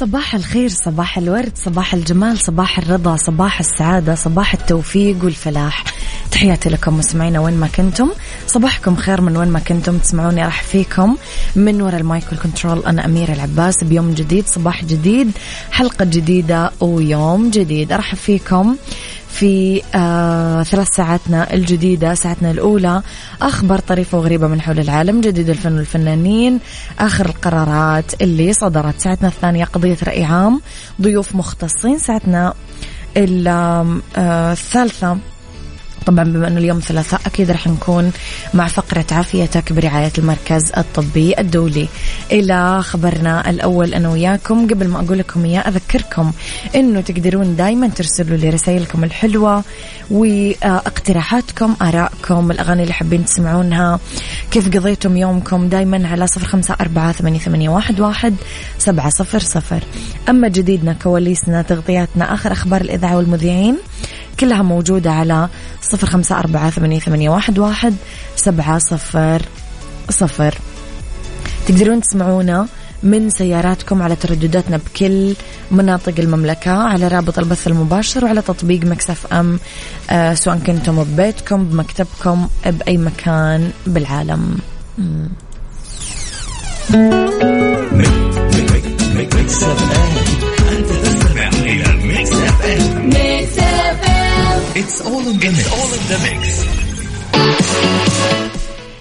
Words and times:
صباح 0.00 0.34
الخير 0.34 0.68
صباح 0.68 1.18
الورد 1.18 1.52
صباح 1.64 1.94
الجمال 1.94 2.38
صباح 2.38 2.78
الرضا 2.78 3.16
صباح 3.16 3.60
السعادة 3.60 4.14
صباح 4.14 4.54
التوفيق 4.54 5.24
والفلاح. 5.24 5.84
تحياتي 6.30 6.68
لكم 6.68 6.98
مستمعينا 6.98 7.40
وين 7.40 7.54
ما 7.54 7.66
كنتم. 7.66 8.10
صباحكم 8.46 8.96
خير 8.96 9.20
من 9.20 9.36
وين 9.36 9.48
ما 9.48 9.58
كنتم. 9.58 9.98
تسمعوني 9.98 10.44
راح 10.44 10.62
فيكم 10.62 11.16
من 11.56 11.82
وراء 11.82 12.00
ال 12.00 12.06
mic 12.06 12.24
وال 12.32 12.44
control 12.44 12.84
أنا 12.86 13.04
أميرة 13.04 13.32
العباس. 13.32 13.84
بيوم 13.84 14.14
جديد 14.14 14.46
صباح 14.46 14.84
جديد 14.84 15.30
حلقة 15.70 16.04
جديدة 16.04 16.70
ويوم 16.80 17.50
جديد. 17.50 17.92
أرحب 17.92 18.16
فيكم 18.16 18.76
في 19.36 19.82
آه 19.94 20.62
ثلاث 20.62 20.88
ساعاتنا 20.96 21.54
الجديدة 21.54 22.14
ساعتنا 22.14 22.50
الأولى. 22.50 23.02
أخبار 23.42 23.78
طريفة 23.78 24.18
وغريبة 24.18 24.46
من 24.46 24.60
حول 24.60 24.78
العالم 24.78 25.20
جديد 25.20 25.48
الفن 25.48 25.76
والفنانين 25.76 26.60
آخر 26.98 27.26
القرارات 27.26 28.22
اللي 28.22 28.52
صدرت. 28.52 29.00
ساعتنا 29.00 29.28
الثانية 29.28 29.64
قضية 29.64 29.96
رأي 30.06 30.24
عام 30.24 30.60
ضيوف 31.02 31.34
مختصين. 31.34 31.98
ساعتنا 31.98 32.54
الثالثة 33.16 35.18
طبعا 36.06 36.24
بما 36.24 36.48
أنه 36.48 36.58
اليوم 36.58 36.78
ثلاثاء 36.80 37.20
أكيد 37.26 37.50
راح 37.50 37.66
نكون 37.66 38.12
مع 38.54 38.66
فقرة 38.66 39.04
عافيتك 39.12 39.72
برعاية 39.72 40.12
المركز 40.18 40.62
الطبي 40.76 41.38
الدولي. 41.38 41.88
إلى 42.32 42.82
خبرنا 42.82 43.50
الأول 43.50 43.94
أنا 43.94 44.08
وياكم 44.08 44.66
قبل 44.66 44.88
ما 44.88 45.00
أقول 45.00 45.18
لكم 45.18 45.44
إياه 45.44 45.60
أذكركم 45.60 46.32
إنه 46.74 47.00
تقدرون 47.00 47.56
دائما 47.56 47.88
ترسلوا 47.88 48.36
لي 48.36 48.50
رسائلكم 48.50 49.04
الحلوة 49.04 49.64
واقتراحاتكم 50.10 51.76
آرائكم 51.82 52.50
الأغاني 52.50 52.82
اللي 52.82 52.92
حابين 52.92 53.24
تسمعونها 53.24 54.00
كيف 54.50 54.76
قضيتم 54.76 55.16
يومكم 55.16 55.68
دائما 55.68 56.08
على 56.08 56.26
صفر 56.26 56.60
أربعة 56.80 57.12
ثمانية, 57.12 57.38
ثمانية 57.38 57.68
واحد, 57.68 58.34
سبعة 58.78 59.10
صفر 59.10 59.38
صفر. 59.38 59.84
أما 60.28 60.48
جديدنا 60.48 60.92
كواليسنا 60.92 61.62
تغطياتنا 61.62 62.34
آخر 62.34 62.52
أخبار 62.52 62.80
الإذاعة 62.80 63.16
والمذيعين 63.16 63.76
كلها 64.40 64.62
موجودة 64.62 65.12
على 65.12 65.48
صفر 65.82 66.06
خمسة 66.06 66.38
أربعة 66.38 66.70
ثمانية, 66.70 67.30
واحد, 67.58 67.94
سبعة 68.36 68.78
صفر 68.78 69.42
صفر 70.10 70.54
تقدرون 71.66 72.00
تسمعونا 72.00 72.66
من 73.02 73.30
سياراتكم 73.30 74.02
على 74.02 74.16
تردداتنا 74.16 74.76
بكل 74.76 75.34
مناطق 75.70 76.14
المملكة 76.18 76.70
على 76.70 77.08
رابط 77.08 77.38
البث 77.38 77.66
المباشر 77.66 78.24
وعلى 78.24 78.42
تطبيق 78.42 78.84
مكسف 78.84 79.26
أم 79.32 79.58
آه 80.10 80.34
سواء 80.34 80.58
كنتم 80.58 81.04
ببيتكم 81.04 81.64
بمكتبكم 81.64 82.48
بأي 82.66 82.98
مكان 82.98 83.70
بالعالم 83.86 84.58
Mix 89.14 89.64
FM 94.76 94.82
it's 94.82 95.02
all 95.02 95.22
in 95.24 95.38
the 96.08 96.22
mix 96.22 96.56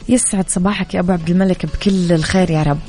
يسعد 0.10 0.50
صباحك 0.50 0.94
يا 0.94 1.00
أبو 1.00 1.12
عبد 1.12 1.30
الملك 1.30 1.66
بكل 1.66 2.12
الخير 2.12 2.50
يا 2.52 2.64
رب. 2.64 2.80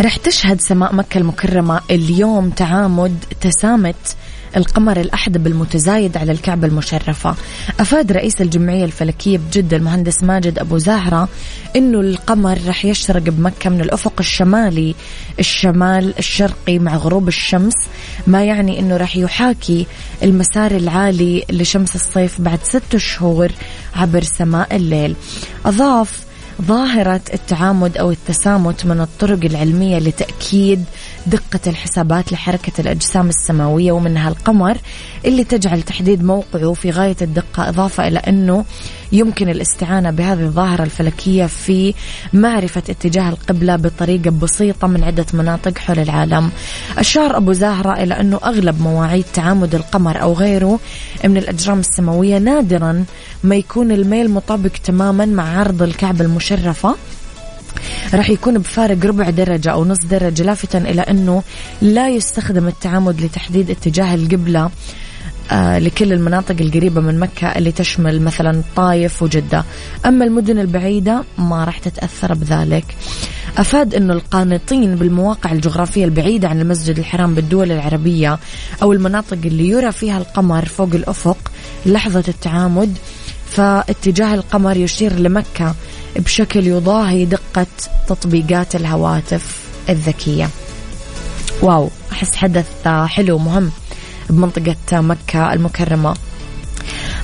رح 0.00 0.16
تشهد 0.16 0.60
سماء 0.60 0.94
مكة 0.94 1.18
المكرمة 1.18 1.80
اليوم 1.90 2.50
تعامد 2.50 3.24
تسامت 3.40 4.16
القمر 4.56 5.00
الأحدب 5.00 5.46
المتزايد 5.46 6.16
على 6.16 6.32
الكعبة 6.32 6.66
المشرفة. 6.66 7.34
أفاد 7.80 8.12
رئيس 8.12 8.40
الجمعية 8.40 8.84
الفلكية 8.84 9.38
بجدة 9.38 9.76
المهندس 9.76 10.22
ماجد 10.22 10.58
أبو 10.58 10.78
زهرة 10.78 11.28
أنه 11.76 12.00
القمر 12.00 12.58
رح 12.66 12.84
يشرق 12.84 13.22
بمكة 13.22 13.70
من 13.70 13.80
الأفق 13.80 14.12
الشمالي 14.20 14.94
الشمال 15.38 16.18
الشرقي 16.18 16.78
مع 16.78 16.96
غروب 16.96 17.28
الشمس 17.28 17.74
ما 18.26 18.44
يعني 18.44 18.78
أنه 18.78 18.96
رح 18.96 19.16
يحاكي 19.16 19.86
المسار 20.22 20.70
العالي 20.70 21.44
لشمس 21.50 21.94
الصيف 21.94 22.40
بعد 22.40 22.58
ست 22.62 22.96
شهور 22.96 23.52
عبر 23.94 24.22
سماء 24.22 24.76
الليل. 24.76 25.14
أضاف 25.64 26.22
ظاهرة 26.62 27.20
التعامد 27.34 27.96
أو 27.96 28.10
التسامت 28.10 28.86
من 28.86 29.00
الطرق 29.00 29.44
العلمية 29.44 29.98
لتأكيد 29.98 30.84
دقة 31.26 31.60
الحسابات 31.66 32.32
لحركة 32.32 32.72
الأجسام 32.78 33.28
السماوية 33.28 33.92
ومنها 33.92 34.28
القمر 34.28 34.78
اللي 35.24 35.44
تجعل 35.44 35.82
تحديد 35.82 36.24
موقعه 36.24 36.72
في 36.72 36.90
غاية 36.90 37.16
الدقة 37.22 37.68
إضافة 37.68 38.08
إلى 38.08 38.18
أنه 38.18 38.64
يمكن 39.12 39.48
الاستعانة 39.48 40.10
بهذه 40.10 40.42
الظاهرة 40.42 40.82
الفلكية 40.82 41.46
في 41.46 41.94
معرفة 42.32 42.82
اتجاه 42.88 43.28
القبلة 43.28 43.76
بطريقة 43.76 44.30
بسيطة 44.30 44.86
من 44.86 45.04
عدة 45.04 45.26
مناطق 45.34 45.78
حول 45.78 45.98
العالم. 45.98 46.50
أشار 46.98 47.36
أبو 47.36 47.52
زهرة 47.52 48.02
إلى 48.02 48.20
أنه 48.20 48.40
أغلب 48.44 48.80
مواعيد 48.80 49.24
تعامد 49.34 49.74
القمر 49.74 50.22
أو 50.22 50.32
غيره 50.32 50.78
من 51.24 51.36
الأجرام 51.36 51.78
السماوية 51.80 52.38
نادرا 52.38 53.04
ما 53.44 53.56
يكون 53.56 53.92
الميل 53.92 54.30
مطابق 54.30 54.70
تماما 54.84 55.24
مع 55.26 55.58
عرض 55.58 55.82
الكعبة 55.82 56.24
المشرفة. 56.24 56.96
راح 58.14 58.30
يكون 58.30 58.58
بفارق 58.58 59.06
ربع 59.06 59.30
درجة 59.30 59.70
أو 59.70 59.84
نص 59.84 59.98
درجة 59.98 60.42
لافتا 60.42 60.78
إلى 60.78 61.00
أنه 61.02 61.42
لا 61.82 62.08
يستخدم 62.08 62.68
التعامد 62.68 63.20
لتحديد 63.20 63.70
اتجاه 63.70 64.14
القبلة 64.14 64.70
آه 65.52 65.78
لكل 65.78 66.12
المناطق 66.12 66.56
القريبة 66.60 67.00
من 67.00 67.18
مكة 67.18 67.46
اللي 67.46 67.72
تشمل 67.72 68.22
مثلا 68.22 68.62
طايف 68.76 69.22
وجدة. 69.22 69.64
أما 70.06 70.24
المدن 70.24 70.58
البعيدة 70.58 71.24
ما 71.38 71.64
راح 71.64 71.78
تتأثر 71.78 72.34
بذلك. 72.34 72.84
أفاد 73.58 73.94
أنه 73.94 74.12
القانطين 74.12 74.96
بالمواقع 74.96 75.52
الجغرافية 75.52 76.04
البعيدة 76.04 76.48
عن 76.48 76.60
المسجد 76.60 76.98
الحرام 76.98 77.34
بالدول 77.34 77.72
العربية 77.72 78.38
أو 78.82 78.92
المناطق 78.92 79.38
اللي 79.44 79.68
يرى 79.68 79.92
فيها 79.92 80.18
القمر 80.18 80.64
فوق 80.64 80.90
الأفق 80.94 81.52
لحظة 81.86 82.24
التعامد 82.28 82.98
فاتجاه 83.46 84.34
القمر 84.34 84.76
يشير 84.76 85.12
لمكة. 85.12 85.74
بشكل 86.16 86.66
يضاهي 86.66 87.24
دقة 87.24 87.66
تطبيقات 88.08 88.74
الهواتف 88.74 89.56
الذكية. 89.88 90.48
واو 91.62 91.90
أحس 92.12 92.36
حدث 92.36 92.88
حلو 93.06 93.38
مهم 93.38 93.70
بمنطقة 94.30 95.00
مكة 95.00 95.52
المكرمة. 95.52 96.14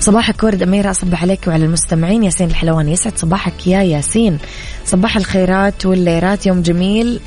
صباحك 0.00 0.42
ورد 0.42 0.62
أميرة 0.62 0.90
أصبح 0.90 1.22
عليك 1.22 1.46
وعلى 1.46 1.64
المستمعين. 1.64 2.24
ياسين 2.24 2.48
الحلواني 2.48 2.92
يسعد 2.92 3.18
صباحك 3.18 3.66
يا 3.66 3.82
ياسين. 3.82 4.38
صباح 4.84 5.16
الخيرات 5.16 5.86
والليرات 5.86 6.46
يوم 6.46 6.62
جميل. 6.62 7.20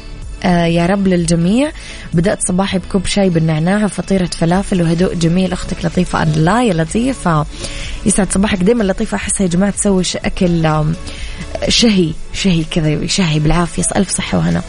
يا 0.45 0.85
رب 0.85 1.07
للجميع. 1.07 1.71
بدأت 2.13 2.47
صباحي 2.47 2.77
بكوب 2.77 3.05
شاي 3.05 3.29
بالنعناع 3.29 3.85
وفطيرة 3.85 4.25
فلافل 4.25 4.81
وهدوء 4.81 5.13
جميل. 5.13 5.51
أختك 5.51 5.85
لطيفة 5.85 6.23
الله 6.23 6.63
يا 6.63 6.73
لطيفة. 6.73 7.45
يسعد 8.05 8.31
صباحك. 8.31 8.63
دايما 8.63 8.83
لطيفة 8.83 9.15
أحسها 9.15 9.45
يا 9.45 9.49
جماعة 9.49 9.71
تسوي 9.71 10.03
أكل 10.25 10.83
شهي 11.67 12.13
شهي 12.33 12.63
كذا 12.71 13.07
شهي 13.07 13.39
بالعافية. 13.39 13.83
ألف 13.95 14.09
صحة 14.09 14.38
وهنا. 14.38 14.61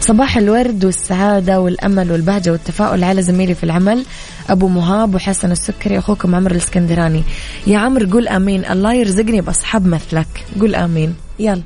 صباح 0.00 0.36
الورد 0.36 0.84
والسعادة 0.84 1.60
والأمل 1.60 2.12
والبهجة 2.12 2.50
والتفاؤل 2.50 3.04
على 3.04 3.22
زميلي 3.22 3.54
في 3.54 3.64
العمل 3.64 4.04
أبو 4.50 4.68
مهاب 4.68 5.14
وحسن 5.14 5.50
السكري. 5.50 5.98
أخوكم 5.98 6.34
عمرو 6.34 6.52
الإسكندراني. 6.52 7.22
يا 7.66 7.78
عمرو 7.78 8.10
قول 8.10 8.28
آمين. 8.28 8.64
الله 8.64 8.94
يرزقني 8.94 9.40
بأصحاب 9.40 9.86
مثلك. 9.86 10.46
قول 10.60 10.74
آمين. 10.74 11.14
يلا. 11.38 11.62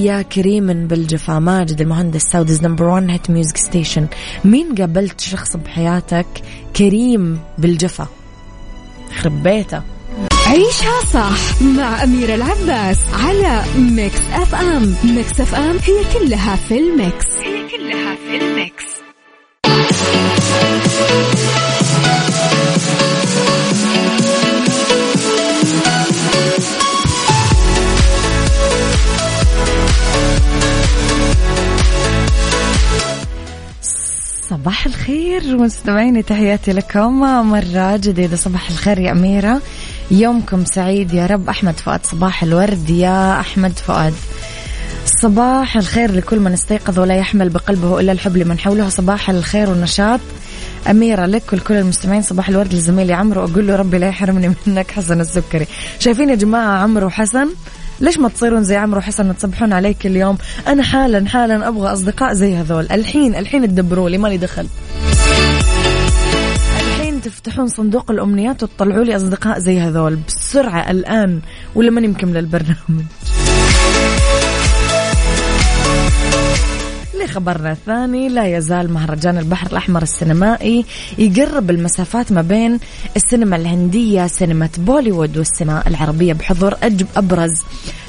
يا 0.00 0.22
كريم 0.22 0.86
بالجفا 0.86 1.38
ماجد 1.38 1.80
المهندس 1.80 2.22
Saudi's 2.22 2.62
number 2.62 2.84
1 2.84 3.10
hit 3.10 3.30
music 3.30 3.56
station. 3.56 4.06
مين 4.44 4.74
قابلت 4.74 5.20
شخص 5.20 5.56
بحياتك 5.56 6.26
كريم 6.76 7.40
بالجفا؟ 7.58 8.06
خرب 9.20 9.42
بيته. 9.42 9.82
عيشها 10.46 11.04
صح 11.12 11.62
مع 11.62 12.04
أميرة 12.04 12.34
العباس 12.34 12.98
على 13.12 13.64
Mix 13.78 14.20
FM. 14.32 14.94
Mix 15.04 15.40
FM 15.40 15.76
هي 15.76 16.18
كلها 16.18 16.56
في 16.56 16.78
ال 16.78 16.88
mix. 16.88 17.26
هي 17.26 17.68
كلها 17.68 18.14
في 18.14 18.36
ال 18.44 18.52
mix. 18.52 18.84
صباح 34.50 34.86
الخير 34.86 35.56
مستمعيني 35.56 36.22
تحياتي 36.22 36.72
لكم. 36.72 37.20
مرة 37.50 37.96
جديدة 37.96 38.36
صباح 38.36 38.70
الخير 38.70 38.98
يا 38.98 39.12
أميرة. 39.12 39.62
يومكم 40.10 40.64
سعيد 40.64 41.12
يا 41.12 41.26
رب. 41.26 41.48
أحمد 41.48 41.74
فؤاد 41.74 42.06
صباح 42.06 42.42
الورد 42.42 42.90
يا 42.90 43.40
أحمد 43.40 43.72
فؤاد. 43.72 44.14
صباح 45.06 45.76
الخير 45.76 46.12
لكل 46.12 46.40
من 46.40 46.52
استيقظ 46.52 46.98
ولا 46.98 47.14
يحمل 47.16 47.48
بقلبه 47.48 48.00
إلا 48.00 48.12
الحب 48.12 48.36
لمن 48.36 48.58
حوله. 48.58 48.88
صباح 48.88 49.30
الخير 49.30 49.70
والنشاط. 49.70 50.20
أميرة 50.90 51.26
لك 51.26 51.52
ولكل 51.52 51.74
المستمعين 51.74 52.22
صباح 52.22 52.48
الورد 52.48 52.74
لزميلي 52.74 53.12
عمرو. 53.12 53.44
أقول 53.44 53.66
له 53.66 53.76
ربي 53.76 53.98
لا 53.98 54.08
يحرمني 54.08 54.54
منك 54.66 54.90
حسن 54.90 55.20
السكري. 55.20 55.66
شايفين 55.98 56.30
يا 56.30 56.34
جماعة 56.34 56.78
عمرو 56.78 57.06
وحسن؟ 57.06 57.48
ليش 58.00 58.18
ما 58.18 58.28
تصيرون 58.28 58.64
زي 58.64 58.76
عمرو 58.76 59.00
حسن 59.00 59.36
تصبحون 59.36 59.72
علي 59.72 59.94
كل 59.94 60.16
يوم 60.16 60.38
أنا 60.66 60.82
حالا 60.82 61.28
حالا 61.28 61.68
أبغى 61.68 61.92
أصدقاء 61.92 62.32
زي 62.32 62.56
هذول. 62.56 62.86
الحين 62.90 63.34
الحين 63.34 63.68
تدبروا 63.68 64.08
لي 64.08 64.18
مالي 64.18 64.36
دخل. 64.36 64.66
الحين 66.80 67.20
تفتحون 67.20 67.68
صندوق 67.68 68.10
الأمنيات 68.10 68.62
وتطلعوا 68.62 69.04
لي 69.04 69.16
أصدقاء 69.16 69.58
زي 69.58 69.80
هذول 69.80 70.18
بسرعة 70.28 70.90
الآن 70.90 71.40
ولا 71.74 71.90
ماني 71.90 72.08
مكملة 72.08 72.38
البرنامج 72.38 73.04
لخبرنا 77.24 77.72
الثاني 77.72 78.28
لا 78.28 78.56
يزال 78.56 78.92
مهرجان 78.92 79.38
البحر 79.38 79.66
الأحمر 79.66 80.02
السينمائي 80.02 80.84
يقرب 81.18 81.70
المسافات 81.70 82.32
ما 82.32 82.42
بين 82.42 82.78
السينما 83.16 83.56
الهندية 83.56 84.26
سينما 84.26 84.68
بوليوود 84.78 85.38
والسينما 85.38 85.82
العربية 85.86 86.32
بحضور 86.32 86.74
أجب 86.82 87.06
أبرز 87.16 87.62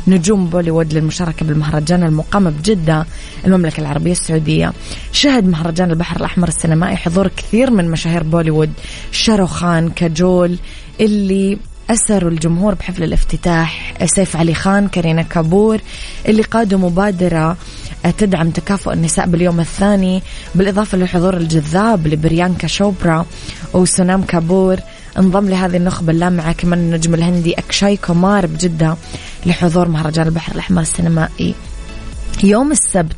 نجوم 0.07 0.45
بوليوود 0.45 0.93
للمشاركة 0.93 1.45
بالمهرجان 1.45 2.03
المقام 2.03 2.49
بجدة 2.49 3.05
المملكة 3.45 3.81
العربية 3.81 4.11
السعودية. 4.11 4.73
شهد 5.11 5.47
مهرجان 5.47 5.89
البحر 5.91 6.17
الأحمر 6.17 6.47
السينمائي 6.47 6.97
حضور 6.97 7.27
كثير 7.27 7.71
من 7.71 7.91
مشاهير 7.91 8.23
بوليوود 8.23 8.71
شاروخان 9.11 9.89
كجول 9.89 10.57
اللي 10.99 11.57
أسروا 11.89 12.31
الجمهور 12.31 12.73
بحفل 12.73 13.03
الافتتاح 13.03 13.93
سيف 14.05 14.35
علي 14.35 14.53
خان 14.53 14.87
كارينا 14.87 15.21
كابور 15.21 15.81
اللي 16.27 16.41
قادوا 16.41 16.79
مبادرة 16.79 17.57
تدعم 18.09 18.50
تكافؤ 18.50 18.94
النساء 18.94 19.27
باليوم 19.27 19.59
الثاني 19.59 20.24
بالإضافة 20.56 20.98
للحضور 20.98 21.38
الجذاب 21.38 22.07
لبريانكا 22.07 22.68
شوبرا 22.68 23.25
وسونام 23.74 24.24
كابور. 24.24 24.80
انضم 25.18 25.50
لهذه 25.50 25.77
النخبة 25.77 26.12
اللامعة 26.12 26.51
كمان 26.53 26.80
النجم 26.80 27.13
الهندي 27.13 27.53
أكشاي 27.53 27.98
كومار 27.98 28.45
بجدة 28.45 28.95
لحضور 29.45 29.88
مهرجان 29.88 30.27
البحر 30.27 30.53
الأحمر 30.53 30.81
السينمائي. 30.81 31.56
يوم 32.44 32.71
السبت 32.71 33.15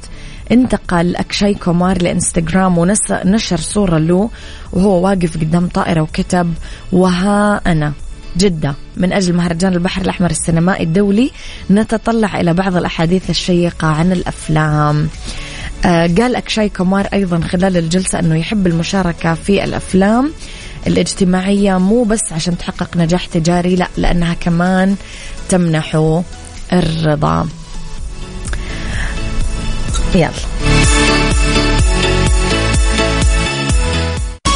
انتقل 0.51 1.15
أكشاي 1.15 1.53
كومار 1.53 2.01
لإنستغرام 2.01 2.77
ونشر 2.77 3.57
صورة 3.57 3.97
له 3.97 4.29
وهو 4.73 5.05
واقف 5.05 5.37
قدام 5.37 5.67
طائرة 5.67 6.01
وكتب 6.01 6.53
وها 6.91 7.61
أنا 7.67 7.93
جدة. 8.37 8.73
من 8.97 9.13
أجل 9.13 9.33
مهرجان 9.33 9.73
البحر 9.73 10.01
الأحمر 10.01 10.31
السينمائي 10.31 10.83
الدولي 10.83 11.31
نتطلع 11.71 12.41
إلى 12.41 12.53
بعض 12.53 12.77
الأحاديث 12.77 13.29
الشيقة 13.29 13.87
عن 13.87 14.11
الأفلام. 14.11 15.09
آه 15.85 16.07
قال 16.17 16.35
أكشاي 16.35 16.69
كومار 16.69 17.07
أيضا 17.13 17.39
خلال 17.39 17.77
الجلسة 17.77 18.19
أنه 18.19 18.35
يحب 18.35 18.67
المشاركة 18.67 19.33
في 19.33 19.63
الأفلام 19.63 20.31
الاجتماعية 20.87 21.77
مو 21.77 22.03
بس 22.03 22.21
عشان 22.31 22.57
تحقق 22.57 22.97
نجاح 22.97 23.25
تجاري 23.25 23.75
لا 23.75 23.87
لأنها 23.97 24.33
كمان 24.33 24.95
تمنحه 25.49 26.23
الرضا. 26.73 27.47
يلا. 30.15 30.72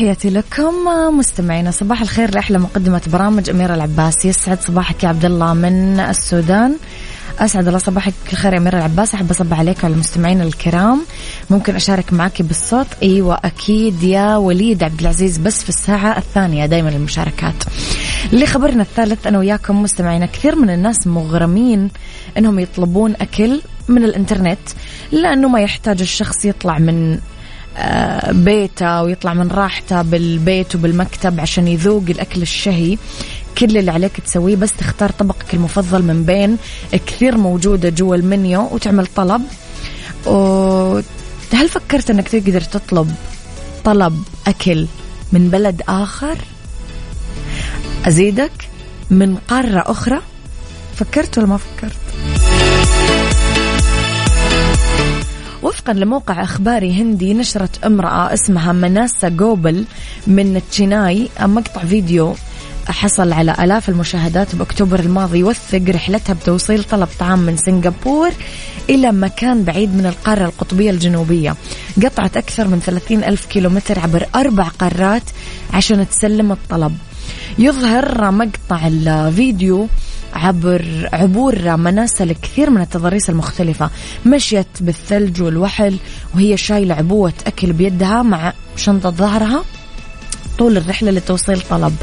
تحياتي 0.00 0.30
لكم 0.30 0.74
مستمعينا 1.18 1.70
صباح 1.70 2.00
الخير 2.00 2.34
لأحلى 2.34 2.58
مقدمة 2.58 3.02
برامج 3.12 3.50
أميرة 3.50 3.74
العباس. 3.74 4.24
يسعد 4.24 4.60
صباحك 4.60 5.04
يا 5.04 5.08
عبد 5.08 5.24
الله 5.24 5.54
من 5.54 6.00
السودان. 6.00 6.76
أسعد 7.38 7.66
الله 7.66 7.78
صباحك 7.78 8.14
الخير 8.32 8.52
يا 8.52 8.58
أميرة 8.58 8.78
العباس. 8.78 9.14
أحب 9.14 9.30
أصب 9.30 9.54
عليك 9.54 9.78
وعلى 9.82 9.94
المستمعين 9.94 10.40
الكرام. 10.40 11.02
ممكن 11.50 11.76
أشارك 11.76 12.12
معك 12.12 12.42
بالصوت. 12.42 12.86
أيوه 13.02 13.38
أكيد 13.44 14.02
يا 14.02 14.36
وليد 14.36 14.82
عبد 14.82 15.00
العزيز 15.00 15.38
بس 15.38 15.62
في 15.62 15.68
الساعة 15.68 16.18
الثانية 16.18 16.66
دائما 16.66 16.88
المشاركات. 16.88 17.64
اللي 18.32 18.46
خبرنا 18.46 18.82
الثالث 18.82 19.26
أنا 19.26 19.38
وياكم 19.38 19.82
مستمعينا 19.82 20.26
كثير 20.26 20.56
من 20.56 20.70
الناس 20.70 21.06
مغرمين 21.06 21.90
إنهم 22.38 22.58
يطلبون 22.58 23.14
أكل 23.20 23.60
من 23.88 24.04
الإنترنت 24.04 24.58
لأنه 25.12 25.48
ما 25.48 25.60
يحتاج 25.60 26.00
الشخص 26.00 26.44
يطلع 26.44 26.78
من 26.78 27.18
بيته 28.32 29.02
ويطلع 29.02 29.34
من 29.34 29.48
راحته 29.48 30.02
بالبيت 30.02 30.74
وبالمكتب 30.74 31.40
عشان 31.40 31.68
يذوق 31.68 32.04
الأكل 32.08 32.42
الشهي. 32.42 32.98
كل 33.58 33.76
اللي 33.76 33.90
عليك 33.90 34.20
تسويه 34.20 34.56
بس 34.56 34.72
تختار 34.72 35.10
طبقك 35.10 35.54
المفضل 35.54 36.02
من 36.02 36.24
بين. 36.24 36.56
كثير 37.06 37.38
موجودة 37.38 37.88
جوا 37.88 38.16
المنيو 38.16 38.68
وتعمل 38.72 39.06
طلب. 39.06 39.42
هل 41.52 41.68
فكرت 41.68 42.10
إنك 42.10 42.28
تقدر 42.28 42.60
تطلب 42.60 43.14
طلب 43.84 44.22
أكل 44.46 44.86
من 45.32 45.50
بلد 45.50 45.82
آخر؟ 45.88 46.38
أزيدك 48.04 48.52
من 49.10 49.36
قارة 49.36 49.84
أخرى؟ 49.90 50.20
فكرت 50.96 51.38
ولا 51.38 51.46
ما 51.46 51.56
فكرت؟ 51.56 51.98
وفقا 55.62 55.92
لموقع 55.92 56.42
اخباري 56.42 57.02
هندي 57.02 57.34
نشرت 57.34 57.84
امرأة 57.84 58.34
اسمها 58.34 58.72
مناسا 58.72 59.28
جوبل 59.28 59.84
من 60.26 60.60
تشيناي 60.70 61.28
مقطع 61.40 61.84
فيديو 61.84 62.34
حصل 62.88 63.32
على 63.32 63.54
آلاف 63.60 63.88
المشاهدات 63.88 64.54
بأكتوبر 64.54 65.00
الماضي 65.00 65.38
يوثق 65.38 65.82
رحلتها 65.88 66.32
بتوصيل 66.32 66.84
طلب 66.84 67.08
طعام 67.20 67.38
من 67.38 67.56
سنغافور 67.56 68.30
إلى 68.90 69.12
مكان 69.12 69.64
بعيد 69.64 69.94
من 69.94 70.06
القارة 70.06 70.44
القطبية 70.44 70.90
الجنوبية. 70.90 71.56
قطعت 72.04 72.36
أكثر 72.36 72.68
من 72.68 72.80
30 72.80 73.24
ألف 73.24 73.46
كيلومتر 73.46 73.98
عبر 73.98 74.26
أربع 74.34 74.68
قارات 74.68 75.22
عشان 75.72 76.08
تسلم 76.08 76.52
الطلب. 76.52 76.96
يظهر 77.58 78.30
مقطع 78.30 78.86
الفيديو 78.86 79.88
عبر 80.34 81.08
عبور 81.12 81.76
مانسا 81.76 82.24
لكثير 82.24 82.70
من 82.70 82.80
التضاريس 82.80 83.30
المختلفة. 83.30 83.90
مشيت 84.26 84.66
بالثلج 84.80 85.42
والوحل 85.42 85.96
وهي 86.34 86.56
شايلة 86.56 86.94
عبوة 86.94 87.32
أكل 87.46 87.72
بيدها 87.72 88.22
مع 88.22 88.52
شنطة 88.76 89.10
ظهرها. 89.10 89.64
طول 90.58 90.76
الرحلة 90.76 91.10
لتوصيل 91.10 91.60
طلب. 91.60 91.96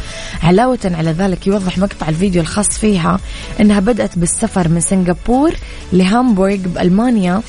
علاوة 0.43 0.79
على 0.85 1.11
ذلك 1.11 1.47
يوضح 1.47 1.77
مقطع 1.77 2.09
الفيديو 2.09 2.41
الخاص 2.41 2.67
فيها 2.67 3.19
أنها 3.59 3.79
بدأت 3.79 4.19
بالسفر 4.19 4.67
من 4.67 4.81
سنغافور 4.81 5.53
لهامبورغ 5.93 6.55
بألمانيا. 6.55 7.41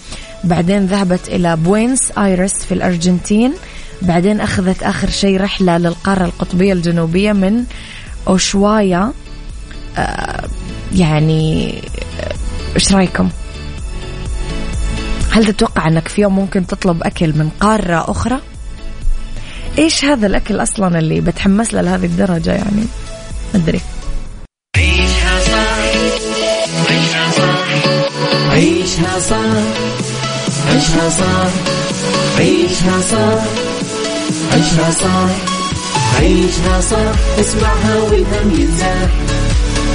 بعدين 0.45 0.87
ذهبت 0.87 1.29
إلى 1.29 1.57
بوينس 1.57 2.11
آيرس 2.19 2.55
في 2.55 2.75
الأرجنتين. 2.75 3.53
بعدين 4.03 4.41
أخذت 4.41 4.83
آخر 4.83 5.11
شيء 5.11 5.41
رحلة 5.41 5.79
للقارة 5.79 6.25
القطبية 6.25 6.73
الجنوبية 6.73 7.33
من 7.33 7.65
أوشوايا. 8.29 9.13
آه، 9.99 10.49
يعني 10.97 11.75
إيش 12.75 12.93
رايكم؟ 12.93 13.29
هل 15.31 15.47
تتوقع 15.47 15.89
انك 15.89 16.09
في 16.09 16.21
يوم 16.21 16.37
ممكن 16.37 16.67
تطلب 16.67 17.03
اكل 17.03 17.29
من 17.29 17.51
قاره 17.61 18.11
أخرى؟ 18.11 18.41
إيش 19.79 20.05
هذا 20.05 20.27
الاكل 20.27 20.63
أصلا 20.63 20.99
اللي 20.99 21.21
بتحمس 21.21 21.75
له 21.75 21.81
لهذه 21.81 22.05
الدرجه 22.05 22.51
يعني؟ 22.51 22.85
ما 23.55 23.61
ادري. 23.61 23.81
عيشها 24.77 25.41
صح 25.41 25.79
عيشها 26.91 27.31
صح 27.31 27.69
عيشها 28.51 29.19
صح 29.19 29.69
عيشها 30.69 31.11
صح 31.11 31.51
عيشها 32.39 33.01
صح 33.01 33.45
عيشها 34.53 34.91
صح 34.91 35.31
عيشها 36.21 36.81
صح 36.81 37.39
اسمعها 37.41 37.97
والهم 37.97 38.61
ينزاح 38.61 39.11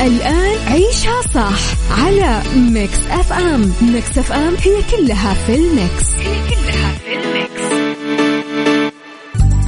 الآن 0.00 0.58
عيشها 0.66 1.22
صح 1.34 1.58
على 2.00 2.42
Mix 2.56 2.98
FM 3.10 3.72
Mix 3.82 4.18
FM 4.18 4.54
هي 4.64 4.82
كلها 4.96 5.34
في 5.34 5.54
ال 5.54 5.66
mix. 5.66 6.12
هي 6.18 6.34
كلها 6.48 6.92
في 7.04 7.14
ال 7.14 7.24
mix. 7.24 7.62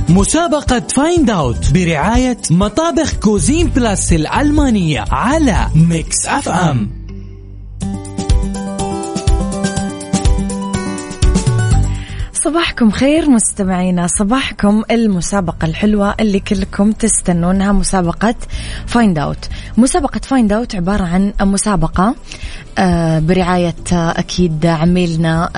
مسابقة 0.09 0.81
Find 0.81 1.31
Out 1.31 1.73
برعاية 1.73 2.39
مطابخ 2.51 3.13
Cuisine 3.15 3.67
Plus 3.67 4.13
الألمانية 4.13 5.05
على 5.11 5.67
Mix 5.75 6.27
FM 6.27 6.91
صباحكم 12.45 12.91
خير 12.91 13.31
مستمعينا 13.31 14.07
صباحكم 14.07 14.83
المسابقة 14.91 15.67
الحلوة 15.67 16.15
اللي 16.21 16.41
كلكم 16.41 16.93
تستنونها 16.93 17.73
مسابقة 17.73 18.35
Find 18.87 19.19
Out 19.19 19.49
مسابقة 19.77 20.21
Find 20.23 20.53
Out 20.53 20.75
عبارة 20.75 21.05
عن 21.05 21.33
مسابقة 21.41 22.15
آه، 22.79 23.19
برعاية 23.19 23.75
آه، 23.93 24.11
أكيد 24.19 24.67
عميلنا 24.67 25.51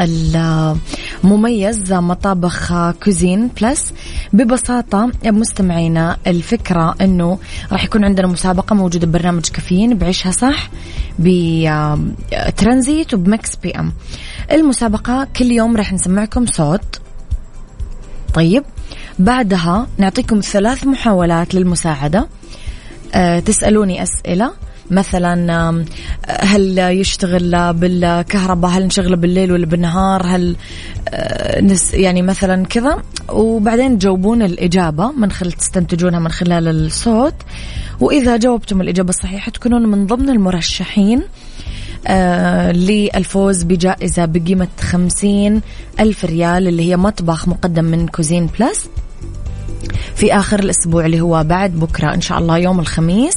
المميز 1.24 1.92
مطابخ 1.92 2.90
Cuisine. 3.04 3.50
Plus 3.60 3.92
ببساطة 4.32 5.10
مستمعينا 5.24 6.16
الفكرة 6.26 6.94
أنه 7.00 7.38
راح 7.72 7.84
يكون 7.84 8.04
عندنا 8.04 8.26
مسابقة 8.26 8.74
موجودة 8.74 9.06
ببرنامج 9.06 9.48
كافيين 9.48 9.98
بعيشها 9.98 10.32
صح 10.32 10.70
بترانزيت 11.18 13.14
وبمكس 13.14 13.56
بي 13.56 13.70
إم. 13.70 13.92
المسابقة 14.52 15.28
كل 15.36 15.50
يوم 15.50 15.76
راح 15.76 15.92
نسمعكم 15.92 16.46
صوت. 16.46 16.71
طيب 18.34 18.64
بعدها 19.18 19.86
نعطيكم 19.98 20.40
ثلاث 20.40 20.86
محاولات 20.86 21.54
للمساعدة. 21.54 22.28
أه 23.14 23.38
تسألوني 23.38 24.02
أسئلة. 24.02 24.52
مثلا 24.90 25.84
هل 26.28 26.78
يشتغل 26.78 27.72
بالكهرباء؟ 27.72 28.70
هل 28.70 28.86
نشغله 28.86 29.16
بالليل 29.16 29.52
ولا 29.52 29.66
بالنهار؟ 29.66 30.26
هل 30.26 30.56
آه، 31.08 31.76
يعني 31.92 32.22
مثلا 32.22 32.66
كذا. 32.66 33.02
وبعدين 33.28 33.98
تجاوبون 33.98 34.42
الإجابة 34.42 35.12
من 35.12 35.30
خلال 35.30 35.52
تستنتجونها 35.52 36.20
من 36.20 36.30
خلال 36.30 36.68
الصوت. 36.68 37.34
وإذا 38.00 38.36
جاوبتم 38.36 38.80
الإجابة 38.80 39.08
الصحيحة 39.08 39.50
تكونون 39.50 39.86
من 39.86 40.06
ضمن 40.06 40.30
المرشحين 40.30 41.18
آه 41.18 41.41
للفوز 42.72 43.62
بجائزة 43.62 44.24
بقيمة 44.24 44.68
خمسين 44.80 45.60
ألف 46.00 46.24
ريال 46.24 46.68
اللي 46.68 46.90
هي 46.90 46.96
مطبخ 46.96 47.48
مقدم 47.48 47.84
من 47.84 48.06
Cuisine 48.06 48.46
Plus 48.46 48.88
في 50.14 50.34
آخر 50.34 50.60
الأسبوع 50.60 51.06
اللي 51.06 51.20
هو 51.20 51.44
بعد 51.44 51.70
بكرة 51.70 52.14
إن 52.14 52.20
شاء 52.20 52.38
الله 52.38 52.58
يوم 52.58 52.80
الخميس 52.80 53.34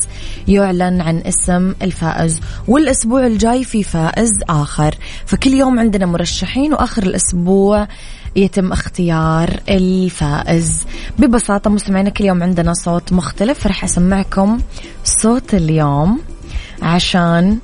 يعلن 0.48 1.02
عن 1.02 1.18
اسم 1.18 1.74
الفائز. 1.82 2.42
والأسبوع 2.68 3.28
الجاي 3.28 3.64
في 3.64 3.84
فائز 3.84 4.32
آخر. 4.50 4.96
فكل 5.26 5.54
يوم 5.54 5.80
عندنا 5.80 6.06
مرشحين 6.06 6.74
وآخر 6.74 7.04
الأسبوع 7.04 7.88
يتم 8.36 8.72
اختيار 8.72 9.60
الفائز. 9.70 10.86
ببساطة 11.20 11.70
مستمعينا 11.70 12.10
كل 12.10 12.26
يوم 12.26 12.44
عندنا 12.44 12.74
صوت 12.74 13.14
مختلف. 13.14 13.68
رح 13.68 13.84
أسمعكم 13.84 14.60
صوت 15.04 15.54
اليوم. 15.54 16.20
عشان 16.82 17.58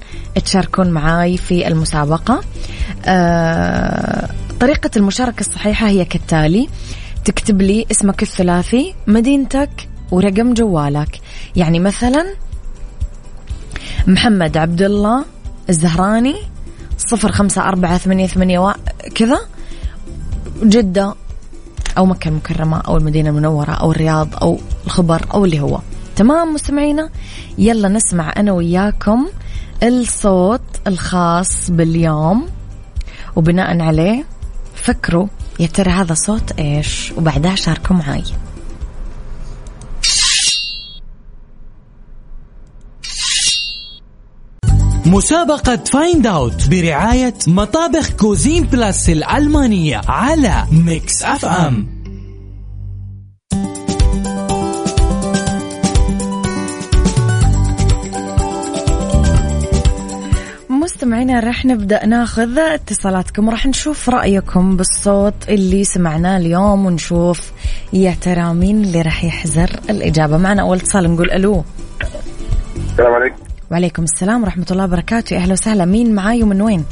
تشاركون 0.45 0.89
معاي 0.89 1.37
في 1.37 1.67
المسابقة. 1.67 2.41
آه 3.05 4.29
طريقة 4.59 4.89
المشاركة 4.97 5.39
الصحيحة 5.39 5.87
هي 5.87 6.05
كالتالي 6.05 6.69
تكتب 7.25 7.61
لي 7.61 7.85
اسمك 7.91 8.23
الثلاثي 8.23 8.95
مدينتك 9.07 9.89
ورقم 10.11 10.53
جوالك. 10.53 11.19
يعني 11.55 11.79
مثلا 11.79 12.25
محمد 14.07 14.57
عبد 14.57 14.81
الله 14.81 15.25
الزهراني 15.69 16.35
صفر 16.97 17.31
خمسة 17.31 17.61
أربعة 17.61 17.97
ثمانية 17.97 18.27
ثمانية 18.27 18.75
كذا. 19.15 19.39
جدة 20.63 21.15
أو 21.97 22.05
مكة 22.05 22.29
المكرمة 22.29 22.77
أو 22.77 22.97
المدينة 22.97 23.29
المنورة 23.29 23.71
أو 23.71 23.91
الرياض 23.91 24.35
أو 24.41 24.59
الخبر 24.85 25.25
أو 25.33 25.45
اللي 25.45 25.59
هو. 25.59 25.79
تمام 26.15 26.53
مستمعينا؟ 26.53 27.09
يلا 27.57 27.87
نسمع 27.87 28.33
أنا 28.37 28.51
وياكم 28.51 29.27
الصوت 29.83 30.61
الخاص 30.87 31.71
باليوم. 31.71 32.47
وبناء 33.35 33.81
عليه 33.81 34.25
فكروا 34.75 35.27
يا 35.59 35.67
ترى 35.67 35.91
هذا 35.91 36.13
صوت 36.13 36.51
إيش؟ 36.51 37.13
وبعدها 37.17 37.55
شاركوا 37.55 37.95
معاي. 37.95 38.23
مسابقة 45.05 45.75
Find 45.75 46.27
Out 46.27 46.67
برعاية 46.69 47.33
مطابخ 47.47 48.09
Cuisine 48.09 48.63
Plus 48.63 49.09
الألمانية 49.09 50.01
على 50.07 50.65
Mix 50.71 51.23
FM 51.23 52.00
مستمعينا 61.01 61.39
رح 61.39 61.65
نبدأ 61.65 62.05
ناخذ 62.05 62.59
اتصالاتكم. 62.59 63.49
راح 63.49 63.65
نشوف 63.65 64.09
رأيكم 64.09 64.77
بالصوت 64.77 65.33
اللي 65.49 65.83
سمعناه 65.83 66.37
اليوم 66.37 66.85
ونشوف 66.85 67.51
يا 67.93 68.15
ترى 68.21 68.53
مين 68.53 68.83
اللي 68.83 69.01
راح 69.01 69.23
يحزر 69.23 69.69
الإجابة. 69.89 70.37
معنا 70.37 70.61
أول 70.61 70.77
اتصال 70.77 71.13
نقول 71.13 71.31
ألو. 71.31 71.63
السلام 72.91 73.13
عليكم. 73.13 73.35
وعليكم 73.71 74.03
السلام 74.03 74.43
ورحمة 74.43 74.65
الله 74.71 74.83
وبركاته. 74.83 75.37
أهلا 75.37 75.53
وسهلا. 75.53 75.85
مين 75.85 76.15
معاي 76.15 76.43
ومن 76.43 76.61
وين؟ 76.61 76.85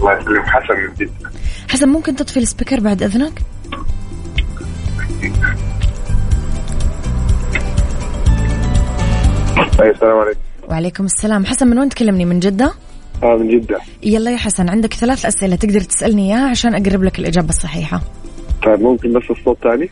الله 0.00 0.12
يسلمك. 0.18 0.46
حسن 0.46 0.74
من 0.74 0.94
جدة 0.98 1.30
حسن 1.68 1.88
ممكن 1.88 2.16
تطفي 2.16 2.36
السبيكر 2.36 2.80
بعد 2.80 3.02
إذنك؟ 3.02 3.42
السلام 9.80 10.18
عليكم. 10.18 10.40
وعليكم 10.68 11.04
السلام. 11.04 11.46
حسن 11.46 11.66
من 11.66 11.78
وين 11.78 11.88
تكلمني؟ 11.88 12.24
من 12.24 12.40
جدة؟ 12.40 12.72
آه 13.22 13.36
من 13.36 13.48
جدة 13.48 13.80
يلا 14.02 14.30
يا 14.30 14.36
حسن 14.36 14.68
عندك 14.68 14.94
ثلاث 14.94 15.26
أسئلة 15.26 15.56
تقدر 15.56 15.80
تسألني 15.80 16.32
إياها 16.32 16.50
عشان 16.50 16.74
أقرب 16.74 17.02
لك 17.02 17.18
الإجابة 17.18 17.48
الصحيحة. 17.48 18.00
طيب 18.64 18.80
ممكن 18.80 19.12
بس 19.12 19.30
الصوت 19.30 19.58
ثاني 19.62 19.90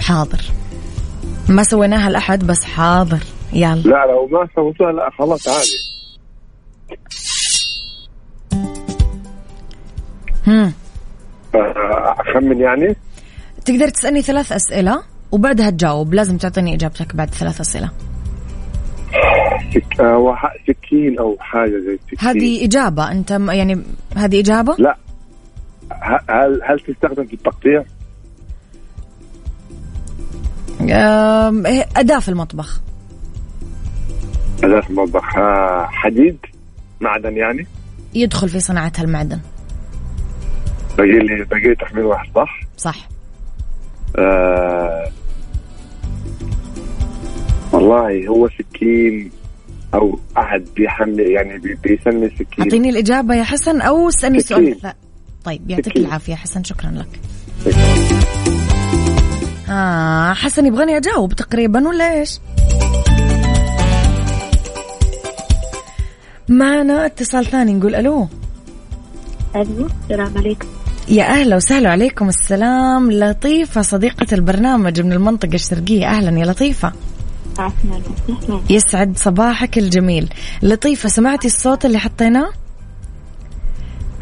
حاضر. 0.00 0.40
ما 1.48 1.62
سويناها 1.62 2.08
الأحد 2.08 2.46
بس 2.46 2.64
حاضر. 2.64 3.18
يلا. 3.52 3.74
لا 3.74 4.06
لو 4.06 4.26
ما 4.26 4.48
سويتوها 4.56 4.92
لا 4.92 5.10
خلاص 5.18 5.48
عادي. 5.48 5.76
هم. 10.46 10.72
آه، 11.54 12.16
أخمن 12.18 12.60
يعني؟ 12.60 12.96
تقدر 13.64 13.88
تسألني 13.88 14.22
ثلاث 14.22 14.52
أسئلة 14.52 15.02
وبعدها 15.32 15.70
تجاوب. 15.70 16.14
لازم 16.14 16.36
تعطيني 16.36 16.74
إجابتك 16.74 17.16
بعد 17.16 17.34
ثلاث 17.34 17.60
أسئلة. 17.60 17.90
سك... 19.74 20.00
آه 20.00 20.36
سكين 20.66 21.18
أو 21.18 21.36
حاجة 21.40 21.78
زي 21.78 21.98
سكين. 22.06 22.18
هذه 22.28 22.64
إجابة؟ 22.64 23.12
أنت 23.12 23.30
يعني 23.30 23.82
هذه 24.16 24.40
إجابة؟ 24.40 24.76
لا. 24.78 24.96
هل 26.28 26.60
هل 26.64 26.80
تستخدم 26.80 27.24
في 27.24 27.34
التقطيع؟ 27.34 27.84
أداة 31.96 32.18
في 32.18 32.28
المطبخ. 32.28 32.80
أداة 34.64 34.80
في 34.80 34.90
المطبخ. 34.90 35.36
آه 35.38 35.86
حديد؟ 35.86 36.38
معدن 37.00 37.36
يعني؟ 37.36 37.66
يدخل 38.14 38.48
في 38.48 38.60
صناعة 38.60 38.92
المعدن 38.98 39.40
باقي 40.98 41.18
لي 41.18 41.44
باقي 41.44 41.74
تخمين 41.74 42.04
واحد 42.04 42.28
صح؟ 42.34 42.60
صح. 42.76 43.08
آه 44.18 45.10
والله 47.72 48.26
هو 48.28 48.48
سكين 48.48 49.30
أو 49.94 50.18
أحد 50.38 50.64
بيحمل 50.76 51.20
يعني 51.20 51.58
بي- 51.58 51.78
بيسمي 51.82 52.28
سكين. 52.28 52.64
أعطيني 52.64 52.90
الإجابة 52.90 53.34
يا 53.34 53.42
حسن 53.44 53.80
أو 53.80 54.08
اسألني 54.08 54.40
سكين. 54.40 54.56
سؤال. 54.56 54.76
لا. 54.82 54.94
طيب 55.44 55.70
يعطيك 55.70 55.86
سكين. 55.92 56.04
العافية 56.06 56.34
حسن 56.34 56.64
شكرا 56.64 56.90
لك. 56.90 57.20
آه 59.70 60.32
حسن 60.32 60.66
يبغاني 60.66 60.96
أجاوب 60.96 61.32
تقريبا 61.32 61.88
ولا 61.88 62.12
إيش؟ 62.20 62.38
معنا 66.48 67.06
اتصال 67.06 67.44
ثاني 67.46 67.72
نقول 67.72 67.94
ألو. 67.94 68.28
ألو 69.56 69.88
السلام 70.02 70.38
عليكم. 70.38 70.68
يا 71.08 71.24
أهلا 71.24 71.56
وسهلا 71.56 71.90
عليكم 71.90 72.28
السلام. 72.28 73.12
لطيفة 73.12 73.82
صديقة 73.82 74.26
البرنامج 74.32 75.00
من 75.00 75.12
المنطقة 75.12 75.54
الشرقية. 75.54 76.06
أهلا 76.06 76.38
يا 76.40 76.44
لطيفة. 76.46 76.92
عفوا 77.60 78.60
يسعد 78.70 79.18
صباحك 79.18 79.78
الجميل. 79.78 80.28
لطيفة 80.62 81.08
سمعتي 81.08 81.46
الصوت 81.46 81.84
اللي 81.84 81.98
حطيناه؟ 81.98 82.52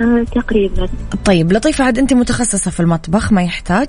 آه 0.00 0.24
تقريبا. 0.34 0.88
طيب 1.24 1.52
لطيفة 1.52 1.84
عاد 1.84 1.98
أنت 1.98 2.12
متخصصة 2.12 2.70
في 2.70 2.80
المطبخ 2.80 3.32
ما 3.32 3.42
يحتاج. 3.42 3.88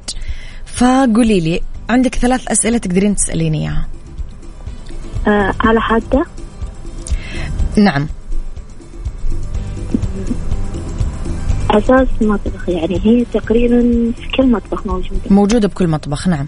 فقولي 0.66 1.40
لي 1.40 1.62
عندك 1.90 2.16
ثلاث 2.16 2.48
أسئلة 2.48 2.78
تقدرين 2.78 3.16
تسأليني 3.16 3.62
إياها. 3.62 3.88
آه 5.28 5.54
على 5.60 5.82
حادة؟ 5.82 6.26
نعم. 7.78 8.08
أساس 11.72 12.08
مطبخ 12.22 12.70
يعني 12.70 13.02
هي 13.04 13.26
تقريبا 13.34 14.12
في 14.18 14.28
كل 14.38 14.52
مطبخ 14.52 14.88
موجودة. 14.88 15.22
موجودة 15.30 15.68
بكل 15.68 15.88
مطبخ 15.88 16.28
نعم. 16.28 16.48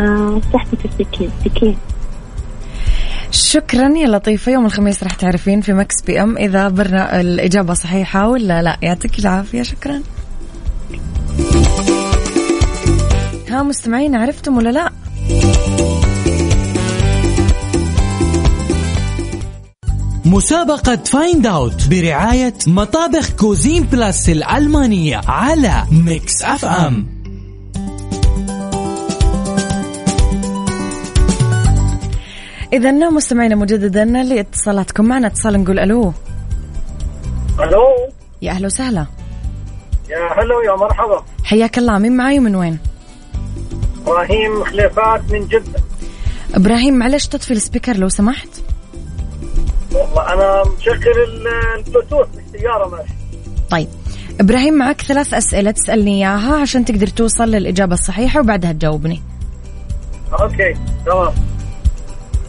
السكين 0.00 1.30
سكين. 1.44 1.76
شكرا 3.30 3.88
يا 3.88 4.06
لطيفة 4.06 4.52
يوم 4.52 4.66
الخميس 4.66 5.02
راح 5.02 5.14
تعرفين 5.14 5.60
في 5.60 5.72
Mix 5.72 6.02
FM 6.02 6.38
إذا 6.38 6.68
برنا 6.68 7.20
الإجابة 7.20 7.74
صحيحة 7.74 8.28
ولا 8.28 8.62
لا. 8.62 8.78
يعطيك 8.82 9.18
العافية 9.18 9.62
شكرا. 9.62 10.02
ها 13.48 13.62
مستمعين 13.62 14.14
عرفتم 14.14 14.56
ولا 14.56 14.68
لا؟ 14.68 14.90
مسابقة 20.24 20.96
Find 20.96 21.46
Out 21.46 21.88
برعاية 21.88 22.54
مطابخ 22.66 23.30
Cuisine 23.30 23.82
Plus 23.82 24.28
الألمانية 24.28 25.20
على 25.26 25.84
Mix 25.92 26.42
FM. 26.42 27.13
إذا 32.74 33.10
مستمعينا 33.10 33.54
مجددا 33.54 34.04
لاتصالاتكم 34.04 35.04
معنا 35.04 35.26
اتصال 35.26 35.60
نقول 35.62 35.78
ألو. 35.78 36.12
ألو. 37.60 37.82
يا 38.42 38.50
أهلا 38.52 38.66
وسهلا. 38.66 39.06
يا 40.08 40.42
هلو 40.42 40.60
يا 40.60 40.76
مرحبا. 40.76 41.24
حياك 41.44 41.78
الله 41.78 41.98
مين 41.98 42.16
معاي 42.16 42.38
ومن 42.38 42.54
وين؟ 42.56 42.78
إبراهيم 44.06 44.64
خليفات 44.64 45.32
من 45.32 45.46
جدة. 45.48 45.80
إبراهيم 46.54 46.94
معلش 46.94 47.26
تطفي 47.26 47.50
السبيكر 47.50 47.96
لو 47.96 48.08
سمحت. 48.08 48.48
والله 49.92 50.32
أنا 50.32 50.62
مشغل 50.78 51.22
ال- 51.28 51.46
البلوتوث 51.78 52.28
بالسيارة 52.36 52.88
ماشي 52.88 53.12
طيب. 53.70 53.88
إبراهيم 54.40 54.74
معك 54.74 55.00
ثلاث 55.02 55.34
أسئلة 55.34 55.70
تسألني 55.70 56.10
إياها 56.18 56.56
عشان 56.60 56.84
تقدر 56.84 57.06
توصل 57.06 57.44
للإجابة 57.50 57.94
الصحيحة 57.94 58.40
وبعدها 58.40 58.72
تجاوبني. 58.72 59.22
أوكي 60.40 60.74
تمام. 61.06 61.32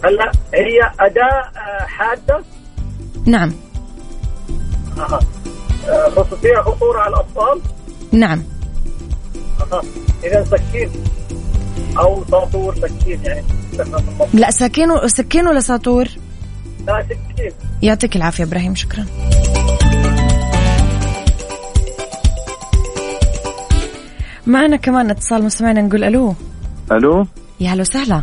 هلا 0.05 0.31
هي 0.53 0.91
أداة 0.99 1.51
آه، 1.57 1.85
حادة؟ 1.85 2.43
نعم. 3.25 3.53
أها. 4.97 5.19
فيها 6.41 6.61
خطوره 6.61 6.99
على 6.99 7.09
الأطفال؟ 7.09 7.61
نعم. 8.11 8.43
أها. 9.61 9.81
إذا 10.23 10.43
سكين 10.43 10.89
أو 11.97 12.23
ساطور 12.31 12.75
سكين 12.75 13.19
يعني. 13.23 13.43
لا 14.33 14.51
سكين 14.51 14.91
و... 14.91 15.07
سكين 15.07 15.47
ولا 15.47 15.59
ساطور؟ 15.59 16.07
لا 16.87 17.03
سكين. 17.03 17.51
يعطيك 17.81 18.15
العافية 18.15 18.43
إبراهيم 18.43 18.75
شكرا. 18.75 19.05
معنا 24.47 24.75
كمان 24.75 25.09
اتصال 25.09 25.43
مستمعنا 25.43 25.81
نقول 25.81 26.03
ألو. 26.03 26.35
ألو؟ 26.91 27.27
يا 27.59 27.69
هلا 27.69 27.81
وسهلا. 27.81 28.21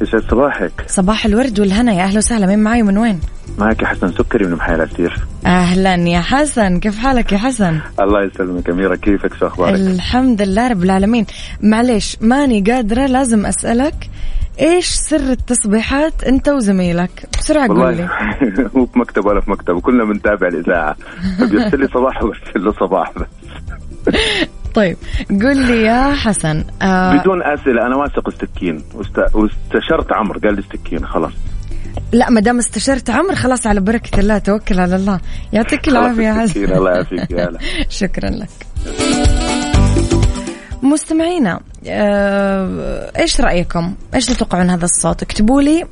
يسعد 0.00 0.22
صباحك. 0.30 0.72
صباح 0.86 1.26
الورد 1.26 1.60
والهنا 1.60 1.92
يا 1.92 2.02
أهلا 2.02 2.18
وسهلا. 2.18 2.46
مين 2.46 2.58
معاي 2.58 2.82
ومن 2.82 2.98
وين؟ 2.98 3.20
معك 3.58 3.84
حسن 3.84 4.12
سكري 4.12 4.46
من 4.46 4.52
محيا 4.52 4.74
العسير 4.74 5.16
أهلا 5.46 5.94
يا 5.94 6.20
حسن. 6.20 6.80
كيف 6.80 6.98
حالك 6.98 7.32
يا 7.32 7.38
حسن؟ 7.38 7.78
الله 8.00 8.24
يسلمك 8.24 8.70
أميرة. 8.70 8.96
كيفك؟ 8.96 9.34
شو 9.34 9.46
أخبارك؟ 9.46 9.74
الحمد 9.74 10.42
لله 10.42 10.68
رب 10.68 10.82
العالمين. 10.82 11.26
معليش 11.62 12.16
ماني 12.20 12.60
قادرة 12.60 13.06
لازم 13.06 13.46
أسألك 13.46 14.10
إيش 14.60 14.86
سر 14.86 15.30
التصبيحات 15.30 16.24
أنت 16.24 16.48
وزميلك؟ 16.48 17.26
بسرعة 17.38 17.68
قول 17.68 17.96
لي. 17.96 18.08
مو 18.74 18.86
في 18.86 18.98
مكتب 18.98 19.26
ولا 19.26 19.40
في 19.40 19.50
مكتب 19.50 19.80
كلنا 19.80 20.04
بنتابع 20.04 20.48
الإذاعة. 20.48 20.96
بيرسل 21.40 21.80
لي 21.80 21.88
صباح 21.94 22.22
وبرسل 22.22 22.64
له 22.64 22.72
صباح 22.72 23.12
بس. 23.16 23.26
طيب 24.78 24.96
قول 25.42 25.56
لي 25.66 25.82
يا 25.82 26.14
حسن 26.14 26.64
آه 26.82 27.20
بدون 27.20 27.42
أسئلة 27.42 27.86
أنا 27.86 27.96
واثق 27.96 28.28
السكين 28.28 28.84
واست- 28.94 29.34
واستشرت 29.34 30.12
عمرو 30.12 30.40
قال 30.40 30.54
لي 30.54 30.60
السكين 30.60 31.06
خلاص. 31.06 31.32
لا 32.12 32.30
ما 32.30 32.40
دام 32.40 32.58
استشرت 32.58 33.10
عمرو 33.10 33.34
خلاص 33.34 33.66
على 33.66 33.80
بركة 33.80 34.20
الله 34.20 34.38
توكل 34.38 34.80
على 34.80 34.96
الله. 34.96 35.20
يعطيك 35.52 35.88
العافية 35.88 36.22
يا 36.22 36.32
حسن. 36.34 36.64
الله 36.64 36.90
يعافيك 36.90 37.30
يا 37.30 37.48
هلا. 37.48 37.58
شكرا 38.00 38.30
لك. 38.30 38.48
مستمعينا 40.82 41.60
آه، 41.86 43.10
إيش 43.18 43.40
رأيكم؟ 43.40 43.94
إيش 44.14 44.26
تتوقعون 44.26 44.70
هذا 44.70 44.84
الصوت؟ 44.84 45.22
اكتبوا 45.22 45.62
لي 45.62 45.84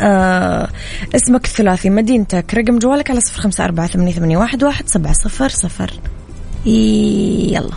آه 0.00 0.68
اسمك 1.14 1.44
الثلاثي 1.44 1.90
مدينتك 1.90 2.54
رقم 2.54 2.78
جوالك 2.78 3.10
على 3.10 3.20
صفر 3.20 3.40
خمسة 3.40 3.64
أربعة 3.64 3.86
ثمانية 3.86 4.12
ثمانية 4.12 4.36
واحد 4.36 4.64
واحد 4.64 4.88
سبعة 4.88 5.12
صفر 5.12 5.48
صفر. 5.48 5.90
يلا. 6.66 7.70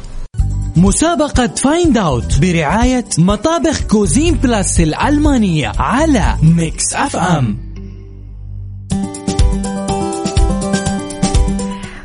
مسابقة 0.75 1.47
Find 1.47 1.97
Out 1.97 2.39
برعاية 2.39 3.05
مطابخ 3.17 3.81
Cuisine 3.81 4.33
Plus 4.33 4.79
الألمانية 4.79 5.71
على 5.79 6.35
Mix 6.43 6.93
FM 6.95 7.67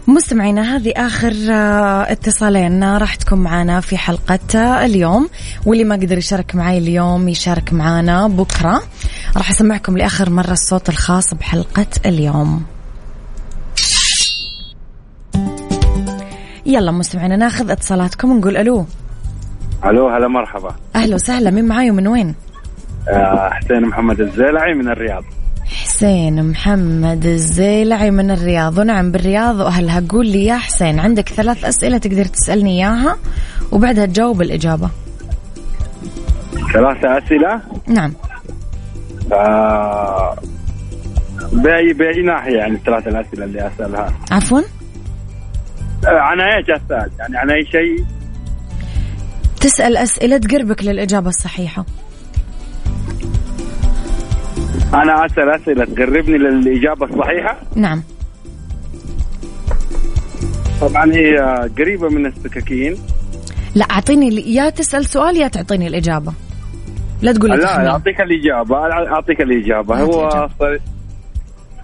مستمعينا 0.06 0.76
هذه 0.76 0.92
آخر 0.96 1.34
آه، 1.50 2.12
اتصالين. 2.12 2.84
راح 2.84 3.14
تكون 3.14 3.38
معنا 3.38 3.80
في 3.80 3.96
حلقة 3.96 4.84
اليوم. 4.84 5.28
واللي 5.66 5.84
ما 5.84 5.94
قدر 5.94 6.18
يشارك 6.18 6.54
معي 6.54 6.78
اليوم 6.78 7.28
يشارك 7.28 7.72
معنا 7.72 8.28
بكرة. 8.28 8.82
راح 9.36 9.50
أسمعكم 9.50 9.98
لآخر 9.98 10.30
مرة 10.30 10.52
الصوت 10.52 10.88
الخاص 10.88 11.34
بحلقة 11.34 11.86
اليوم. 12.06 12.62
يلا 16.66 16.90
مستمعينا 16.90 17.36
ناخذ 17.36 17.70
اتصالاتكم 17.70 18.30
ونقول 18.30 18.56
ألو. 18.56 18.86
ألو 19.84 20.08
هلا 20.08 20.28
مرحبا. 20.28 20.74
أهلا 20.96 21.14
وسهلا 21.14 21.50
مين 21.50 21.64
معاي 21.64 21.90
ومن 21.90 22.08
وين؟ 22.08 22.34
آه، 23.08 23.50
حسين 23.50 23.82
محمد 23.82 24.20
الزيلعي 24.20 24.74
من 24.74 24.88
الرياض. 24.88 25.24
حسين 25.64 26.50
محمد 26.50 27.26
الزيلعي 27.26 28.10
من 28.10 28.30
الرياض. 28.30 28.78
ونعم 28.78 29.12
بالرياض 29.12 29.56
وأهلها. 29.56 30.02
قول 30.08 30.26
لي 30.26 30.44
يا 30.44 30.56
حسين 30.56 30.98
عندك 30.98 31.28
ثلاث 31.28 31.64
أسئلة 31.64 31.98
تقدر 31.98 32.24
تسألني 32.24 32.70
إياها 32.70 33.16
وبعدها 33.72 34.06
تجاوب 34.06 34.42
الإجابة. 34.42 34.90
ثلاثة 36.72 37.18
أسئلة؟ 37.18 37.60
نعم. 37.88 38.12
آه، 39.32 40.36
بأي 41.52 41.92
بأي 41.92 42.22
ناحية 42.22 42.56
يعني 42.56 42.74
الثلاث 42.74 43.08
الأسئلة 43.08 43.44
اللي 43.44 43.66
أسألها؟ 43.66 44.12
عفوا؟ 44.30 44.60
عن 46.04 46.40
إيش 46.40 46.66
أسأل 46.70 47.10
يعني 47.18 47.38
عن 47.38 47.50
أي 47.50 47.64
شيء؟ 47.64 48.04
تسأل 49.60 49.96
أسئلة 49.96 50.38
تقربك 50.38 50.84
للإجابة 50.84 51.28
الصحيحة. 51.28 51.84
أنا 54.94 55.26
أسأل 55.26 55.50
أسئلة 55.50 55.84
تقربني 55.84 56.38
للإجابة 56.38 57.06
الصحيحة؟ 57.06 57.60
نعم. 57.76 58.02
طبعا 60.80 61.12
هي 61.12 61.36
قريبة 61.78 62.08
من 62.08 62.26
السكاكين. 62.26 62.96
لا 63.74 63.84
أعطيني 63.84 64.28
ال- 64.28 64.56
يا 64.56 64.70
تسأل 64.70 65.06
سؤال 65.06 65.36
يا 65.36 65.48
تعطيني 65.48 65.86
الإجابة. 65.86 66.32
لا 67.22 67.32
تقول 67.32 67.50
لي 67.50 67.56
لا 67.56 67.76
الإجابة 67.76 67.90
أعطيك 67.90 68.20
الإجابة. 68.20 68.76
أعطي 68.82 70.78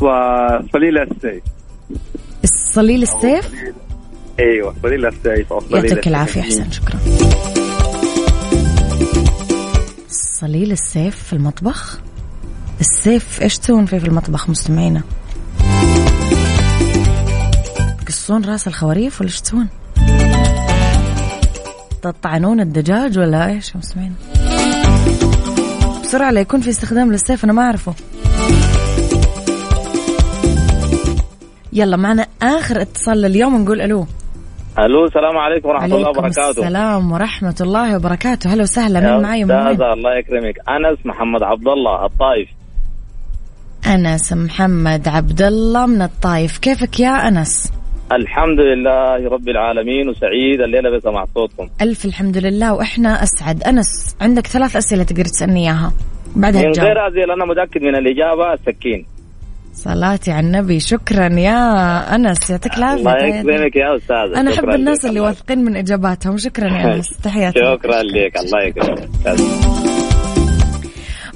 هو 0.03 0.61
صليل 0.73 0.99
السيف. 0.99 1.43
الصليل 2.45 3.03
السيف؟ 3.03 3.55
أيوه. 4.39 4.75
صليل 4.83 5.07
السيف 5.07 5.53
أو 5.53 5.63
يعطيك 5.71 6.09
العافية. 6.09 6.41
أحسن 6.41 6.71
شكرا. 6.71 6.99
صليل 10.09 10.73
السيف 10.73 11.23
في 11.23 11.33
المطبخ؟ 11.33 12.01
السيف 12.81 13.43
إيش 13.43 13.59
تسوون 13.59 13.87
فيه 13.87 13.99
في 13.99 14.07
المطبخ 14.07 14.51
مستمعينا؟ 14.51 15.03
تقصون 18.07 18.45
رأس 18.45 18.69
الخواريف 18.69 19.21
ولا 19.21 19.31
إيش 19.31 19.41
تسوون؟ 19.41 19.69
تطعنون 22.03 22.61
الدجاج 22.61 23.19
ولا 23.19 23.47
إيش 23.47 23.75
يا 23.75 23.79
مستمعين 23.79 24.15
بسرعة 26.03 26.31
لا 26.31 26.41
يكون 26.41 26.61
في 26.61 26.71
استخدام 26.71 27.13
للسيف 27.13 27.45
أنا 27.45 27.53
ما 27.53 27.63
أعرفه. 27.63 27.95
يلا 31.73 31.97
معنا 31.97 32.27
آخر 32.43 32.83
اتصال 32.83 33.21
لليوم 33.21 33.63
نقول 33.63 33.81
ألو. 33.81 34.07
ألو 34.79 35.05
السلام 35.05 35.39
عليكم 35.39 35.69
ورحمة 35.69 35.97
الله 35.97 36.09
وبركاته. 36.09 36.51
السلام 36.51 37.13
ورحمة 37.13 37.57
الله 37.61 37.97
وبركاته. 37.97 38.55
هلا 38.55 38.63
وسهلا 38.63 39.01
مين 39.01 39.23
معي؟ 39.23 39.43
أستاذة 39.43 39.93
الله 39.93 40.19
يكرمك. 40.19 40.55
أنس 40.69 41.07
محمد 41.07 41.43
عبد 41.43 41.69
الله 41.69 42.07
الطايف. 42.07 42.49
أنس 43.87 44.33
محمد 44.33 45.09
عبد 45.09 45.43
الله 45.43 45.87
من 45.87 46.03
الطايف. 46.03 46.59
كيفك 46.59 47.01
يا 47.01 47.29
أنس؟ 47.29 47.73
الحمد 48.13 48.61
لله 48.61 49.29
رب 49.29 49.49
العالمين 49.49 50.09
وسعيد 50.09 50.61
الليلة 50.61 50.97
بسمع 50.97 51.25
صوتكم. 51.35 51.69
ألف 51.83 52.05
الحمد 52.05 52.37
لله 52.37 52.75
وإحنا 52.75 53.23
أسعد. 53.23 53.63
أنس 53.63 54.17
عندك 54.21 54.47
ثلاث 54.47 54.77
أسئلة 54.77 55.03
تقدر 55.03 55.25
تسألني 55.25 55.61
إياها. 55.61 55.93
بعدها 56.37 56.63
من 56.63 56.73
غير 56.73 56.99
هذه 57.07 57.35
أنا 57.35 57.45
متأكد 57.45 57.83
من 57.83 57.97
الإجابة 57.97 58.53
السكين. 58.53 59.07
صلاتي 59.85 60.31
على 60.31 60.47
النبي. 60.47 60.81
شكرا 60.81 61.29
يا 61.29 62.15
أنس. 62.15 62.51
يعطيك 62.51 62.77
العافية. 62.79 63.01
الله. 63.01 63.27
يكرمك 63.27 63.77
يا 63.77 63.97
أستاذ 63.97 64.35
أحب 64.37 64.53
شكراً 64.53 64.75
الناس. 64.75 65.05
اللي 65.05 65.21
واثقين 65.21 65.65
من 65.65 65.77
إجاباتهم. 65.77 66.39
شكرا 66.39 66.69
يا 66.69 66.95
أنس. 66.95 67.09
تحياتي. 67.25 67.59
شكرا 67.59 68.03
لك. 68.03 68.37
الله 68.37 68.63
يكرمك. 68.63 69.09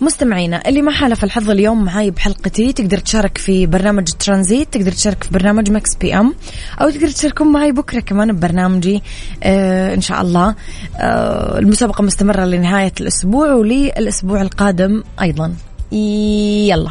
مستمعينا 0.01 0.63
اللي 0.69 0.83
ما 0.83 0.93
حالف 0.93 1.25
الحظ 1.25 1.51
اليوم 1.51 1.85
معاي 1.85 2.11
بحلقتي 2.11 2.73
تقدر 2.73 2.99
تشارك 2.99 3.39
في 3.39 3.67
برنامج 3.67 4.05
ترانزيت 4.13 4.69
تقدر 4.73 4.93
تشارك 4.93 5.25
في 5.25 5.31
برنامج 5.33 5.71
مكس 5.71 5.97
بي 5.97 6.15
أم 6.15 6.35
أو 6.81 6.91
تقدر 6.91 7.09
تشاركون 7.09 7.53
معي 7.53 7.73
بكرة 7.73 8.01
كمان 8.01 8.33
ببرنامجي 8.33 9.03
آه 9.43 9.95
إن 9.95 10.01
شاء 10.01 10.21
الله. 10.23 10.55
آه 10.97 11.59
المسابقة 11.59 12.03
مستمرة 12.03 12.45
لنهاية 12.45 12.93
الأسبوع 13.01 13.53
وللأسبوع 13.55 14.43
القادم 14.43 15.03
أيضا. 15.21 15.55
يلا. 15.93 16.91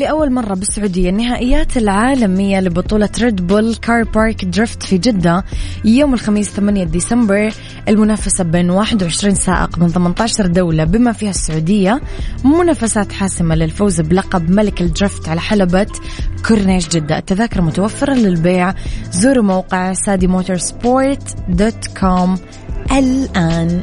لأول 0.00 0.32
مرة 0.32 0.54
بالسعودية 0.54 1.10
النهائيات 1.10 1.76
العالمية 1.76 2.60
لبطولة 2.60 3.08
Red 3.20 3.46
Bull 3.46 3.74
Car 3.74 4.02
Park 4.02 4.44
Drift 4.44 4.82
في 4.82 4.98
جدة 4.98 5.44
يوم 5.84 6.14
الخميس 6.14 6.50
8 6.50 6.84
ديسمبر. 6.84 7.52
المنافسة 7.88 8.44
بين 8.44 8.70
21 8.70 9.34
سائق 9.34 9.78
من 9.78 9.88
18 9.88 10.46
دولة 10.46 10.84
بما 10.84 11.12
فيها 11.12 11.30
السعودية. 11.30 12.00
منافسات 12.44 13.12
حاسمة 13.12 13.54
للفوز 13.54 14.00
بلقب 14.00 14.50
ملك 14.50 14.80
ال 14.80 14.88
drift 14.88 15.28
على 15.28 15.40
حلبة 15.40 15.86
كورنيش 16.48 16.88
جدة. 16.88 17.18
التذاكر 17.18 17.62
متوفرة 17.62 18.14
للبيع. 18.14 18.74
زوروا 19.12 19.44
موقع 19.44 19.92
Saudi 19.92 20.26
Motorsport 20.26 21.36
dot 21.48 21.86
com. 22.00 22.38
الآن. 22.92 23.82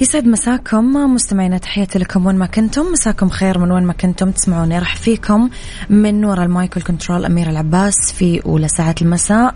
يسعد 0.00 0.26
مساكم 0.26 1.14
مستمعينا 1.14 1.58
تحياتي 1.58 1.98
لكم 1.98 2.26
وين 2.26 2.36
ما 2.36 2.46
كنتم. 2.46 2.92
مساكم 2.92 3.28
خير 3.28 3.58
من 3.58 3.70
وين 3.72 3.84
ما 3.84 3.92
كنتم. 3.92 4.30
تسمعوني 4.30 4.78
أرحب 4.78 4.96
فيكم 4.96 5.50
من 5.90 6.24
وراء 6.24 6.44
ال 6.44 6.54
mic 6.54 6.82
control 6.82 7.24
أميرة 7.24 7.50
العباس 7.50 8.12
في 8.12 8.44
أولى 8.46 8.68
ساعات 8.68 9.02
المساء 9.02 9.54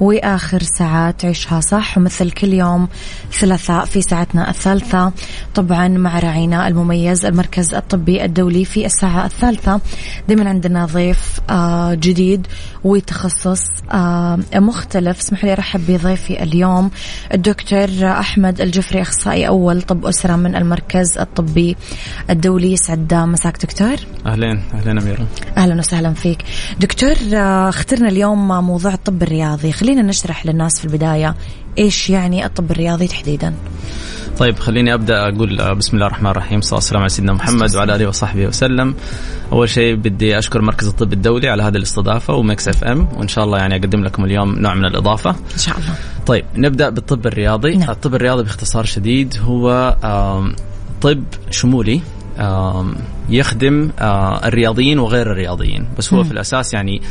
وآخر 0.00 0.62
ساعات 0.62 1.24
عيشها 1.24 1.60
صح 1.60 1.98
ومثل 1.98 2.30
كل 2.30 2.52
يوم 2.52 2.88
ثلاثاء 3.32 3.84
في 3.84 4.02
ساعتنا 4.02 4.50
الثالثة. 4.50 5.12
طبعا 5.54 5.88
مع 5.88 6.18
راعينا 6.18 6.68
المميز 6.68 7.24
المركز 7.24 7.74
الطبي 7.74 8.24
الدولي 8.24 8.64
في 8.64 8.86
الساعة 8.86 9.26
الثالثة. 9.26 9.80
دائما 10.28 10.48
عندنا 10.48 10.84
ضيف 10.84 11.40
آه 11.50 11.94
جديد 11.94 12.46
وتخصص 12.84 13.62
آه 13.92 14.38
مختلف. 14.54 15.18
اسمحوا 15.18 15.46
لي 15.46 15.52
أرحب 15.52 15.80
بضيفي 15.88 16.42
اليوم 16.42 16.90
الدكتور 17.34 17.88
أحمد 18.02 18.60
الجفري 18.60 19.02
أخصائي 19.02 19.48
أول 19.48 19.85
طب 19.88 20.06
أسرة 20.06 20.36
من 20.36 20.56
المركز 20.56 21.18
الطبي 21.18 21.76
الدولي 22.30 22.72
يسعد 22.72 23.14
مساك 23.14 23.62
دكتور. 23.62 23.96
أهلين 24.26 24.62
أهلين 24.74 24.98
أميرة. 24.98 25.26
أهلا 25.56 25.74
وسهلا 25.78 26.14
فيك. 26.14 26.38
دكتور 26.80 27.14
آه، 27.34 27.68
اخترنا 27.68 28.08
اليوم 28.08 28.48
موضوع 28.48 28.94
الطب 28.94 29.22
الرياضي. 29.22 29.72
خلينا 29.72 30.02
نشرح 30.02 30.46
للناس 30.46 30.78
في 30.78 30.84
البداية 30.84 31.34
إيش 31.78 32.10
يعني 32.10 32.46
الطب 32.46 32.70
الرياضي 32.70 33.06
تحديدا؟ 33.06 33.54
طيب 34.38 34.58
خليني 34.58 34.94
أبدأ 34.94 35.28
أقول 35.28 35.60
آه، 35.60 35.72
بسم 35.72 35.96
الله 35.96 36.06
الرحمن 36.06 36.30
الرحيم. 36.30 36.60
صلى 36.60 36.78
الله 36.78 37.00
على 37.00 37.08
سيدنا 37.08 37.32
محمد 37.32 37.76
وعلى 37.76 37.94
آله 37.94 38.08
وصحبه 38.08 38.46
وسلم. 38.46 38.94
أول 39.52 39.68
شيء 39.68 39.94
بدي 39.94 40.38
أشكر 40.38 40.62
مركز 40.62 40.88
الطب 40.88 41.12
الدولي 41.12 41.48
على 41.48 41.62
هذه 41.62 41.76
الاستضافة 41.76 42.34
ومكس 42.34 42.68
إف 42.68 42.84
إم. 42.84 43.08
وإن 43.16 43.28
شاء 43.28 43.44
الله 43.44 43.58
يعني 43.58 43.74
أقدم 43.76 44.04
لكم 44.04 44.24
اليوم 44.24 44.58
نوع 44.58 44.74
من 44.74 44.84
الإضافة. 44.84 45.30
إن 45.30 45.58
شاء 45.58 45.78
الله. 45.78 45.94
طيب 46.26 46.44
نبدأ 46.56 46.88
بالطب 46.88 47.26
الرياضي. 47.26 47.76
نعم. 47.76 47.90
الطب 47.90 48.14
الرياضي 48.14 48.42
باختصار 48.42 48.84
شديد 48.84 49.34
هو 49.40 49.96
طب 51.02 51.22
شمولي 51.50 52.00
يخدم 53.28 53.90
آه، 53.98 54.46
الرياضيين 54.46 54.98
وغير 54.98 55.32
الرياضيين. 55.32 55.88
بس 55.98 56.12
هو 56.12 56.18
مم. 56.18 56.24
في 56.24 56.32
الأساس 56.32 56.74
يعني 56.74 57.02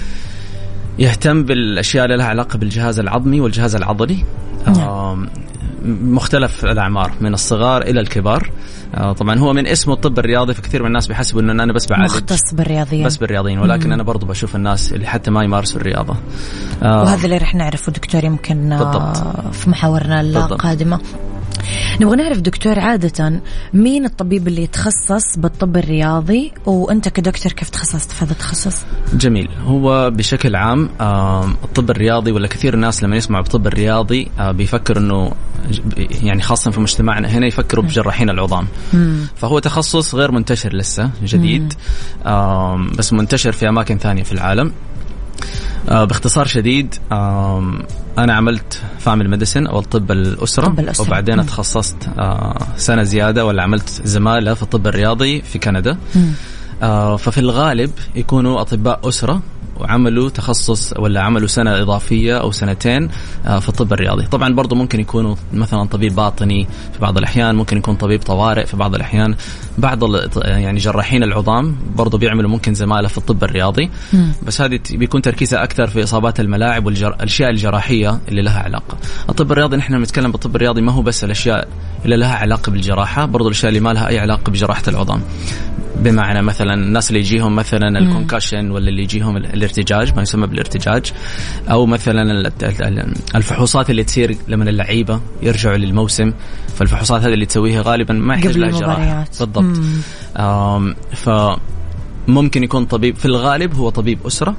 يهتم 0.99 1.43
بالأشياء 1.43 2.05
اللي 2.05 2.17
لها 2.17 2.25
علاقة 2.25 2.57
بالجهاز 2.57 2.99
العظمي 2.99 3.41
والجهاز 3.41 3.75
العضلي. 3.75 4.23
آم، 4.67 5.29
مختلف 5.85 6.65
الأعمار 6.65 7.11
من 7.21 7.33
الصغار 7.33 7.81
إلى 7.81 7.99
الكبار 7.99 8.51
آه، 8.95 9.13
طبعا 9.13 9.39
هو 9.39 9.53
من 9.53 9.67
اسمه 9.67 9.93
الطب 9.93 10.19
الرياضي 10.19 10.53
فكثير 10.53 10.81
من 10.81 10.87
الناس 10.87 11.07
بيحسبوا 11.07 11.41
ان 11.41 11.59
أنا 11.59 11.73
بس 11.73 11.85
بعالج 11.85 12.03
مختص 12.03 12.53
بالرياضيين 12.53 13.05
بس 13.05 13.17
بالرياضيين 13.17 13.59
ولكن 13.59 13.87
مم. 13.87 13.93
أنا 13.93 14.03
برضو 14.03 14.25
بشوف 14.25 14.55
الناس 14.55 14.93
اللي 14.93 15.07
حتى 15.07 15.31
ما 15.31 15.43
يمارسوا 15.43 15.81
الرياضة 15.81 16.15
آه، 16.83 17.01
وهذا 17.01 17.25
اللي 17.25 17.37
رح 17.37 17.55
نعرفه 17.55 17.91
دكتور 17.91 18.23
يمكن 18.23 18.71
آه، 18.71 18.83
بالضبط. 18.83 19.53
في 19.53 19.69
محاورنا 19.69 20.21
بالضبط. 20.21 20.61
نبغى 22.01 22.15
نعرف 22.15 22.37
دكتور 22.37 22.79
عادة 22.79 23.41
مين 23.73 24.05
الطبيب 24.05 24.47
اللي 24.47 24.63
يتخصص 24.63 25.37
بالطب 25.37 25.77
الرياضي؟ 25.77 26.51
وأنت 26.65 27.09
كدكتور 27.09 27.51
كيف 27.51 27.69
تخصصت 27.69 28.11
في 28.11 28.25
هذا 28.25 28.31
التخصص؟ 28.31 28.85
جميل. 29.13 29.49
هو 29.65 30.11
بشكل 30.11 30.55
عام 30.55 30.89
الطب 31.63 31.89
الرياضي 31.91 32.31
ولا 32.31 32.47
كثير 32.47 32.73
الناس 32.73 33.03
لما 33.03 33.15
يسمعوا 33.15 33.43
بالطب 33.43 33.67
الرياضي 33.67 34.27
بيفكر 34.39 34.97
إنه 34.97 35.31
يعني 36.23 36.41
خاصة 36.41 36.71
في 36.71 36.79
مجتمعنا 36.79 37.27
هنا 37.27 37.47
يفكروا 37.47 37.83
بجراحين 37.83 38.29
العظام. 38.29 38.67
مم. 38.93 39.27
فهو 39.35 39.59
تخصص 39.59 40.15
غير 40.15 40.31
منتشر 40.31 40.73
لسه 40.73 41.09
جديد. 41.23 41.73
بس 42.97 43.13
منتشر 43.13 43.51
في 43.51 43.69
أماكن 43.69 43.97
ثانية 43.97 44.23
في 44.23 44.31
العالم. 44.31 44.71
باختصار 45.87 46.45
شديد 46.45 46.95
أنا 48.17 48.33
عملت 48.33 48.81
family 48.99 49.29
medicine 49.29 49.67
أو 49.67 49.79
الطب 49.79 50.11
الأسرة 50.11 50.65
طب 50.65 50.79
الأسرة. 50.79 51.07
وبعدين. 51.07 51.45
تخصصت 51.45 51.95
آه، 52.17 52.57
سنة 52.77 53.03
زيادة 53.03 53.45
ولا 53.45 53.63
عملت 53.63 54.01
زمالة 54.03 54.53
في 54.53 54.63
الطب 54.63 54.87
الرياضي 54.87 55.41
في 55.41 55.59
كندا 55.59 55.97
مم. 56.15 56.31
آه، 56.83 57.17
ففي 57.17 57.37
الغالب 57.37 57.91
يكونوا 58.15 58.61
أطباء 58.61 59.09
أسرة 59.09 59.41
وعملوا 59.79 60.29
تخصص 60.29 60.93
ولا 60.97 61.21
عملوا 61.21 61.47
سنة 61.47 61.81
إضافية 61.81 62.37
أو 62.37 62.51
سنتين 62.51 63.09
آه، 63.45 63.59
في 63.59 63.69
الطب 63.69 63.93
الرياضي، 63.93 64.25
طبعا 64.25 64.53
برضو 64.53 64.75
ممكن 64.75 64.99
يكونوا 64.99 65.35
مثلا 65.53 65.85
طبيب 65.85 66.15
باطني 66.15 66.67
في 66.93 66.99
بعض 66.99 67.17
الأحيان، 67.17 67.55
ممكن 67.55 67.77
يكون 67.77 67.95
طبيب 67.95 68.21
طوارئ 68.21 68.65
في 68.65 68.77
بعض 68.77 68.95
الأحيان، 68.95 69.35
بعض 69.77 70.03
ال- 70.03 70.29
يعني 70.45 70.79
جراحين 70.79 71.23
العظام 71.23 71.75
برضو 71.95 72.17
بيعملوا 72.17 72.49
ممكن 72.49 72.73
زمالة 72.73 73.07
في 73.07 73.17
الطب 73.17 73.43
الرياضي،. 73.43 73.89
بس 74.43 74.61
هذه 74.61 74.79
بيكون 74.91 75.21
تركيزها 75.21 75.63
أكثر 75.63 75.87
في 75.87 76.03
إصابات 76.03 76.39
الملاعب 76.39 76.85
والاشياء 76.85 77.49
الجراحية 77.49 78.19
اللي 78.27 78.41
لها 78.41 78.59
علاقة. 78.59 78.97
الطب 79.29 79.51
الرياضي 79.51 79.77
نحن 79.77 79.97
بنتكلم 79.97 80.31
بالطب 80.31 80.55
الرياضي 80.55 80.81
ما 80.81 80.91
هو 80.91 81.01
بس 81.01 81.23
الأشياء 81.23 81.67
اللي 82.05 82.17
لها 82.17 82.35
علاقة 82.35 82.71
بالجراحة، 82.71 83.25
برضو 83.25 83.47
الأشياء 83.47 83.69
اللي 83.69 83.79
ما 83.79 83.93
لها 83.93 84.07
أي 84.07 84.19
علاقة 84.19 84.51
بجراحة 84.51 84.83
العظام. 84.87 85.21
بمعنى 85.95 86.41
مثلا 86.41 86.73
الناس 86.73 87.09
اللي 87.09 87.19
يجيهم 87.19 87.55
مثلا 87.55 87.99
الكونكشن 87.99 88.71
ولا 88.71 88.89
اللي 88.89 89.03
يجيهم 89.03 89.37
الارتجاج 89.65 90.15
ما 90.15 90.21
يسمى 90.21 90.47
بالارتجاج. 90.47 91.13
أو 91.71 91.85
مثلا 91.85 92.51
الفحوصات 93.35 93.89
اللي 93.89 94.03
تصير 94.03 94.37
لما 94.47 94.69
اللعيبة 94.69 95.21
يرجعوا 95.41 95.77
للموسم. 95.77 96.33
فالفحوصات 96.75 97.21
هذه 97.21 97.33
اللي 97.33 97.45
تسويها 97.45 97.81
غالبا 97.85 98.13
ما 98.13 98.35
يحتاج 98.35 98.57
لها 98.57 98.79
جراحه 98.79 99.25
بالضبط. 99.39 99.77
ف 101.13 101.29
ممكن 102.27 102.63
يكون 102.63 102.85
طبيب 102.85 103.15
في 103.15 103.25
الغالب 103.25 103.73
هو 103.73 103.89
طبيب 103.89 104.19
أسرة. 104.27 104.55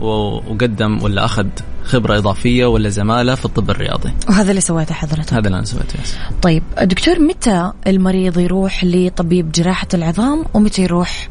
وقدم 0.00 1.02
ولا 1.02 1.24
أخذ 1.24 1.46
خبرة 1.86 2.18
إضافية 2.18 2.66
ولا 2.66 2.88
زمالة 2.88 3.34
في 3.34 3.44
الطب 3.44 3.70
الرياضي؟ 3.70 4.12
وهذا 4.28 4.50
اللي 4.50 4.60
سويته 4.60 4.94
حضرتك. 4.94 5.32
هذا 5.32 5.46
اللي 5.46 5.56
أنا 5.56 5.64
سويته 5.64 5.98
طيب 6.42 6.62
دكتور 6.82 7.20
متى 7.20 7.72
المريض 7.86 8.38
يروح 8.38 8.84
لطبيب 8.84 9.52
جراحة 9.52 9.88
العظام 9.94 10.44
ومتى 10.54 10.82
يروح 10.82 11.28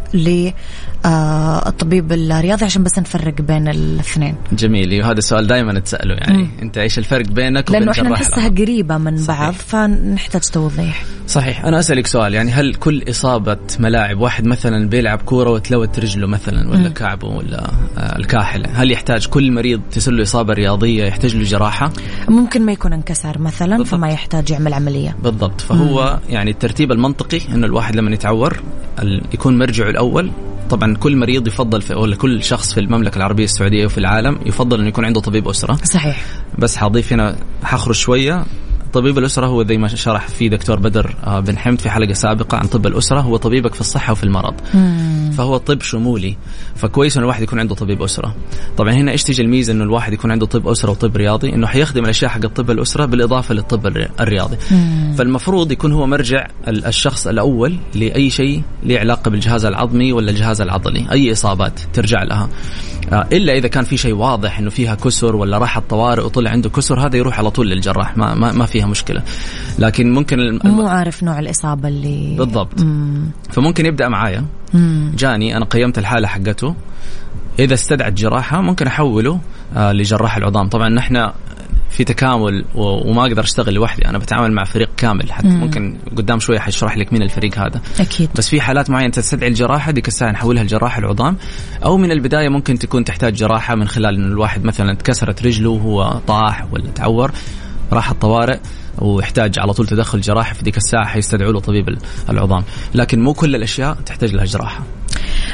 للطبيب 1.05 2.11
الرياضي؟ 2.11 2.65
عشان 2.65 2.83
بس 2.83 2.99
نفرق 2.99 3.41
بين 3.41 3.67
الاثنين. 3.67 4.35
جميل. 4.51 5.01
وهذا 5.01 5.17
السؤال 5.17 5.47
دائما 5.47 5.79
تسأله 5.79 6.13
يعني. 6.15 6.37
مم. 6.37 6.49
أنت 6.61 6.77
إيش 6.77 6.99
الفرق 6.99 7.25
بينك 7.25 7.69
وبين 7.69 7.79
لأنه 7.79 7.91
إحنا 7.91 8.09
نحسها 8.09 8.47
قريبة 8.49 8.97
من 8.97 9.17
صحيح. 9.17 9.39
بعض 9.39 9.53
فنحتاج 9.53 10.41
توضيح. 10.41 11.05
صحيح. 11.27 11.65
أنا 11.65 11.79
أسألك 11.79 12.07
سؤال 12.07 12.33
يعني 12.33 12.51
هل 12.51 12.75
كل 12.75 13.03
إصابة 13.09 13.57
ملاعب 13.79 14.19
واحد 14.19 14.45
مثلا 14.45 14.89
بيلعب 14.89 15.21
كورة 15.21 15.49
وتلوت 15.49 15.99
رجله 15.99 16.27
مثلا 16.27 16.69
ولا 16.69 16.77
مم. 16.77 16.93
كعبه 16.93 17.27
ولا 17.27 17.71
آه، 17.97 18.17
الكاحلة 18.17 18.69
هل 18.73 18.91
يحتاج 18.91 19.27
كل 19.27 19.51
مريض 19.51 19.81
تصير 19.91 20.13
له 20.13 20.23
إصابة 20.45 20.53
رياضية 20.53 21.03
يحتاج 21.05 21.35
له 21.35 21.43
جراحة 21.43 21.91
ممكن 22.29 22.65
ما 22.65 22.71
يكون 22.71 22.93
انكسر 22.93 23.39
مثلا 23.39 23.77
بالضبط. 23.77 23.95
فما 23.95 24.09
يحتاج 24.09 24.51
يعمل 24.51 24.73
عملية. 24.73 25.15
بالضبط. 25.23 25.61
فهو 25.61 26.19
مم. 26.23 26.33
يعني 26.33 26.51
الترتيب 26.51 26.91
المنطقي 26.91 27.41
أنه 27.53 27.65
الواحد 27.67 27.95
لما 27.95 28.11
يتعور 28.11 28.59
يكون 29.33 29.57
مرجعه 29.57 29.89
الأول. 29.89 30.31
طبعا 30.69 30.95
كل 30.95 31.17
مريض 31.17 31.47
يفضل 31.47 31.81
في 31.81 31.93
ولا 31.93 32.15
كل 32.15 32.43
شخص 32.43 32.73
في 32.73 32.79
المملكة 32.79 33.17
العربية 33.17 33.43
السعودية 33.43 33.85
وفي 33.85 33.97
العالم 33.97 34.39
يفضل 34.45 34.79
إنه 34.79 34.87
يكون 34.87 35.05
عنده 35.05 35.21
طبيب 35.21 35.47
أسرة. 35.47 35.75
صحيح. 35.83 36.25
بس 36.59 36.77
حضيف 36.77 37.13
هنا 37.13 37.35
حخرج 37.63 37.95
شوية. 37.95 38.45
طبيب 38.95 39.17
الأسرة 39.17 39.47
هو 39.47 39.63
زي 39.63 39.77
ما 39.77 39.87
شرح 39.87 40.27
فيه 40.27 40.49
دكتور 40.49 40.79
بدر 40.79 41.15
آه، 41.23 41.39
بن 41.39 41.57
حمد 41.57 41.81
في 41.81 41.89
حلقة 41.89 42.13
سابقة 42.13 42.57
عن 42.57 42.67
طب 42.67 42.87
الأسرة 42.87 43.21
هو 43.21 43.37
طبيبك 43.37 43.73
في 43.73 43.81
الصحة 43.81 44.11
وفي 44.11 44.23
المرض. 44.23 44.53
مم. 44.73 45.31
فهو 45.37 45.57
طب 45.57 45.81
شمولي 45.81 46.37
فكويس 46.75 47.17
أن 47.17 47.23
الواحد 47.23 47.43
يكون 47.43 47.59
عنده 47.59 47.75
طبيب 47.75 48.01
أسرة. 48.01 48.35
طبعا 48.77 48.93
هنا 48.93 49.11
إيش 49.11 49.23
تيجي 49.23 49.41
الميزة 49.41 49.73
أنه 49.73 49.83
الواحد 49.83 50.13
يكون 50.13 50.31
عنده 50.31 50.45
طب 50.45 50.67
أسرة 50.67 50.91
وطب 50.91 51.17
رياضي؟ 51.17 51.53
أنه 51.53 51.67
حيخدم 51.67 52.03
الأشياء 52.03 52.31
حق 52.31 52.39
طب 52.39 52.71
الأسرة 52.71 53.05
بالإضافة 53.05 53.53
للطب 53.53 53.87
الرياضي. 54.19 54.57
مم. 54.71 55.13
فالمفروض 55.17 55.71
يكون 55.71 55.91
هو 55.91 56.07
مرجع 56.07 56.47
الشخص 56.67 57.27
الأول 57.27 57.77
لأي 57.95 58.29
شيء 58.29 58.61
له 58.83 58.99
علاقة 58.99 59.31
بالجهاز 59.31 59.65
العظمي 59.65 60.13
ولا 60.13 60.31
الجهاز 60.31 60.61
العضلي. 60.61 61.11
أي 61.11 61.31
إصابات 61.31 61.79
ترجع 61.93 62.23
لها. 62.23 62.49
إلا 63.13 63.53
إذا 63.53 63.67
كان 63.67 63.83
في 63.83 63.97
شيء 63.97 64.13
واضح 64.13 64.59
إنه 64.59 64.69
فيها 64.69 64.95
كسر 64.95 65.35
ولا 65.35 65.57
راح 65.57 65.77
الطوارئ 65.77 66.23
وطلع 66.23 66.51
عنده 66.51 66.69
كسر 66.69 67.07
هذا 67.07 67.17
يروح 67.17 67.39
على 67.39 67.51
طول 67.51 67.69
للجراح 67.69 68.17
ما 68.17 68.33
ما, 68.33 68.51
ما 68.51 68.65
فيها 68.65 68.85
مشكلة. 68.85 69.21
لكن 69.79 70.13
ممكن 70.13 70.39
الم... 70.39 70.59
مو 70.63 70.87
عارف 70.87 71.23
نوع 71.23 71.39
الإصابة 71.39 71.87
اللي 71.87 72.35
بالضبط. 72.37 72.81
مم. 72.81 73.31
فممكن 73.51 73.85
يبدأ 73.85 74.09
معايا. 74.09 74.45
جاني 75.15 75.57
أنا 75.57 75.65
قيمت 75.65 75.97
الحالة 75.97 76.27
حقته. 76.27 76.75
إذا 77.59 77.73
استدعت 77.73 78.13
جراحة 78.13 78.61
ممكن 78.61 78.87
أحوله 78.87 79.39
آه 79.75 79.91
لجراح 79.91 80.37
العظام. 80.37 80.69
طبعا 80.69 80.89
نحن 80.89 81.31
في 81.95 82.03
تكامل 82.03 82.65
وما 82.75 83.21
أقدر 83.21 83.43
أشتغل 83.43 83.73
لوحدي. 83.73 84.05
أنا 84.05 84.17
بتعامل 84.17 84.51
مع 84.51 84.63
فريق 84.63 84.89
كامل. 84.97 85.31
حتى 85.31 85.47
مم. 85.47 85.59
ممكن 85.59 85.97
قدام 86.17 86.39
شوية 86.39 86.59
حشرح 86.59 86.97
لك 86.97 87.13
مين 87.13 87.21
الفريق 87.21 87.59
هذا. 87.59 87.81
أكيد. 87.99 88.29
بس 88.35 88.49
في 88.49 88.61
حالات 88.61 88.89
معينة 88.89 89.09
تستدعي 89.09 89.49
الجراحة 89.49 89.91
ديك 89.91 90.07
الساعة 90.07 90.31
نحولها 90.31 90.63
لجراح 90.63 90.97
العظام. 90.97 91.37
أو 91.85 91.97
من 91.97 92.11
البداية 92.11 92.49
ممكن 92.49 92.79
تكون 92.79 93.03
تحتاج 93.03 93.33
جراحة 93.33 93.75
من 93.75 93.87
خلال 93.87 94.15
انه 94.15 94.27
الواحد 94.27 94.63
مثلا 94.63 94.93
تكسرت 94.93 95.45
رجله 95.45 95.69
وهو 95.69 96.19
طاح 96.27 96.67
ولا 96.71 96.89
تعور 96.95 97.31
راح 97.91 98.11
الطوارئ 98.11 98.59
ويحتاج 98.97 99.59
على 99.59 99.73
طول 99.73 99.87
تدخل 99.87 100.21
جراحي 100.21 100.55
في 100.55 100.63
ذيك 100.63 100.77
الساعة 100.77 101.05
حيستدعوا 101.05 101.53
له 101.53 101.59
طبيب 101.59 101.97
العظام. 102.29 102.63
لكن 102.95 103.23
مو 103.23 103.33
كل 103.33 103.55
الأشياء 103.55 103.93
تحتاج 103.93 104.33
لها 104.35 104.45
جراحة. 104.45 104.83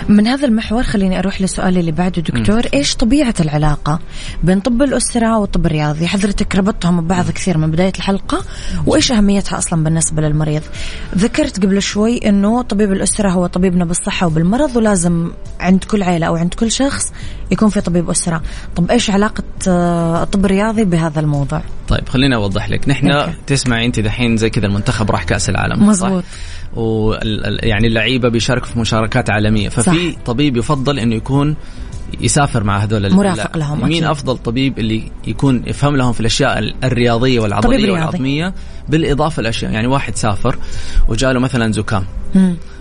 من 0.10 0.28
هذا 0.28 0.48
المحور 0.48 0.84
خليني 0.84 1.20
أروح 1.20 1.42
للسؤال 1.42 1.78
اللي 1.78 1.92
بعده 1.92 2.22
دكتور 2.22 2.60
م. 2.60 2.70
إيش 2.74 2.96
طبيعة 2.96 3.34
العلاقة 3.40 4.00
بين 4.44 4.60
طب 4.60 4.82
الأسرة 4.82 5.38
والطب 5.40 5.66
الرياضي؟ 5.66 6.08
حضرتك 6.08 6.56
ربطتهم 6.56 7.02
ببعض 7.02 7.32
كثير 7.32 7.58
من 7.58 7.72
بداية 7.72 7.94
الحلقة 7.98 8.44
وإيش 8.86 9.12
أهميتها 9.12 9.58
أصلا 9.58 9.84
بالنسبة 9.84 10.22
للمريض؟ 10.22 10.62
ذكرت 11.18 11.64
قبل 11.66 11.82
شوي 11.82 12.18
إنه 12.18 12.62
طبيب 12.62 12.92
الأسرة 12.92 13.30
هو 13.30 13.48
طبيبنا 13.48 13.86
بالصحة 13.86 14.28
وبالمرض 14.28 14.76
ولازم 14.76 15.32
عند 15.60 15.84
كل 15.84 16.04
عيلة 16.04 16.28
أو 16.28 16.36
عند 16.36 16.54
كل 16.54 16.72
شخص 16.72 17.12
يكون 17.52 17.70
في 17.70 17.82
طبيب 17.82 18.10
أسرة. 18.10 18.42
طب 18.76 18.92
إيش 18.92 19.10
علاقة 19.10 19.44
آه، 19.68 20.24
الطب 20.24 20.46
الرياضي 20.46 20.84
بهذا 20.86 21.20
الموضوع؟ 21.20 21.62
طيب 21.88 22.10
خليني 22.10 22.36
أوضح 22.36 22.70
لك. 22.70 22.90
نحن 22.90 23.34
تسمعي 23.48 23.86
أنت 23.86 24.00
دحين 24.00 24.38
زي 24.38 24.50
كذا 24.50 24.66
المنتخب 24.66 25.12
راح 25.12 25.24
كأس 25.24 25.50
العالم 25.50 25.88
مزبوط 25.88 26.24
ويعني 26.76 27.88
اللعيبة 27.88 28.30
بيشاركوا 28.30 28.68
في 28.68 28.80
مشاركات 28.80 29.30
عالمية. 29.30 29.70
ففي 29.70 30.12
صح. 30.12 30.22
طبيب 30.26 30.58
يفضل 30.58 31.00
إنه 31.00 31.16
يكون 31.16 31.56
يسافر 32.22 32.64
مع 32.64 32.78
هذول 32.78 33.14
مرافق 33.14 33.58
لهم 33.58 33.88
مين 33.88 34.04
أفضل 34.04 34.38
طبيب 34.38 34.80
اللي 34.80 35.12
يكون 35.28 35.64
يفهم 35.68 35.96
لهم 35.96 36.14
في 36.14 36.20
الأشياء 36.20 36.74
الرياضية 36.84 37.40
والعضلية 37.40 37.92
والعظمية؟ 37.92 38.54
بالإضافة 38.90 39.42
لأشياء 39.42 39.72
يعني 39.72 39.88
واحد 39.88 40.16
سافر 40.16 40.56
وجاله 41.08 41.40
مثلا 41.40 41.72
زكام. 41.72 42.06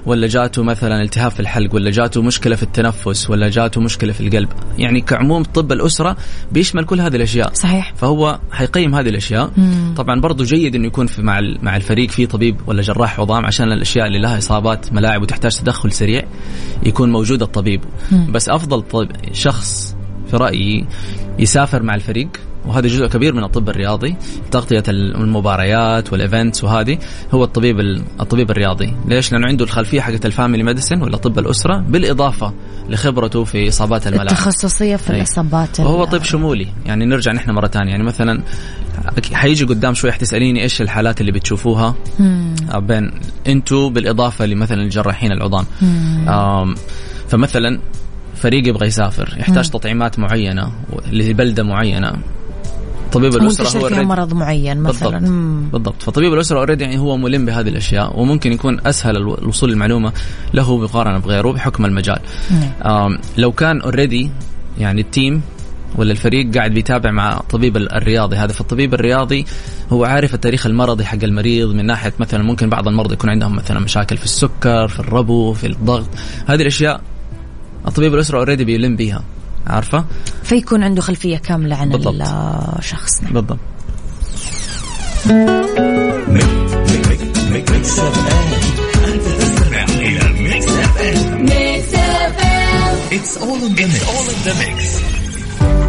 ولا 0.06 0.26
جاته 0.26 0.62
مثلا 0.62 1.02
التهاب 1.02 1.30
في 1.30 1.40
الحلق 1.40 1.74
ولا 1.74 1.90
جاته 1.90 2.22
مشكلة 2.22 2.56
في 2.56 2.62
التنفس 2.62 3.30
ولا 3.30 3.48
جاته 3.48 3.80
مشكلة 3.80 4.12
في 4.12 4.20
القلب. 4.20 4.48
يعني 4.78 5.00
كعموم 5.00 5.42
طب 5.42 5.72
الأسرة 5.72 6.16
بيشمل 6.52 6.84
كل 6.84 7.00
هذه 7.00 7.16
الأشياء. 7.16 7.52
صحيح. 7.54 7.94
فهو 7.96 8.38
حيقيم 8.52 8.94
هذه 8.94 9.08
الأشياء. 9.08 9.50
مم. 9.56 9.94
طبعا 9.96 10.20
برضو 10.20 10.44
جيد 10.44 10.74
إنه 10.74 10.86
يكون 10.86 11.06
في 11.06 11.22
مع 11.22 11.40
مع 11.62 11.76
الفريق 11.76 12.10
في 12.10 12.26
طبيب 12.26 12.56
ولا 12.66 12.82
جراح 12.82 13.20
عظام 13.20 13.46
عشان 13.46 13.72
الأشياء 13.72 14.06
اللي 14.06 14.18
لها 14.18 14.38
إصابات 14.38 14.92
ملاعب 14.92 15.22
وتحتاج 15.22 15.56
تدخل 15.56 15.92
سريع 15.92 16.22
يكون 16.82 17.12
موجود 17.12 17.42
الطبيب. 17.42 17.80
مم. 18.12 18.32
بس 18.32 18.48
أفضل 18.48 18.82
طب 18.82 19.08
شخص 19.32 19.96
في 20.30 20.36
رأيي 20.36 20.86
يسافر 21.38 21.82
مع 21.82 21.94
الفريق 21.94 22.28
وهذا 22.66 22.88
جزء 22.88 23.06
كبير 23.06 23.34
من 23.34 23.44
الطب 23.44 23.68
الرياضي 23.68 24.16
تغطية 24.50 24.82
المباريات 24.88 26.12
وال 26.12 26.25
events 26.25 26.64
وهذه 26.64 26.98
هو 27.34 27.44
الطبيب 27.44 27.80
الطبيب 28.20 28.50
الرياضي. 28.50 28.94
ليش؟ 29.08 29.32
لأنه 29.32 29.46
عنده 29.46 29.64
الخلفية 29.64 30.00
حقت 30.00 30.26
ال 30.26 30.31
family 30.31 30.62
medicine 30.62 31.02
ولا 31.02 31.16
طب 31.16 31.38
الأسرة 31.38 31.84
بالإضافة 31.88 32.52
لخبرته 32.88 33.44
في 33.44 33.68
إصابات 33.68 34.06
الملاعب 34.06 34.28
التخصصية 34.28 34.96
في 34.96 35.10
الإصابات 35.10 35.80
وهو 35.80 36.04
طب 36.04 36.22
شمولي. 36.22 36.68
يعني 36.86 37.04
نرجع 37.04 37.32
نحن 37.32 37.50
مرة 37.50 37.66
ثانية. 37.66 37.90
يعني 37.90 38.04
مثلا 38.04 38.42
حيجي 39.32 39.64
قدام 39.64 39.94
شوي 39.94 40.12
حتسأليني 40.12 40.62
إيش 40.62 40.82
الحالات 40.82 41.20
اللي 41.20 41.32
بتشوفوها؟ 41.32 41.94
مم. 42.18 42.54
بين 42.76 43.10
أنتو 43.46 43.90
بالإضافة 43.90 44.46
لمثلا 44.46 44.82
الجراحين 44.82 45.32
العظام 45.32 45.64
فمثلا 47.28 47.80
فريق 48.34 48.68
يبغى 48.68 48.86
يسافر 48.86 49.34
يحتاج 49.38 49.66
مم. 49.66 49.72
تطعيمات 49.72 50.18
معينة 50.18 50.72
لبلدة 51.12 51.62
معينة. 51.62 52.12
طبيب 53.12 53.34
الأسرة 53.34 53.80
هو 53.80 53.88
فيها 53.88 54.02
مرض 54.02 54.34
معين 54.34 54.80
مثلا. 54.80 55.18
بالضبط, 55.18 55.72
بالضبط. 55.72 56.02
فطبيب 56.02 56.34
الأسرة 56.34 56.58
اوريدي 56.58 56.84
يعني 56.84 56.98
هو 56.98 57.16
ملم 57.16 57.46
بهذه 57.46 57.68
الأشياء 57.68 58.20
وممكن 58.20 58.52
يكون 58.52 58.80
أسهل 58.86 59.16
الوصول 59.16 59.70
للمعلومة 59.70 60.12
له 60.54 60.76
مقارنه 60.76 61.18
بغيره 61.18 61.52
بحكم 61.52 61.84
المجال. 61.84 62.18
لو 63.36 63.52
كان 63.52 63.80
already 63.80 64.30
يعني 64.78 65.00
ال 65.00 65.09
team 65.09 65.42
ولا 65.96 66.12
الفريق 66.12 66.54
قاعد 66.54 66.70
بيتابع 66.70 67.10
مع 67.10 67.40
طبيب 67.50 67.76
الرياضي 67.76 68.36
هذا 68.36 68.52
فالطبيب 68.52 68.94
الرياضي 68.94 69.46
هو 69.90 70.04
عارف 70.04 70.34
التاريخ 70.34 70.66
المرضي 70.66 71.04
حق 71.04 71.18
المريض 71.22 71.68
من 71.68 71.86
ناحية 71.86 72.12
مثلا 72.18 72.42
ممكن 72.42 72.68
بعض 72.68 72.88
المرضى 72.88 73.14
يكون 73.14 73.30
عندهم 73.30 73.56
مثلا 73.56 73.80
مشاكل 73.80 74.16
في 74.16 74.24
السكر 74.24 74.88
في 74.88 75.00
الربو 75.00 75.52
في 75.52 75.66
الضغط. 75.66 76.08
هذه 76.46 76.62
الأشياء 76.62 77.00
الطبيب 77.88 78.14
الأسرة 78.14 78.38
already 78.38 78.64
بيلم 78.64 78.96
بيها. 78.96 79.22
عارفة؟ 79.70 80.04
فيكون 80.42 80.82
عنده 80.82 81.02
خلفية 81.02 81.38
كاملة 81.38 81.76
عن 81.76 81.88
بالضبط. 81.88 82.14
الشخص. 82.78 83.22
نعم. 83.22 83.32
بالضبط. 83.32 83.58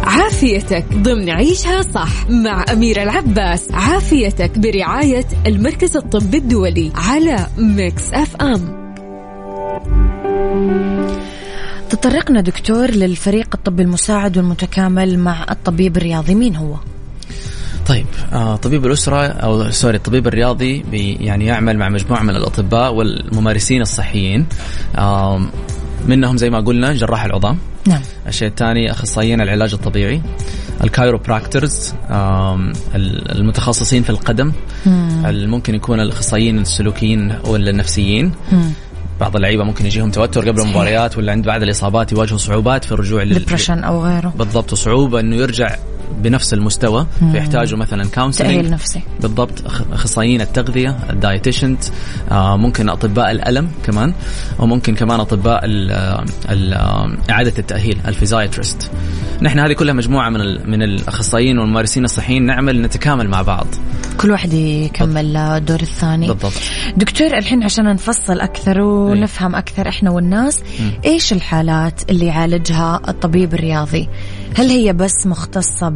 عافيتك 0.04 0.84
ضمن 0.94 1.30
عيشها 1.30 1.82
صح 1.82 2.30
مع 2.30 2.64
أميرة 2.72 3.02
العباس. 3.02 3.70
عافيتك 3.72 4.58
برعاية 4.58 5.24
المركز 5.46 5.96
الطبي 5.96 6.36
الدولي 6.38 6.92
على 6.94 7.46
Mix 7.58 8.12
FM. 8.12 8.82
تطرقنا 11.92 12.40
دكتور 12.40 12.90
للفريق 12.90 13.48
الطبي 13.54 13.82
المساعد 13.82 14.36
والمتكامل 14.36 15.18
مع 15.18 15.46
الطبيب 15.50 15.96
الرياضي. 15.96 16.34
مين 16.34 16.56
هو؟ 16.56 16.76
طيب 17.86 18.06
آه 18.32 18.56
طبيب 18.56 18.86
الأسرة 18.86 19.26
أو 19.26 19.70
sorry 19.70 19.96
الطبيب 19.96 20.26
الرياضي 20.26 20.84
يعني 21.20 21.46
يعمل 21.46 21.78
مع 21.78 21.88
مجموعة 21.88 22.22
من 22.22 22.36
الأطباء 22.36 22.94
والممارسين 22.94 23.82
الصحيين. 23.82 24.46
آه 24.96 25.46
منهم 26.06 26.36
زي 26.36 26.50
ما 26.50 26.60
قلنا 26.60 26.92
جراح 26.92 27.24
العظام. 27.24 27.58
نعم. 27.86 28.00
الشيء 28.26 28.48
الثاني 28.48 28.90
أخصائيين 28.90 29.40
العلاج 29.40 29.72
الطبيعي. 29.72 30.22
ال 30.84 30.92
chiropractors 30.92 31.94
المتخصصين 32.94 34.02
في 34.02 34.10
القدم. 34.10 34.52
ممكن 35.26 35.74
يكون 35.74 36.00
الأخصائيين 36.00 36.58
السلوكيين 36.58 37.34
ولا 37.44 37.70
النفسيين 37.70 38.32
بعض 39.22 39.36
اللعيبة 39.36 39.64
ممكن 39.64 39.86
يجيهم 39.86 40.10
توتر 40.10 40.48
قبل 40.48 40.60
المباريات 40.60 41.18
ولا 41.18 41.32
عند 41.32 41.46
بعد 41.46 41.62
الإصابات 41.62 42.12
يواجهوا 42.12 42.38
صعوبات 42.38 42.84
في 42.84 42.92
الرجوع 42.92 43.22
لل 43.22 43.46
أو 43.84 44.04
غيره. 44.04 44.34
بالضبط 44.38 44.72
وصعوبه 44.72 45.20
إنه 45.20 45.36
يرجع 45.36 45.76
بنفس 46.12 46.54
المستوى 46.54 47.06
فيحتاجوا 47.32 47.78
مثلا 47.78 48.04
counseling 48.04 48.50
تأهيل 48.50 48.70
نفسي. 48.70 49.00
بالضبط 49.20 49.64
أخصائيين 49.92 50.40
التغذية 50.40 50.96
ال 51.10 51.17
dietitian 51.17 51.84
آه 52.30 52.56
ممكن 52.56 52.88
أطباء 52.88 53.30
الألم 53.30 53.68
كمان 53.86 54.14
وممكن 54.58 54.94
كمان 54.94 55.20
أطباء 55.20 55.64
ال 55.64 55.90
ال 56.50 56.74
إعادة 57.30 57.52
التأهيل 57.58 57.98
الفيزايترست 58.06 58.90
نحن 59.42 59.58
هذه 59.58 59.72
كلها 59.72 59.94
مجموعة 59.94 60.30
من 60.30 60.70
من 60.70 60.82
الأخصائيين 60.82 61.58
والممارسين 61.58 62.04
الصحيين 62.04 62.46
نعمل 62.46 62.82
نتكامل 62.82 63.28
مع 63.28 63.42
بعض. 63.42 63.66
كل 64.18 64.30
واحد 64.30 64.52
يكمل 64.52 65.36
الدور 65.36 65.80
الثاني. 65.80 66.26
بالضبط. 66.26 66.52
دكتور 66.96 67.38
الحين 67.38 67.64
عشان 67.64 67.84
نفصل 67.84 68.40
أكثر 68.40 68.80
ونفهم 68.80 69.54
أكثر 69.54 69.88
إحنا 69.88 70.10
والناس 70.10 70.60
م. 70.60 70.62
إيش 71.04 71.32
الحالات 71.32 72.10
اللي 72.10 72.26
يعالجها 72.26 73.00
الطبيب 73.08 73.54
الرياضي؟ 73.54 74.08
هل 74.56 74.68
هي 74.68 74.92
بس 74.92 75.26
مختصة 75.26 75.88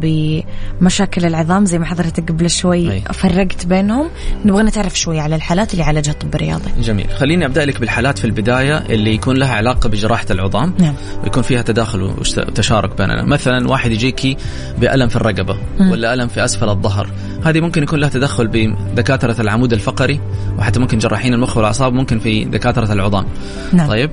بمشاكل 0.81 1.25
العظام 1.25 1.65
زي 1.65 1.79
ما 1.79 1.85
حضرتك 1.85 2.31
قبل 2.31 2.49
شوي 2.49 2.91
أي. 2.91 3.01
فرقت 3.13 3.65
بينهم 3.65 4.09
نبغى 4.45 4.63
نتعرف 4.63 4.99
شوي 4.99 5.19
على 5.19 5.35
الحالات 5.35 5.71
اللي 5.71 5.83
يعالجها 5.83 6.11
الطب 6.11 6.35
الرياضي 6.35 6.71
جميل 6.81 7.09
خليني 7.09 7.45
أبدأ 7.45 7.65
لك 7.65 7.79
بالحالات 7.79 8.19
في 8.19 8.25
البداية 8.25 8.77
اللي 8.77 9.13
يكون 9.13 9.37
لها 9.37 9.53
علاقة 9.53 9.89
بجراحة 9.89 10.25
العظام 10.31 10.73
نعم. 10.79 10.93
ويكون 11.23 11.43
فيها 11.43 11.61
تداخل 11.61 12.01
وتشارك 12.01 12.97
بيننا 12.97 13.23
مثلا 13.23 13.69
واحد 13.69 13.91
يجيكي 13.91 14.37
بألم 14.77 15.07
في 15.07 15.15
الرقبة 15.15 15.57
م. 15.79 15.91
ولا 15.91 16.13
ألم 16.13 16.27
في 16.27 16.45
أسفل 16.45 16.69
الظهر 16.69 17.09
هذه 17.45 17.59
ممكن 17.59 17.83
يكون 17.83 17.99
لها 17.99 18.09
تدخل 18.09 18.47
بدكاترة 18.47 19.41
العمود 19.41 19.73
الفقري 19.73 20.19
وحتى 20.57 20.79
ممكن 20.79 20.97
جراحين 20.97 21.33
المخ 21.33 21.57
والأعصاب 21.57 21.93
ممكن 21.93 22.19
في 22.19 22.45
دكاترة 22.45 22.93
العظام 22.93 23.25
نعم. 23.73 23.87
طيب 23.87 24.11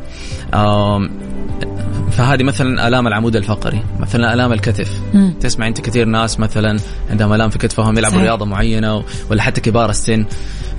فهذه 2.10 2.42
مثلا 2.42 2.88
آلام 2.88 3.06
العمود 3.06 3.36
الفقري 3.36 3.82
مثلا 4.00 4.34
آلام 4.34 4.52
الكتف. 4.52 5.00
مم. 5.14 5.34
تسمع 5.40 5.68
أنت 5.68 5.80
كثير 5.80 6.06
ناس 6.06 6.40
مثلا 6.40 6.78
عندهم 7.10 7.32
آلام 7.32 7.50
في 7.50 7.58
كتفهم 7.58 7.98
يلعبوا 7.98 8.18
رياضة 8.18 8.44
معينة 8.44 9.04
ولا 9.30 9.42
حتى 9.42 9.60
كبار 9.60 9.90
السن 9.90 10.26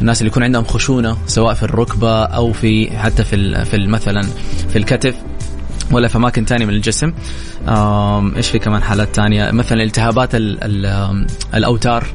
الناس 0.02 0.22
اللي 0.22 0.32
يكون 0.32 0.44
عندهم 0.44 0.64
خشونة 0.64 1.18
سواء 1.28 1.54
في 1.54 1.64
الركبة 1.64 2.24
أو 2.24 2.54
في 2.54 2.98
حتى 2.98 3.24
في 3.24 3.66
في 3.66 3.88
مثلا 3.88 4.22
في 4.70 4.76
الكتف. 4.76 5.16
ولا 5.92 6.08
في 6.08 6.18
أماكن 6.18 6.46
ثانية 6.46 6.66
من 6.66 6.74
الجسم. 6.74 7.14
إيش 8.38 8.50
في 8.50 8.60
كمان 8.60 8.84
حالات 8.84 9.16
ثانية 9.16 9.52
مثلا 9.52 9.84
التهابات 9.84 10.36
ال 10.36 10.58
ال 10.64 11.26
الأوتار 11.54 12.06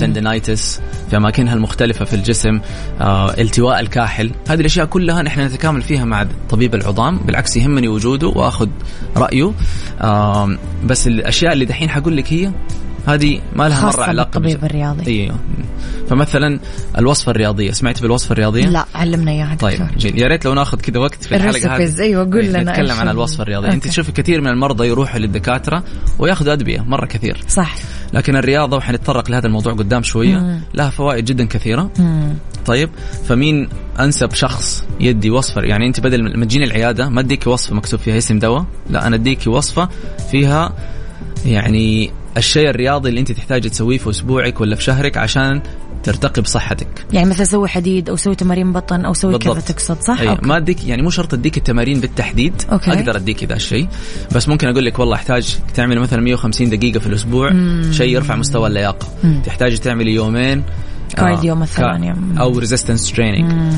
تندنايتس 0.00 0.80
في 1.10 1.16
أماكنها 1.16 1.54
المختلفة 1.54 2.04
في 2.04 2.14
الجسم 2.14 2.60
آه، 3.00 3.30
التواء 3.40 3.80
الكاحل. 3.80 4.30
هذه 4.48 4.60
الأشياء 4.60 4.86
كلها 4.86 5.22
نحن 5.22 5.40
نتكامل 5.40 5.82
فيها 5.82 6.04
مع 6.04 6.26
طبيب 6.50 6.74
العظام 6.74 7.18
بالعكس 7.18 7.56
يهمني 7.56 7.88
وجوده 7.88 8.26
وأخذ 8.28 8.68
رأيه. 9.16 9.52
بس 10.84 11.06
الأشياء 11.06 11.52
اللي 11.52 11.64
دحين 11.64 11.90
حقول 11.90 12.16
لك 12.16 12.32
هي 12.32 12.52
هذه 13.06 13.40
ما 13.56 13.68
لها 13.68 13.86
مرة 13.86 14.02
علاقة 14.02 14.40
بالطبيب 14.40 14.64
الرياضي. 14.64 15.06
أيوه 15.06 15.36
فمثلا 16.08 16.60
الوصفة 16.98 17.30
الرياضية 17.30 17.70
سمعت 17.70 18.02
بالوصفة 18.02 18.32
الرياضية؟ 18.32 18.64
لا 18.64 18.84
علمنا 18.94 19.30
إياها 19.30 19.54
طيب 19.54 19.88
جيل 19.96 20.18
يا 20.18 20.26
ريت 20.26 20.44
لو 20.44 20.54
ناخذ 20.54 20.80
كذا 20.80 20.98
وقت 20.98 21.24
في 21.24 21.36
الحلقة 21.36 21.76
هذه. 21.76 22.00
أيوه 22.00 22.24
قول 22.32 22.44
لنا 22.44 22.62
نتكلم 22.62 22.96
عن 22.96 23.08
الوصفة 23.08 23.42
الرياضية. 23.42 23.66
أوكي. 23.66 23.76
أنت 23.76 23.88
تشوفي 23.88 24.12
كثير 24.12 24.40
من 24.40 24.48
المرضى 24.48 24.88
يروحوا 24.88 25.18
للدكاترة 25.18 25.84
وياخذوا 26.18 26.52
أدوية 26.52 26.80
مرة 26.80 27.06
كثير. 27.06 27.40
صح. 27.48 27.74
لكن 28.12 28.36
الرياضة 28.36 28.76
وحنتطرق 28.76 29.30
لهذا 29.30 29.46
الموضوع 29.46 29.72
قدام 29.72 30.02
شوية 30.02 30.36
مم. 30.36 30.60
لها 30.74 30.90
فوائد 30.90 31.24
جدا 31.24 31.44
كثيرة. 31.44 31.90
مم. 31.98 32.34
طيب 32.66 32.90
فمين 33.28 33.68
أنسب 34.00 34.34
شخص 34.34 34.84
يدي 35.00 35.30
وصفة؟ 35.30 35.60
يعني 35.60 35.86
أنت 35.86 36.00
بدل 36.00 36.38
ما 36.38 36.44
تجيني 36.44 36.64
العيادة 36.64 37.08
ما 37.08 37.20
اديكي 37.20 37.48
وصفة 37.48 37.74
مكتوب 37.74 38.00
فيها 38.00 38.18
اسم 38.18 38.38
دواء 38.38 38.64
لا 38.90 39.06
أنا 39.06 39.16
اديكي 39.16 39.50
وصفة 39.50 39.88
فيها 40.30 40.72
يعني 41.46 42.10
الشيء 42.36 42.70
الرياضي 42.70 43.08
اللي 43.08 43.20
انت 43.20 43.32
تحتاجي 43.32 43.68
تسويه 43.68 43.98
في 43.98 44.10
أسبوعك 44.10 44.60
ولا 44.60 44.76
في 44.76 44.82
شهرك 44.82 45.16
عشان 45.16 45.62
ترتقي 46.02 46.42
بصحتك. 46.42 47.06
يعني 47.12 47.30
مثلا 47.30 47.44
سوي 47.44 47.68
حديد 47.68 48.08
أو 48.08 48.16
سوي 48.16 48.34
تمارين 48.34 48.72
بطن 48.72 49.04
أو 49.04 49.14
سوي 49.14 49.38
كذا 49.38 49.60
تقصد 49.60 50.00
صح؟ 50.00 50.20
أي. 50.20 50.38
ما 50.42 50.56
اديك 50.56 50.84
يعني 50.84 51.02
مو 51.02 51.10
شرط 51.10 51.34
أديك 51.34 51.56
التمارين 51.56 52.00
بالتحديد 52.00 52.62
أوكي. 52.72 52.92
أقدر 52.92 53.16
أديك 53.16 53.44
ذا 53.44 53.56
الشيء. 53.56 53.88
بس 54.34 54.48
ممكن 54.48 54.68
أقول 54.68 54.84
لك 54.84 54.98
والله 54.98 55.14
أحتاج 55.14 55.56
تعمل 55.74 56.00
مثلا 56.00 56.20
150 56.20 56.70
دقيقة 56.70 57.00
في 57.00 57.06
الأسبوع 57.06 57.50
شيء 57.90 58.08
يرفع 58.08 58.36
مستوى 58.36 58.66
اللياقة. 58.66 59.08
تحتاجي 59.44 59.78
تعملي 59.78 60.14
يومين 60.14 60.62
cardio 61.14 61.54
آه 61.54 61.56
مثلا 61.56 62.14
أو 62.40 62.58
resistance 62.58 63.12
training 63.12 63.72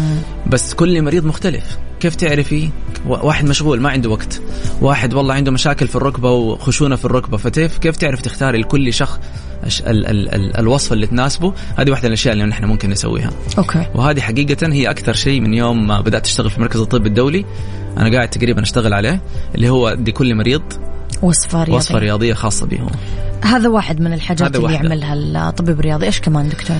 بس 0.47 0.75
كل 0.75 1.03
مريض 1.03 1.25
مختلف. 1.25 1.79
كيف 2.01 2.15
تعرفي؟ 2.15 2.71
واحد 3.07 3.45
مشغول 3.49 3.81
ما 3.81 3.91
عنده 3.91 4.11
وقت. 4.11 4.41
واحد 4.81 5.15
والله 5.15 5.35
عنده 5.35 5.51
مشاكل 5.51 5.89
في 5.89 5.97
الركبة 5.97 6.31
وخشونة 6.31 6.97
في 6.97 7.05
الركبة. 7.05 7.37
فكيف 7.37 7.79
كيف 7.79 7.97
تعرف 7.97 8.21
تختاري 8.21 8.59
لكل 8.59 8.93
شخص 8.93 9.19
ال 9.87 10.07
ال 10.07 10.35
ال 10.35 10.57
الوصفه 10.57 10.95
اللي 10.95 11.07
تناسبه؟ 11.07 11.53
هذه 11.77 11.91
واحدة 11.91 12.09
من 12.09 12.15
الأشياء 12.15 12.35
اللي 12.35 12.45
نحن 12.45 12.65
ممكن 12.65 12.91
نسويها. 12.91 13.31
أوكي. 13.59 13.87
وهذه 13.95 14.21
حقيقة 14.21 14.73
هي 14.73 14.91
أكثر 14.91 15.13
شيء 15.13 15.41
من 15.41 15.55
يوم 15.55 15.87
ما 15.87 16.01
بدأت 16.01 16.27
أشتغل 16.27 16.51
في 16.51 16.61
مركز 16.61 16.81
الطب 16.81 17.07
الدولي. 17.07 17.45
أنا 17.99 18.17
قاعد 18.17 18.29
تقريبا 18.29 18.63
أشتغل 18.63 18.95
عليه 18.95 19.21
اللي 19.55 19.69
هو 19.69 19.95
دي 19.95 20.13
كل 20.13 20.35
مريض 20.35 20.63
وصفة 21.23 21.59
رياضية. 21.59 21.75
وصفة 21.75 21.99
رياضية 21.99 22.35
خاصة 22.35 22.67
به 22.67 22.79
هذا 23.43 23.69
واحد 23.69 24.01
من 24.01 24.13
الحاجات 24.13 24.57
اللي 24.57 24.75
يعملها 24.75 25.49
الطبيب 25.49 25.81
الرياضي. 25.81 26.07
إيش 26.07 26.21
كمان 26.21 26.49
دكتور؟ 26.49 26.77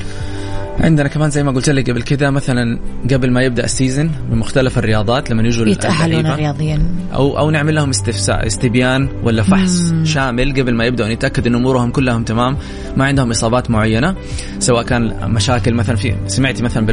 عندنا 0.81 1.09
كمان 1.09 1.31
زي 1.31 1.43
ما 1.43 1.53
قلت 1.53 1.71
لك 1.71 1.91
قبل 1.91 2.03
كذا 2.03 2.31
مثلا 2.31 2.79
قبل 3.11 3.31
ما 3.31 3.43
يبدأ 3.43 3.65
ال 3.65 3.71
season 3.71 4.11
بمختلف 4.31 4.79
الرياضات 4.79 5.31
لما 5.31 5.43
يجوا 5.43 5.67
يتأهلون 5.67 6.27
رياضيا 6.27 6.83
أو 7.15 7.39
أو 7.39 7.51
نعمل 7.51 7.75
لهم 7.75 7.91
استفتاء 7.91 8.47
استبيان 8.47 9.09
ولا 9.23 9.43
فحص 9.43 9.81
مم. 9.81 10.05
شامل 10.05 10.53
قبل 10.53 10.75
ما 10.75 10.85
يبداوا 10.85 11.15
نتاكد 11.15 11.47
إن 11.47 11.55
أمورهم 11.55 11.91
كلهم 11.91 12.25
تمام. 12.25 12.57
ما 12.97 13.05
عندهم 13.05 13.31
إصابات 13.31 13.71
معينة 13.71 14.15
سواء 14.59 14.83
كان 14.83 15.31
مشاكل 15.31 15.75
مثلا 15.75 15.97
في 15.97 16.15
سمعتي 16.27 16.63
مثلا 16.63 16.87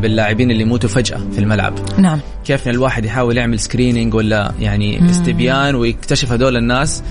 باللاعبين 0.00 0.50
اللي 0.50 0.62
يموتوا 0.62 0.88
فجأة 0.88 1.18
في 1.32 1.38
الملعب. 1.38 1.74
نعم. 1.98 2.20
كيف 2.44 2.68
الواحد 2.68 3.04
يحاول 3.04 3.36
يعمل 3.36 3.58
screening 3.58 4.14
ولا 4.14 4.52
يعني 4.60 4.98
مم. 4.98 5.08
استبيان 5.08 5.74
ويكتشف 5.74 6.32
هذول 6.32 6.56
الناس؟ 6.56 7.02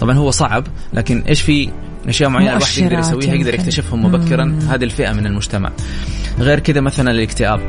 طبعا 0.00 0.14
هو 0.16 0.30
صعب 0.30 0.64
لكن 0.94 1.22
إيش 1.28 1.40
في 1.40 1.68
اشياء 2.08 2.30
معينه 2.30 2.52
الواحد 2.56 2.78
يقدر 2.78 2.98
يسويها 2.98 3.34
يقدر 3.34 3.54
يكتشفهم 3.54 4.04
مبكرا. 4.04 4.58
هذه 4.68 4.84
الفئة 4.84 5.12
من 5.12 5.26
المجتمع. 5.26 5.72
غير 6.38 6.60
كذا 6.60 6.80
مثلا 6.80 7.10
الاكتئاب. 7.10 7.60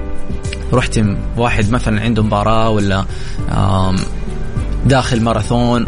رحت 0.74 1.00
واحد 1.38 1.72
مثلا 1.72 2.02
عنده 2.02 2.24
مباراة 2.24 2.70
ولا 2.70 3.06
داخل 4.86 5.22
ماراثون 5.22 5.86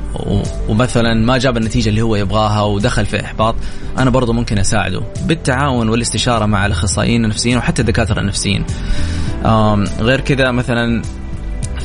ومثلا 0.69 1.13
ما 1.13 1.38
جاب 1.38 1.57
النتيجة 1.57 1.89
اللي 1.89 2.01
هو 2.01 2.15
يبغاها 2.15 2.62
ودخل 2.62 3.05
في 3.05 3.25
إحباط 3.25 3.55
أنا 3.97 4.09
برضو 4.09 4.33
ممكن 4.33 4.57
أساعده. 4.57 5.01
بالتعاون 5.25 5.89
والإستشارة 5.89 6.45
مع 6.45 6.65
الأخصائيين 6.65 7.23
النفسيين 7.23 7.57
وحتى 7.57 7.81
الدكاترة 7.81 8.19
النفسيين. 8.21 8.65
غير 9.99 10.21
كذا 10.21 10.51
مثلا 10.51 11.01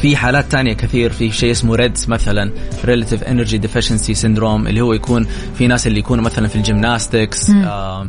في 0.04 0.16
حالات 0.16 0.52
تانية 0.52 0.72
كثير. 0.72 1.12
في 1.12 1.30
شيء 1.30 1.50
اسمه 1.50 1.74
ريدز 1.74 2.08
مثلا 2.08 2.52
relative 2.84 3.22
energy 3.22 3.58
deficiency 3.58 4.14
syndrome 4.14 4.66
اللي 4.66 4.80
هو 4.80 4.92
يكون 4.92 5.26
في 5.58 5.66
ناس 5.66 5.86
اللي 5.86 5.98
يكونوا 5.98 6.24
مثلا 6.24 6.48
في 6.48 6.56
ال 6.56 6.65
gymnastics 6.65 7.50
آه 7.50 8.08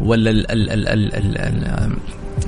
ولا 0.00 0.30
ال 0.30 0.50
ال 0.50 0.70
ال 0.70 0.88
ال 0.88 1.14
ال 1.14 1.38
ال 1.38 1.96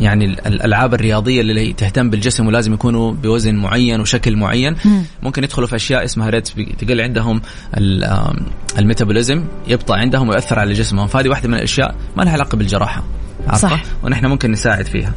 يعني 0.00 0.24
الألعاب 0.24 0.94
الرياضية 0.94 1.40
اللي 1.40 1.72
تهتم 1.72 2.10
بالجسم 2.10 2.46
ولازم 2.46 2.74
يكونوا 2.74 3.12
بوزن 3.12 3.54
معين 3.54 4.00
وشكل 4.00 4.36
معين. 4.36 4.76
ممكن 5.22 5.44
يدخلوا 5.44 5.68
في 5.68 5.76
أشياء 5.76 6.04
اسمها 6.04 6.30
REDs 6.30 6.54
تقل 6.78 7.00
عندهم 7.00 7.40
ال 8.78 8.84
metabolism 8.84 9.44
يبطأ 9.68 9.96
عندهم 9.96 10.28
ويأثر 10.28 10.58
على 10.58 10.72
جسمهم. 10.72 11.06
فهذه 11.06 11.28
واحدة 11.28 11.48
من 11.48 11.54
الأشياء 11.54 11.94
ما 12.16 12.22
لها 12.22 12.32
علاقة 12.32 12.56
بالجراحة. 12.56 13.04
صح. 13.56 13.82
ونحن 14.02 14.26
ممكن 14.26 14.50
نساعد 14.50 14.86
فيها. 14.86 15.12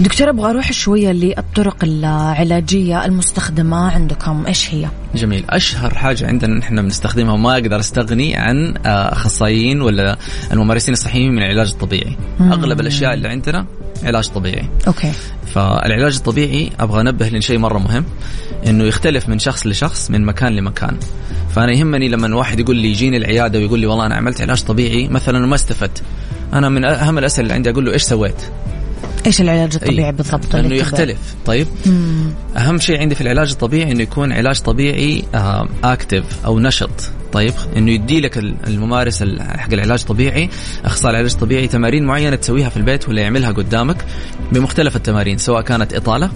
دكتور 0.00 0.28
أبغى 0.28 0.50
أروح 0.50 0.72
شوية 0.72 1.12
للطرق 1.12 1.76
العلاجية 1.84 3.04
المستخدمة 3.04 3.90
عندكم. 3.90 4.44
إيش 4.46 4.74
هي؟ 4.74 4.88
جميل. 5.14 5.44
أشهر 5.50 5.94
حاجة 5.94 6.26
عندنا 6.26 6.58
نحن 6.58 6.82
بنستخدمها 6.82 7.32
وما 7.32 7.52
أقدر 7.52 7.80
أستغني 7.80 8.36
عن 8.36 8.74
آه، 8.86 9.12
أخصائيين 9.12 9.82
ولا 9.82 10.16
الممارسين 10.52 10.94
الصحيين 10.94 11.32
من 11.32 11.42
العلاج 11.42 11.70
الطبيعي. 11.70 12.16
مم. 12.40 12.52
أغلب 12.52 12.80
الأشياء 12.80 13.14
اللي 13.14 13.28
عندنا 13.28 13.66
علاج 14.02 14.28
طبيعي. 14.28 14.68
أوكي. 14.86 15.12
فالعلاج 15.54 16.16
الطبيعي 16.16 16.70
أبغى 16.80 17.00
أنبه 17.00 17.28
لشيء 17.28 17.58
مرة 17.58 17.78
مهم 17.78 18.04
إنه 18.66 18.84
يختلف 18.84 19.28
من 19.28 19.38
شخص 19.38 19.66
لشخص 19.66 20.10
من 20.10 20.24
مكان 20.24 20.56
لمكان. 20.56 20.96
فأنا 21.54 21.72
يهمني 21.72 22.08
لما 22.08 22.36
واحد 22.36 22.60
يقول 22.60 22.76
لي 22.76 22.88
يجيني 22.88 23.16
العيادة 23.16 23.58
ويقول 23.58 23.80
لي 23.80 23.86
والله 23.86 24.06
أنا 24.06 24.14
عملت 24.14 24.40
علاج 24.40 24.62
طبيعي 24.62 25.08
مثلا 25.08 25.44
وما 25.44 25.54
استفدت. 25.54 26.02
أنا 26.52 26.68
من 26.68 26.84
أهم 26.84 27.18
الأسئلة 27.18 27.42
اللي 27.42 27.54
عندي 27.54 27.70
أقول 27.70 27.84
له 27.84 27.92
إيش 27.92 28.02
سويت 28.02 28.36
إيش 29.26 29.40
العلاج 29.40 29.74
الطبيعي 29.74 30.06
أي. 30.06 30.12
بالضبط 30.12 30.54
انه 30.54 30.74
يختلف 30.74 31.34
طيب 31.46 31.66
مم. 31.86 32.30
أهم 32.56 32.78
شيء 32.78 33.00
عندي 33.00 33.14
في 33.14 33.20
العلاج 33.20 33.50
الطبيعي 33.50 33.92
إنه 33.92 34.02
يكون 34.02 34.32
علاج 34.32 34.60
طبيعي 34.60 35.24
اكتف 35.84 36.44
آه، 36.44 36.46
أو 36.46 36.60
نشط 36.60 37.10
طيب 37.32 37.54
إنه 37.76 37.90
يدي 37.90 38.20
لك 38.20 38.38
الممارس 38.38 39.22
حق 39.40 39.72
العلاج 39.72 40.00
الطبيعي 40.00 40.48
أخصائي 40.84 41.10
العلاج 41.14 41.32
الطبيعي 41.32 41.68
تمارين 41.68 42.04
معينة 42.04 42.36
تسويها 42.36 42.68
في 42.68 42.76
البيت 42.76 43.08
ولا 43.08 43.22
يعملها 43.22 43.52
قدامك 43.52 44.04
بمختلف 44.52 44.96
التمارين 44.96 45.38
سواء 45.38 45.62
كانت 45.62 45.94
إطالة 45.94 46.30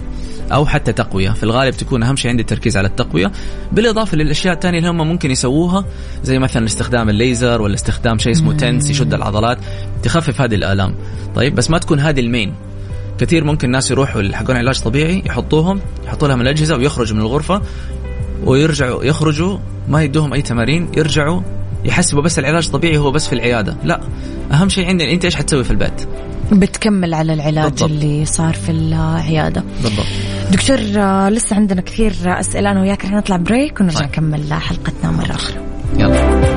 أو 0.51 0.65
حتى 0.65 0.93
تقوية. 0.93 1.29
في 1.29 1.43
الغالب 1.43 1.73
تكون 1.73 2.03
أهم 2.03 2.15
شيء 2.15 2.31
عندي 2.31 2.41
التركيز 2.41 2.77
على 2.77 2.87
التقوية. 2.87 3.31
بالإضافة 3.71 4.17
للأشياء 4.17 4.53
الثانية 4.53 4.77
اللي 4.77 4.89
هم 4.89 4.97
ممكن 4.97 5.31
يسووها 5.31 5.85
زي 6.23 6.39
مثلا 6.39 6.65
استخدام 6.65 7.09
الليزر 7.09 7.61
ولا 7.61 7.75
استخدام 7.75 8.17
شيء 8.17 8.31
اسمه 8.31 8.53
تنس 8.53 8.89
يشد 8.89 9.13
العضلات 9.13 9.57
تخفف 10.03 10.41
هذه 10.41 10.55
الآلام. 10.55 10.95
طيب 11.35 11.55
بس 11.55 11.69
ما 11.69 11.77
تكون 11.77 11.99
هذه 11.99 12.19
المين. 12.19 12.53
كثير 13.19 13.43
ممكن 13.43 13.71
ناس 13.71 13.91
يروحوا 13.91 14.23
حقون 14.33 14.55
علاج 14.55 14.79
طبيعي 14.79 15.23
يحطوهم 15.25 15.81
يحطوا 16.05 16.27
لهم 16.27 16.41
الأجهزة 16.41 16.77
ويخرجوا 16.77 17.15
من 17.17 17.21
الغرفة 17.21 17.61
ويرجعوا 18.45 19.03
يخرجوا 19.03 19.57
ما 19.87 20.03
يدوهم 20.03 20.33
أي 20.33 20.41
تمارين 20.41 20.87
يرجعوا 20.97 21.41
يحسبوا 21.85 22.21
بس 22.21 22.39
العلاج 22.39 22.65
الطبيعي 22.65 22.97
هو 22.97 23.11
بس 23.11 23.27
في 23.27 23.33
العيادة. 23.33 23.77
لا 23.83 24.01
أهم 24.51 24.69
شيء 24.69 24.87
عندنا 24.87 25.11
أنت 25.11 25.25
إيش 25.25 25.35
حتسوي 25.35 25.63
في 25.63 25.71
البيت؟ 25.71 26.07
بتكمل 26.51 27.13
على 27.13 27.33
العلاج 27.33 27.69
بالضبط. 27.69 27.89
اللي 27.89 28.25
صار 28.25 28.53
في 28.53 28.71
العيادة. 28.71 29.63
بالضبط. 29.83 30.05
دكتور 30.51 30.77
آه، 30.97 31.29
لسه 31.29 31.55
عندنا 31.55 31.81
كثير 31.81 32.13
أسئلة 32.25 32.71
أنا 32.71 32.81
وياك 32.81 33.05
رح 33.05 33.11
نطلع 33.11 33.37
بريك 33.37 33.81
ونرجع 33.81 33.99
طيب. 33.99 34.07
نكمل 34.07 34.53
حلقتنا 34.53 35.11
مرة 35.11 35.31
أخرى. 35.31 35.57
يلا. 35.97 36.56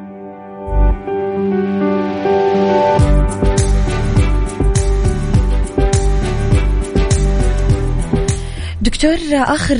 دكتور 9.01 9.19
آخر 9.33 9.77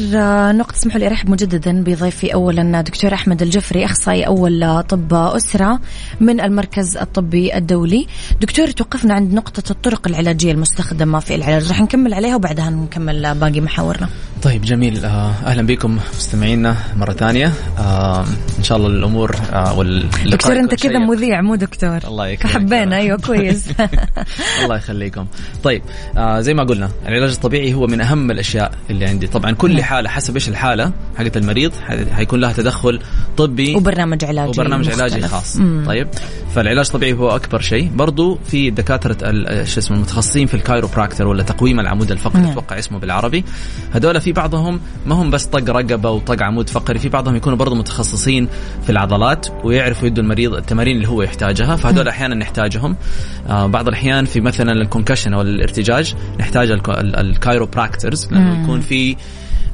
نقطة 0.51 0.75
اسمحوا 0.75 0.99
لي 0.99 1.07
أرحب 1.07 1.29
مجددا 1.29 1.83
بضيفي 1.83 2.33
اولا 2.33 2.81
دكتور 2.81 3.13
أحمد 3.13 3.41
الجفري 3.41 3.85
أخصائي 3.85 4.27
أول 4.27 4.83
طب 4.83 5.13
أسرة 5.13 5.79
من 6.19 6.41
المركز 6.41 6.97
الطبي 6.97 7.57
الدولي. 7.57 8.07
دكتور 8.41 8.71
توقفنا 8.71 9.13
عند 9.13 9.33
نقطة 9.33 9.71
الطرق 9.71 10.07
العلاجية 10.07 10.51
المستخدمة 10.51 11.19
في 11.19 11.35
العلاج. 11.35 11.67
راح 11.67 11.81
نكمل 11.81 12.13
عليها 12.13 12.35
وبعدها 12.35 12.69
نكمل 12.69 13.35
باقي 13.35 13.61
محاورنا. 13.61 14.09
طيب 14.43 14.61
جميل. 14.61 15.05
آه، 15.05 15.33
أهلا 15.45 15.61
بكم 15.61 15.99
مستمعينا 16.17 16.75
مرة 16.97 17.13
ثانية. 17.13 17.51
آه، 17.79 18.25
إن 18.57 18.63
شاء 18.63 18.77
الله 18.77 18.87
الأمور 18.87 19.35
آه، 19.53 19.83
دكتور 20.25 20.59
أنت 20.59 20.75
كذا 20.75 20.99
مذيع 20.99 21.41
مو 21.41 21.55
دكتور. 21.55 21.97
الله 22.07 22.27
يكرمك. 22.27 22.53
حبينا 22.53 22.97
أيوه 22.97 23.17
كويس. 23.17 23.65
الله 24.63 24.75
يخليكم. 24.75 25.25
طيب 25.63 25.81
زي 26.39 26.53
ما 26.53 26.63
قلنا 26.63 26.89
العلاج 27.07 27.31
الطبيعي 27.31 27.73
هو 27.73 27.87
من 27.87 28.01
أهم 28.01 28.31
الأشياء 28.31 28.71
اللي 28.89 29.10
عندي. 29.11 29.27
طبعا 29.27 29.51
كل 29.51 29.73
نعم. 29.73 29.83
حالة 29.83 30.09
حسب 30.09 30.33
إيش 30.33 30.49
الحالة 30.49 30.91
حقت 31.17 31.37
المريض 31.37 31.71
حيكون 32.11 32.39
لها 32.39 32.53
تدخل 32.53 32.99
طبي 33.37 33.75
وبرنامج 33.75 34.25
علاجي 34.25 34.49
وبرنامج 34.49 34.87
مختلف. 34.87 35.01
علاجي 35.01 35.27
خاص. 35.27 35.57
مم. 35.57 35.83
طيب. 35.87 36.07
فالعلاج 36.55 36.85
الطبيعي 36.85 37.13
هو 37.13 37.35
أكبر 37.35 37.61
شيء. 37.61 37.91
برضو 37.95 38.39
في 38.45 38.69
دكاترة 38.69 39.17
شو 39.63 39.79
اسمه 39.79 39.97
المتخصصين 39.97 40.47
في 40.47 40.53
ال 40.53 40.59
chiropractor 40.59 41.27
ولا 41.27 41.43
تقويم 41.43 41.79
العمود 41.79 42.11
الفقري 42.11 42.41
نعم. 42.41 42.51
أتوقع 42.51 42.79
اسمه 42.79 42.99
بالعربي. 42.99 43.43
هذول 43.91 44.21
في 44.21 44.31
بعضهم 44.31 44.79
ما 45.05 45.15
هم 45.15 45.29
بس 45.29 45.45
طق 45.45 45.69
رقبة 45.69 46.09
وطق 46.09 46.43
عمود 46.43 46.69
فقري 46.69 46.99
في 46.99 47.09
بعضهم 47.09 47.35
يكونوا 47.35 47.57
برضو 47.57 47.75
متخصصين 47.75 48.47
في 48.83 48.89
العضلات 48.89 49.47
ويعرفوا 49.63 50.07
يدوا 50.07 50.23
المريض 50.23 50.53
التمارين 50.53 50.95
اللي 50.95 51.07
هو 51.07 51.21
يحتاجها. 51.21 51.75
فهذول 51.75 52.07
أحيانا 52.07 52.35
نحتاجهم. 52.35 52.95
آه 53.49 53.67
بعض 53.67 53.87
الأحيان 53.87 54.25
في 54.25 54.41
مثلا 54.41 54.71
ال 54.71 54.77
concussion 54.77 55.33
أو 55.33 55.41
الارتجاج 55.41 56.15
نحتاج 56.39 56.71
ال 56.97 57.07
chiropractors 57.07 58.27
لأنه 58.31 58.63
يكون 58.63 58.79
في 58.79 59.00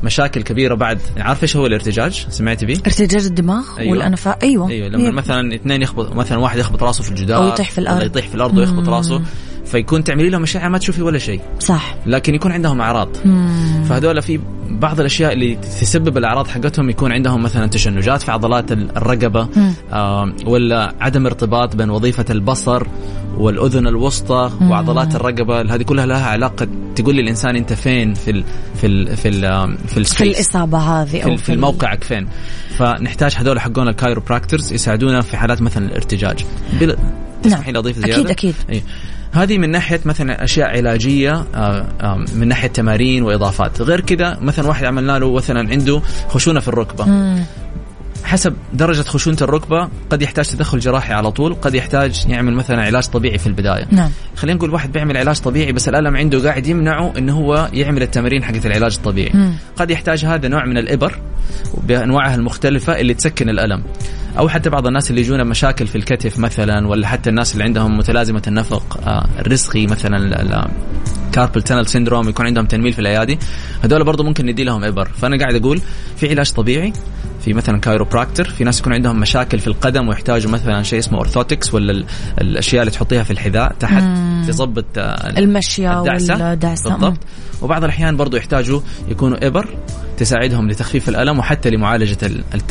مشاكل 0.03 0.41
كبيرة 0.41 0.75
بعد. 0.75 0.99
عارف 1.17 1.43
إيش 1.43 1.55
هو 1.55 1.65
الارتجاج؟ 1.65 2.25
سمعتي 2.30 2.65
به 2.65 2.82
ارتجاج 2.86 3.25
الدماغ 3.25 3.63
أيوة. 3.78 3.91
والانفاء 3.91 4.38
أيوه. 4.43 4.69
أيوه 4.69 4.89
لما 4.89 5.11
مثلا 5.11 5.55
اثنين 5.55 5.82
يخبط 5.82 6.15
مثلا 6.15 6.38
واحد 6.38 6.59
يخبط 6.59 6.84
راسه 6.84 7.03
في 7.03 7.09
الجدار 7.09 7.43
أو 7.43 7.47
يطيح 7.47 7.71
في 7.71 7.78
الأرض. 7.78 8.05
يطيح 8.05 8.28
في 8.28 8.36
الأرض 8.36 8.57
ويخبط 8.57 8.89
راسه. 8.89 9.21
فيكون 9.72 10.03
تعملي 10.03 10.30
لهم 10.30 10.43
اشعه 10.43 10.68
ما 10.70 10.78
تشوفي 10.78 11.01
ولا 11.01 11.20
شيء. 11.20 11.41
صح. 11.59 11.95
لكن 12.05 12.36
يكون 12.36 12.51
عندهم 12.51 12.82
أعراض. 12.82 13.09
فهذول 13.89 14.22
في 14.22 14.39
بعض 14.70 14.99
الأشياء 14.99 15.34
اللي 15.34 15.55
تسبب 15.55 16.18
الأعراض 16.18 16.47
حقتهم 16.47 16.89
يكون 16.89 17.11
عندهم 17.11 17.43
مثلا 17.43 17.68
تشنجات 17.68 18.22
في 18.22 18.32
عضلات 18.32 18.72
الرقبة 18.72 19.47
آه 19.91 20.34
ولا 20.45 20.93
عدم 21.01 21.26
ارتباط 21.26 21.76
بين 21.76 21.89
وظيفة 21.89 22.26
البصر 22.30 22.88
والأذن 23.38 23.88
الوسطى 23.88 24.51
مم. 24.61 24.72
وعضلات 24.72 25.15
الرقبة. 25.15 25.61
هذه 25.61 25.82
كلها 25.82 26.05
لها 26.05 26.26
علاقة. 26.26 26.68
تقول 26.95 27.15
لي 27.15 27.22
الإنسان 27.22 27.55
أنت 27.55 27.74
فين 27.74 28.13
في 28.13 28.32
ال 28.32 28.43
في 28.76 28.88
ال 28.88 29.18
في 29.18 29.28
ال 29.28 29.76
في, 29.88 30.03
في 30.03 30.24
الإصابة 30.24 30.78
هذه 30.78 31.22
أو 31.22 31.38
في, 31.38 31.43
في 31.43 31.55
موقعك 31.55 32.03
فين؟ 32.03 32.28
فنحتاج 32.78 33.36
هذول 33.36 33.59
حقون 33.59 33.88
ال 33.88 33.94
chiropractors 33.94 34.74
يساعدونا 34.74 35.22
في 35.22 35.38
حالات 35.38 35.61
مثلا 35.61 35.86
الارتجاج. 35.86 36.45
بل... 36.80 36.97
لي 37.45 37.80
اضيف 37.80 37.99
زياده 37.99 38.13
أكيد 38.13 38.30
أكيد. 38.30 38.55
أي. 38.70 38.84
هذه 39.32 39.57
من 39.57 39.69
ناحية 39.69 39.99
مثلا 40.05 40.43
أشياء 40.43 40.67
علاجية 40.78 41.45
آه، 41.55 41.86
آه، 42.01 42.25
من 42.36 42.47
ناحية 42.47 42.67
تمارين 42.67 43.23
وإضافات 43.23 43.82
غير 43.82 44.01
كذا 44.01 44.38
مثلا 44.41 44.67
واحد 44.67 44.86
عملنا 44.86 45.19
له 45.19 45.34
مثلا 45.34 45.69
عنده 45.69 46.01
خشونة 46.30 46.59
في 46.59 46.67
الركبة. 46.67 47.05
حسب 48.24 48.53
درجة 48.74 49.01
خشونة 49.01 49.38
الركبة 49.41 49.89
قد 50.09 50.22
يحتاج 50.22 50.45
تدخل 50.45 50.80
جراحي 50.80 51.13
على 51.13 51.32
طول 51.32 51.53
قد 51.53 51.76
يحتاج 51.76 52.26
يعمل 52.28 52.53
مثلا 52.53 52.82
علاج 52.82 53.07
طبيعي 53.07 53.38
في 53.38 53.47
البداية 53.47 53.88
نعم. 53.91 54.11
خلينا 54.36 54.57
نقول 54.57 54.74
واحد 54.74 54.91
بيعمل 54.91 55.18
علاج 55.18 55.39
طبيعي 55.39 55.72
بس 55.72 55.89
الألم 55.89 56.18
عنده 56.18 56.49
قاعد 56.49 56.68
يمنعه 56.68 57.13
إنه 57.18 57.38
هو 57.38 57.70
يعمل 57.74 58.01
التمارين 58.01 58.43
حقت 58.43 58.65
العلاج 58.65 58.95
الطبيعي 58.95 59.32
مم. 59.34 59.53
قد 59.76 59.91
يحتاج 59.91 60.26
هذا 60.26 60.47
نوع 60.47 60.65
من 60.65 60.78
الإبر 60.78 61.20
بأنواعها 61.84 62.36
المختلفة 62.36 62.99
اللي 62.99 63.13
تسكن 63.13 63.49
الألم 63.49 63.84
أو 64.38 64.49
حتى 64.49 64.70
بعض 64.70 64.88
الناس 64.88 65.09
اللي 65.09 65.22
يجونا 65.22 65.43
مشاكل 65.43 65.88
في 65.88 65.95
الكتف 65.95 66.39
مثلا 66.39 66.88
ولا 66.88 67.07
حتى 67.07 67.30
الناس 67.30 67.53
اللي 67.53 67.63
عندهم 67.63 67.97
متلازمة 67.97 68.41
النفق 68.47 68.99
آه، 69.07 69.28
الرسغي 69.39 69.88
مثلا 69.88 70.68
carpal 71.38 71.62
tunnel 71.62 71.88
syndrome 71.88 72.30
يكون 72.30 72.46
عندهم 72.46 72.66
تنميل 72.66 72.94
في 72.94 73.00
الأيادي 73.00 73.40
هذول 73.84 74.04
برضه 74.04 74.24
ممكن 74.24 74.46
ندي 74.46 74.64
لهم 74.64 74.84
ابر 74.84 75.06
فأنا 75.06 75.38
قاعد 75.38 75.56
أقول 75.56 75.82
في 76.16 76.30
علاج 76.30 76.52
طبيعي 76.52 76.94
في 77.46 77.54
مثلا 77.54 77.80
chiropractor 77.80 78.43
في 78.44 78.64
ناس 78.64 78.80
يكون 78.80 78.94
عندهم 78.94 79.20
مشاكل 79.20 79.60
في 79.60 79.68
القدم 79.68 80.08
ويحتاجوا 80.08 80.52
مثلا 80.52 80.84
شيء 80.84 81.00
اسمه 81.00 81.18
orthotics 81.18 81.74
ولا 81.74 82.06
الأشياء 82.42 82.82
اللي 82.82 82.92
تحطيها 82.92 83.24
في 83.24 83.32
الحذاء 83.32 83.76
تحت 83.80 84.04
تظبط 84.48 84.86
آه، 84.98 85.40
المشية 85.40 86.02
والدعسة. 86.02 86.90
بالضبط. 86.90 87.20
وبعض 87.62 87.84
الأحيان 87.84 88.18
برضو 88.18 88.38
يحتاجوا 88.38 88.82
يكونوا 89.10 89.48
ابر 89.48 89.78
تساعدهم 90.18 90.70
لتخفيف 90.70 91.10
الألم 91.10 91.40
وحتى 91.40 91.70
لمعالجة 91.70 92.18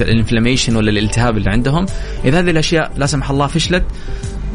الانفلاميشن 0.00 0.76
ولا 0.76 0.90
الالتهاب 0.90 1.36
اللي 1.36 1.50
عندهم. 1.50 1.86
إذا 2.24 2.38
هذه 2.38 2.50
الأشياء 2.50 2.92
لا 2.96 3.06
سمح 3.06 3.30
الله 3.30 3.46
فشلت 3.46 3.84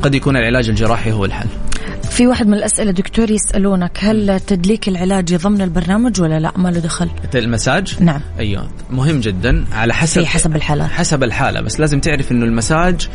قد 0.01 0.15
يكون 0.15 0.37
العلاج 0.37 0.69
الجراحي 0.69 1.11
هو 1.11 1.25
الحل. 1.25 1.47
في 2.21 2.27
واحد 2.27 2.47
من 2.47 2.53
الأسئلة 2.53 2.91
دكتور 2.91 3.31
يسألونك 3.31 3.97
هل 4.01 4.39
تدليك 4.39 4.87
العلاج 4.87 5.35
ضمن 5.35 5.61
البرنامج 5.61 6.21
ولا 6.21 6.39
لا؟ 6.39 6.51
ما 6.57 6.69
له 6.69 6.79
دخل. 6.79 7.09
المساج؟ 7.35 8.03
نعم. 8.03 8.21
أيوه. 8.39 8.67
مهم 8.89 9.19
جدا. 9.19 9.65
على 9.71 9.93
حسب 9.93 10.23
حسب 10.23 10.55
الحالة 10.55 10.87
حسب 10.87 11.23
الحالة. 11.23 11.61
بس 11.61 11.79
لازم 11.79 11.99
تعرف 11.99 12.31
إنه 12.31 12.45
المساج 12.45 13.07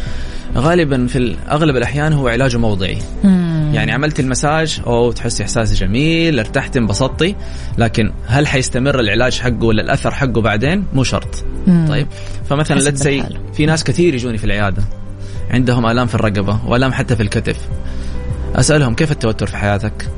غالبا 0.56 1.06
في 1.06 1.36
أغلب 1.50 1.76
الأحيان 1.76 2.12
هو 2.12 2.28
علاج 2.28 2.56
موضعي. 2.56 2.98
مم. 3.24 3.70
يعني 3.74 3.92
عملت 3.92 4.20
المساج 4.20 4.80
أو 4.86 5.12
تحسي 5.12 5.42
إحساس 5.42 5.74
جميل 5.74 6.38
ارتحت 6.38 6.76
انبسطتي. 6.76 7.34
لكن 7.78 8.12
هل 8.26 8.46
حيستمر 8.46 9.00
العلاج 9.00 9.38
حقه 9.38 9.64
ولا 9.64 9.82
الأثر 9.82 10.10
حقه 10.10 10.40
بعدين؟ 10.40 10.84
مو 10.92 11.04
شرط. 11.04 11.44
مم. 11.66 11.86
طيب. 11.88 12.06
فمثلا 12.50 12.80
لتسي 12.80 13.24
في 13.54 13.66
ناس 13.66 13.84
كثير 13.84 14.14
يجوني 14.14 14.38
في 14.38 14.44
العيادة. 14.44 14.82
عندهم 15.50 15.86
آلام 15.86 16.06
في 16.06 16.14
الرقبة 16.14 16.60
وآلام 16.66 16.92
حتى 16.92 17.16
في 17.16 17.22
الكتف. 17.22 17.56
أسألهم 18.56 18.94
كيف 18.94 19.12
التوتر 19.12 19.46
في 19.46 19.56
حياتك؟ 19.56 20.08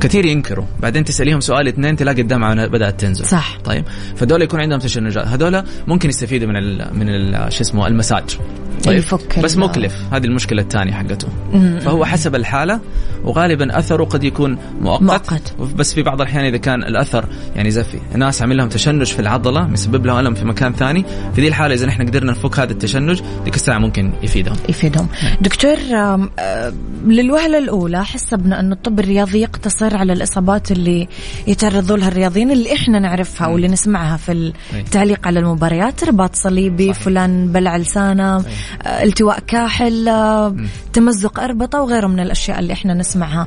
كثير 0.00 0.24
ينكروا. 0.24 0.64
بعدين 0.80 1.04
تسأليهم 1.04 1.40
سؤال 1.40 1.68
اثنين 1.68 1.96
تلاقي 1.96 2.22
الدمعة 2.22 2.66
بدأت 2.66 3.00
تنزل. 3.00 3.24
صح. 3.24 3.58
طيب. 3.64 3.84
فدول 4.16 4.42
يكون 4.42 4.60
عندهم 4.60 4.78
تشنجات. 4.78 5.26
هذول 5.26 5.62
ممكن 5.86 6.08
يستفيدوا 6.08 6.48
من 6.48 6.56
ال 6.56 6.98
من 6.98 7.08
ال 7.08 7.52
شو 7.52 7.60
اسمه 7.60 7.86
المساج. 7.86 8.38
طيب 8.84 8.98
يفك 8.98 9.38
بس 9.38 9.56
مكلف. 9.56 9.94
هذه 10.12 10.24
المشكلة 10.24 10.62
الثانية 10.62 10.92
حقته. 10.92 11.28
فهو 11.80 12.04
حسب 12.04 12.34
الحالة 12.34 12.80
وغالبا 13.24 13.78
أثره 13.78 14.04
قد 14.04 14.24
يكون 14.24 14.58
مؤقت, 14.80 15.02
مؤقت. 15.02 15.54
بس 15.76 15.94
في 15.94 16.02
بعض 16.02 16.20
الأحيان 16.20 16.44
إذا 16.44 16.56
كان 16.56 16.82
الأثر 16.82 17.24
يعني 17.56 17.70
زي 17.70 17.84
في 17.84 17.98
ناس 18.14 18.42
عامل 18.42 18.56
لهم 18.56 18.68
تشنج 18.68 19.06
في 19.06 19.20
العضلة 19.20 19.66
مسبب 19.66 20.06
لهم 20.06 20.18
ألم 20.18 20.34
في 20.34 20.44
مكان 20.44 20.72
ثاني. 20.72 21.04
في 21.34 21.40
دي 21.40 21.48
الحالة 21.48 21.74
إذا 21.74 21.86
نحن 21.86 22.06
قدرنا 22.08 22.32
نفك 22.32 22.58
هذا 22.58 22.72
التشنج 22.72 23.20
ديك 23.44 23.54
الساعة 23.54 23.78
ممكن 23.78 24.12
يفيدهم. 24.22 24.56
يفيدهم. 24.68 25.08
دكتور 25.40 25.76
آم، 25.92 26.30
آه، 26.38 26.72
للوهلة 27.06 27.58
الأولى 27.58 28.04
حسبنا 28.04 28.60
أن 28.60 28.72
الطب 28.72 29.00
الرياضي 29.00 29.40
يقتصر 29.40 29.96
على 29.96 30.12
الإصابات 30.12 30.72
اللي 30.72 31.08
يتعرضوا 31.46 31.96
لها 31.96 32.08
الرياضيين 32.08 32.50
اللي 32.50 32.74
إحنا 32.74 32.98
نعرفها 32.98 33.46
واللي 33.46 33.68
نسمعها 33.68 34.16
في 34.16 34.52
التعليق 34.74 35.26
على 35.26 35.40
المباريات. 35.40 36.04
رباط 36.04 36.36
صليبي 36.36 36.92
صحيح. 36.92 37.04
فلان 37.04 37.52
بلع 37.52 37.76
لسانه. 37.76 38.44
التواء 38.86 39.38
كاحل 39.46 40.08
آه، 40.08 40.56
تمزق 40.92 41.40
أربطة 41.40 41.82
وغيره 41.82 42.06
من 42.06 42.20
الأشياء 42.20 42.58
اللي 42.58 42.72
إحنا 42.72 42.94
نسمعها. 42.94 43.46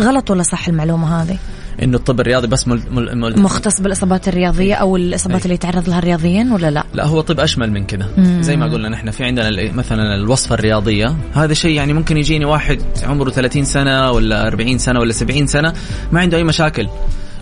غلط 0.00 0.30
ولا 0.30 0.42
صح 0.42 0.68
المعلومة 0.68 1.22
هذه؟ 1.22 1.38
إنه 1.82 1.96
الطب 1.96 2.20
الرياضي 2.20 2.46
بس 2.46 2.68
مل 2.68 2.82
مل 2.90 3.18
مل 3.18 3.40
مختص 3.40 3.80
بالإصابات 3.80 4.28
الرياضية 4.28 4.74
أو 4.74 4.96
الإصابات 4.96 5.38
أي. 5.38 5.44
اللي 5.44 5.54
يتعرض 5.54 5.88
لها 5.88 5.98
الرياضيين 5.98 6.52
ولا 6.52 6.70
لا؟ 6.70 6.84
لا 6.94 7.06
هو 7.06 7.20
طب 7.20 7.40
أشمل 7.40 7.72
من 7.72 7.86
كذا. 7.86 8.08
زي 8.40 8.56
ما 8.56 8.66
قلنا 8.66 8.88
نحن 8.88 9.10
في 9.10 9.24
عندنا 9.24 9.72
مثلا 9.72 10.14
الوصفة 10.14 10.54
الرياضية. 10.54 11.16
هذا 11.34 11.54
شيء 11.54 11.76
يعني 11.76 11.92
ممكن 11.92 12.16
يجيني 12.16 12.44
واحد 12.44 12.82
عمره 13.02 13.30
30 13.30 13.64
سنة 13.64 14.10
ولا 14.10 14.46
40 14.46 14.78
سنة 14.78 15.00
ولا 15.00 15.12
70 15.12 15.46
سنة 15.46 15.72
ما 16.12 16.20
عنده 16.20 16.36
أي 16.36 16.44
مشاكل. 16.44 16.88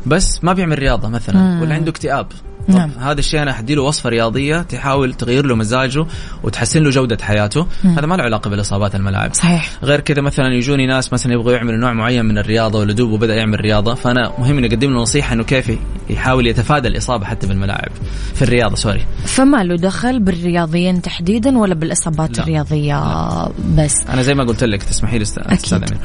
بس 0.06 0.44
ما 0.44 0.52
بيعمل 0.52 0.78
رياضة 0.78 1.08
مثلا 1.08 1.60
ولا 1.62 1.74
عنده 1.74 1.90
اكتئاب. 1.90 2.26
نعم. 2.68 2.90
هذا 2.90 3.18
الشيء 3.18 3.42
أنا 3.42 3.52
حدي 3.52 3.74
له 3.74 3.82
وصفة 3.82 4.10
رياضية 4.10 4.62
تحاول 4.62 5.14
تغير 5.14 5.46
له 5.46 5.54
مزاجه 5.54 6.06
وتحسن 6.42 6.82
له 6.82 6.90
جودة 6.90 7.18
حياته. 7.22 7.66
هذا 7.84 8.06
ما 8.06 8.14
له 8.14 8.22
علاقة 8.22 8.50
بالإصابات 8.50 8.94
الملاعب. 8.94 9.34
صحيح. 9.34 9.70
غير 9.82 10.00
كذا 10.00 10.22
مثلا 10.22 10.54
يجوني 10.54 10.86
ناس 10.86 11.12
مثلا 11.12 11.32
يبغوا 11.32 11.52
يعملوا 11.52 11.78
نوع 11.78 11.92
معين 11.92 12.24
من 12.24 12.38
الرياضة 12.38 12.78
ولا 12.78 12.92
دوب 12.92 13.10
وبدأ 13.10 13.34
يعمل 13.34 13.60
رياضة 13.60 13.94
فأنا 13.94 14.32
مهم 14.38 14.58
إني 14.58 14.66
أقدم 14.66 14.90
له 14.90 15.00
نصيحة 15.00 15.32
إنه 15.32 15.44
كيف 15.44 15.72
يحاول 16.10 16.46
يتفادى 16.46 16.88
الإصابة 16.88 17.24
حتى 17.24 17.46
بالملاعب 17.46 17.90
في 18.34 18.42
الرياضة 18.42 18.74
سوري. 18.74 19.06
فما 19.24 19.64
له 19.64 19.76
دخل 19.76 20.20
بالرياضيين 20.20 21.02
تحديدا 21.02 21.58
ولا 21.58 21.74
بالإصابات 21.74 22.38
لا. 22.38 22.42
الرياضية 22.42 23.04
بس؟ 23.76 23.94
أنا 24.08 24.22
زي 24.22 24.34
ما 24.34 24.44
قلت 24.44 24.64
لك 24.64 24.82
تسمحي 24.82 25.18
لي. 25.18 25.22
أستاذ 25.22 25.74
أمير. 25.74 25.98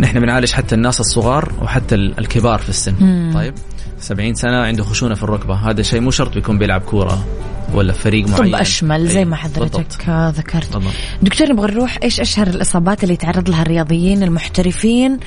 نحن 0.00 0.20
بنعالج 0.20 0.52
حتى 0.52 0.74
الناس 0.74 1.00
الصغار 1.00 1.52
وحتى 1.62 1.94
ال- 1.94 2.18
الكبار 2.18 2.58
في 2.58 2.68
السن 2.68 2.94
مم. 3.00 3.30
طيب 3.34 3.54
70 4.00 4.34
سنة 4.34 4.56
عنده 4.56 4.84
خشونة 4.84 5.14
في 5.14 5.22
الركبة 5.22 5.54
هذا 5.54 5.82
شيء 5.82 6.00
مو 6.00 6.10
شرط 6.10 6.34
بيكون 6.34 6.58
بيلعب 6.58 6.80
كورة 6.80 7.26
ولا 7.74 7.92
في 7.92 7.98
فريق 8.02 8.28
معين 8.28 8.52
طب 8.54 8.60
أشمل 8.60 9.08
زي 9.08 9.18
أي، 9.18 9.24
ما. 9.24 9.36
حضرتك 9.36 10.08
ذكرت 10.08 10.72
بالضبط. 10.76 10.92
دكتور 11.22 11.48
نبغى 11.52 11.72
نروح 11.72 11.98
إيش 12.02 12.20
أشهر 12.20 12.46
الإصابات 12.46 13.02
اللي 13.02 13.14
يتعرض 13.14 13.48
لها 13.50 13.62
الرياضيين 13.62 14.22
المحترفين 14.22 15.18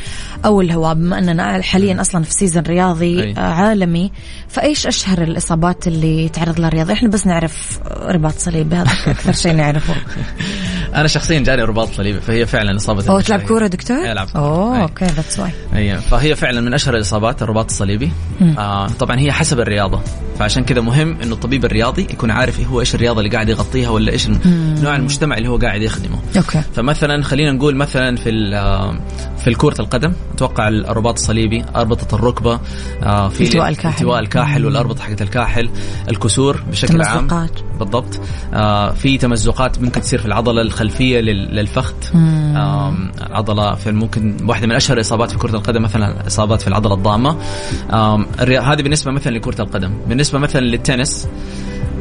أو 0.45 0.61
الهواء 0.61 0.93
بما 0.93 1.17
أننا 1.19 1.61
حاليا 1.61 2.01
أصلا 2.01 2.24
في 2.24 2.32
سيزون 2.34 2.63
رياضي 2.63 3.24
أي. 3.24 3.34
آه، 3.38 3.39
عالمي 3.39 4.11
فإيش 4.47 4.88
أشهر 4.88 5.21
الإصابات 5.21 5.88
اللي 5.88 6.26
يتعرض 6.26 6.59
لها 6.59 6.67
الرياضي 6.67 6.93
إحنا 6.93 7.09
بس 7.09 7.28
نعرف 7.28 7.80
آه، 7.86 8.11
رباط 8.11 8.34
صليبي 8.38 8.76
هذا 8.76 8.91
أكثر 9.07 9.32
شيء 9.34 9.53
نعرفه 9.53 9.95
أنا 10.95 11.07
شخصيا 11.07 11.39
جاني 11.39 11.63
رباط 11.63 11.89
صليبي 11.89 12.21
فهي 12.21 12.45
فعلا 12.45 12.75
إصابة 12.75 13.09
أو 13.09 13.19
تلعب. 13.19 13.41
كورة 13.41 13.67
دكتور 13.67 13.97
العب. 13.97 14.27
أوه. 14.35 14.81
أوكي 14.81 15.05
that's 15.05 15.39
why 15.39 15.51
اي 15.75 15.97
فهي 15.97 16.35
فعلا 16.35 16.61
من 16.61 16.73
أشهر 16.73 16.95
الإصابات 16.95 17.41
الرباط 17.41 17.65
الصليبي 17.65 18.11
آه 18.57 18.87
طبعا 18.87 19.19
هي 19.19 19.31
حسب 19.31 19.59
الرياضة 19.59 20.01
فعشان 20.39 20.63
كذا 20.63 20.81
مهم 20.81 21.17
إنه 21.23 21.33
الطبيب 21.33 21.65
الرياضي 21.65 22.01
يكون 22.01 22.31
عارف 22.31 22.59
إيه 22.59 22.65
هو 22.65 22.79
إيش 22.79 22.95
الرياضة 22.95 23.19
اللي 23.19 23.29
قاعد 23.29 23.49
يغطيها 23.49 23.89
ولا 23.89 24.11
إيش 24.11 24.27
نوع 24.83 24.95
المجتمع 24.95 25.37
اللي 25.37 25.49
هو 25.49 25.57
قاعد 25.57 25.81
يخدمه 25.81 26.19
أوكي 26.37 26.61
فمثلا 26.75 27.23
خلينا 27.23 27.51
نقول 27.51 27.75
مثلا 27.75 28.15
في 28.15 28.51
آه، 28.55 28.99
في 29.37 29.53
كرة 29.53 29.81
القدم 29.81 30.13
أتوقع 30.33 30.67
الرباط 30.67 31.17
الصليبي 31.17 31.65
أربطة 31.75 32.15
الركبة 32.15 32.59
آه، 33.03 33.29
في 33.29 33.43
التواء 33.43 33.69
الكاحل. 33.69 33.97
التواء 33.97 34.19
الكاحل 34.19 34.65
والأربطة 34.65 35.03
حقت 35.03 35.21
الكاحل 35.21 35.69
الكسور 36.09 36.63
بشكل 36.71 37.01
عام. 37.01 37.49
بالضبط. 37.84 38.19
آه، 38.53 38.91
في 38.91 39.17
تمزقات 39.17 39.81
ممكن 39.81 40.01
تصير 40.01 40.19
في 40.19 40.25
العضلة 40.25 40.61
الخلفية 40.61 41.19
لل- 41.19 41.55
للفخذ. 41.55 41.93
العضله 43.29 43.75
في 43.75 43.91
ممكن 43.91 44.38
واحدة 44.47 44.67
من 44.67 44.75
أشهر 44.75 44.97
الاصابات 44.97 45.31
في 45.31 45.38
كرة 45.38 45.55
القدم 45.55 45.81
مثلا 45.81 46.27
إصابات 46.27 46.61
في 46.61 46.67
العضلة 46.67 46.93
الضامة. 46.93 47.38
هذه 48.61 48.81
بالنسبة 48.81 49.11
مثلا 49.11 49.31
لكرة 49.38 49.61
القدم. 49.61 49.93
بالنسبة 50.07 50.39
مثلا 50.39 50.61
للتنس 50.61 51.27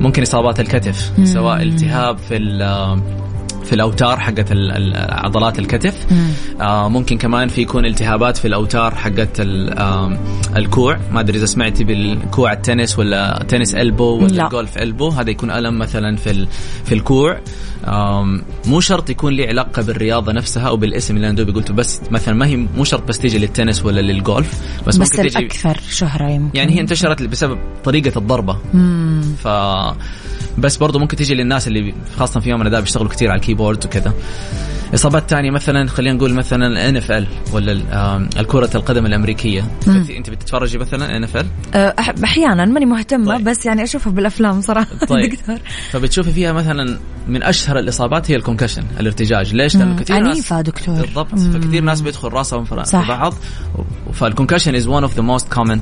ممكن 0.01 0.22
إصابات 0.22 0.61
الكتف 0.61 1.12
سواء 1.24 1.62
التهاب 1.62 2.18
في 2.18 2.37
في 3.65 3.73
الأوتار 3.73 4.21
حقت 4.21 4.53
عضلات 4.95 5.59
الكتف. 5.59 6.07
آه 6.61 6.89
ممكن 6.89 7.19
كمان 7.19 7.49
في 7.49 7.63
يكون 7.63 7.87
التهابات 7.87 8.37
في 8.37 8.49
الأوتار 8.49 8.95
حقت 8.95 9.41
الكوع. 10.57 11.01
ما 11.13 11.21
أدري 11.21 11.39
إذا 11.39 11.47
سمعتي 11.47 11.85
بالكوع 11.85 12.53
التنس 12.53 12.99
ولا 12.99 13.45
تنس 13.49 13.75
إلبو 13.75 14.17
ولا 14.17 14.27
لا. 14.27 14.45
الجولف 14.45 14.79
إلبو. 14.79 15.09
هذا 15.09 15.31
يكون 15.31 15.51
ألم 15.51 15.79
مثلا 15.79 16.17
في 16.17 16.47
في 16.85 16.95
الكوع. 16.95 17.41
مو 18.67 18.81
شرط 18.81 19.11
يكون 19.11 19.33
له 19.37 19.47
علاقة 19.47 19.83
بالرياضة 19.83 20.33
نفسها 20.33 20.69
أو 20.69 20.77
بالاسم 20.77 21.17
اللي 21.17 21.27
أنا 21.27 21.37
دوبي 21.37 21.53
قلته. 21.53 21.75
بس 21.75 22.01
مثلا 22.11 22.35
ما 22.35 22.47
هي 22.47 22.57
مو 22.57 22.85
شرط 22.85 23.09
بس 23.09 23.19
تيجي 23.19 23.39
للتنس 23.39 23.85
ولا 23.85 24.01
للجولف 24.01 24.61
بس, 24.87 24.97
بس 24.97 24.99
ممكن 24.99 25.23
تيجي 25.23 25.39
الأكثر 25.39 25.81
شهرة 25.91 26.31
يمكن. 26.31 26.59
يعني 26.59 26.77
هي 26.77 26.81
انتشرت 26.81 27.23
بسبب 27.23 27.59
طريقة 27.85 28.19
الضربة. 28.19 28.59
مم. 28.75 29.23
ف 29.43 29.49
بس 30.59 30.76
برضو 30.76 30.98
ممكن 30.98 31.16
تيجي 31.16 31.34
للناس 31.34 31.68
اللي 31.68 31.94
خاصة 32.16 32.40
في 32.40 32.50
يومنا 32.50 32.70
ده 32.70 32.80
بيشتغلوا 32.80 33.11
كثير 33.11 33.30
على 33.30 33.38
ال 33.41 33.45
keyboard 33.45 33.85
وكذا. 33.86 34.12
إصابات 34.94 35.30
تانية 35.30 35.50
مثلا 35.50 35.88
خلينا 35.88 36.16
نقول 36.16 36.34
مثلا 36.34 36.88
NFL 36.89 37.26
ولا 37.53 37.72
ال- 37.72 37.90
آم، 37.92 38.28
الكرة 38.38 38.70
القدم 38.74 39.07
الأمريكية. 39.07 39.64
انت 39.86 40.30
بتتفرجي 40.30 40.78
مثلا 40.78 41.16
NFL 41.16 41.47
أحيانا 42.24 42.64
ماني 42.64 42.86
مهتمة 42.86 43.36
طيب. 43.36 43.44
بس 43.48 43.66
يعني 43.66 43.82
أشوفها 43.82 44.12
بالأفلام 44.12 44.61
صراحة. 44.61 44.96
طيب. 45.09 45.30
دكتور. 45.30 45.57
فبتشوفي 45.90 46.32
فيها 46.32 46.53
مثلا 46.53 46.98
من 47.28 47.42
أشهر 47.42 47.78
الإصابات 47.78 48.30
هي 48.30 48.36
ال 48.37 48.41
concussion 48.41 48.83
الارتجاج. 49.00 49.55
ليش؟ 49.55 49.76
لأنه 49.76 49.96
كثير 49.96 50.18
ناس 50.18 50.26
عنيفة 50.28 50.61
دكتور. 50.61 50.94
بالضبط. 51.00 51.34
مم. 51.34 51.53
فكثير 51.53 51.82
ناس 51.82 52.00
بيدخل 52.00 52.28
راسهم 52.28 52.64
في 52.64 52.84
صح. 52.84 53.09
بعض. 53.09 53.34
فال 54.12 54.23
concussion 54.23 54.74
is 54.74 54.87
one 54.87 55.03
of 55.03 55.14
the 55.16 55.22
most 55.22 55.53
common 55.53 55.80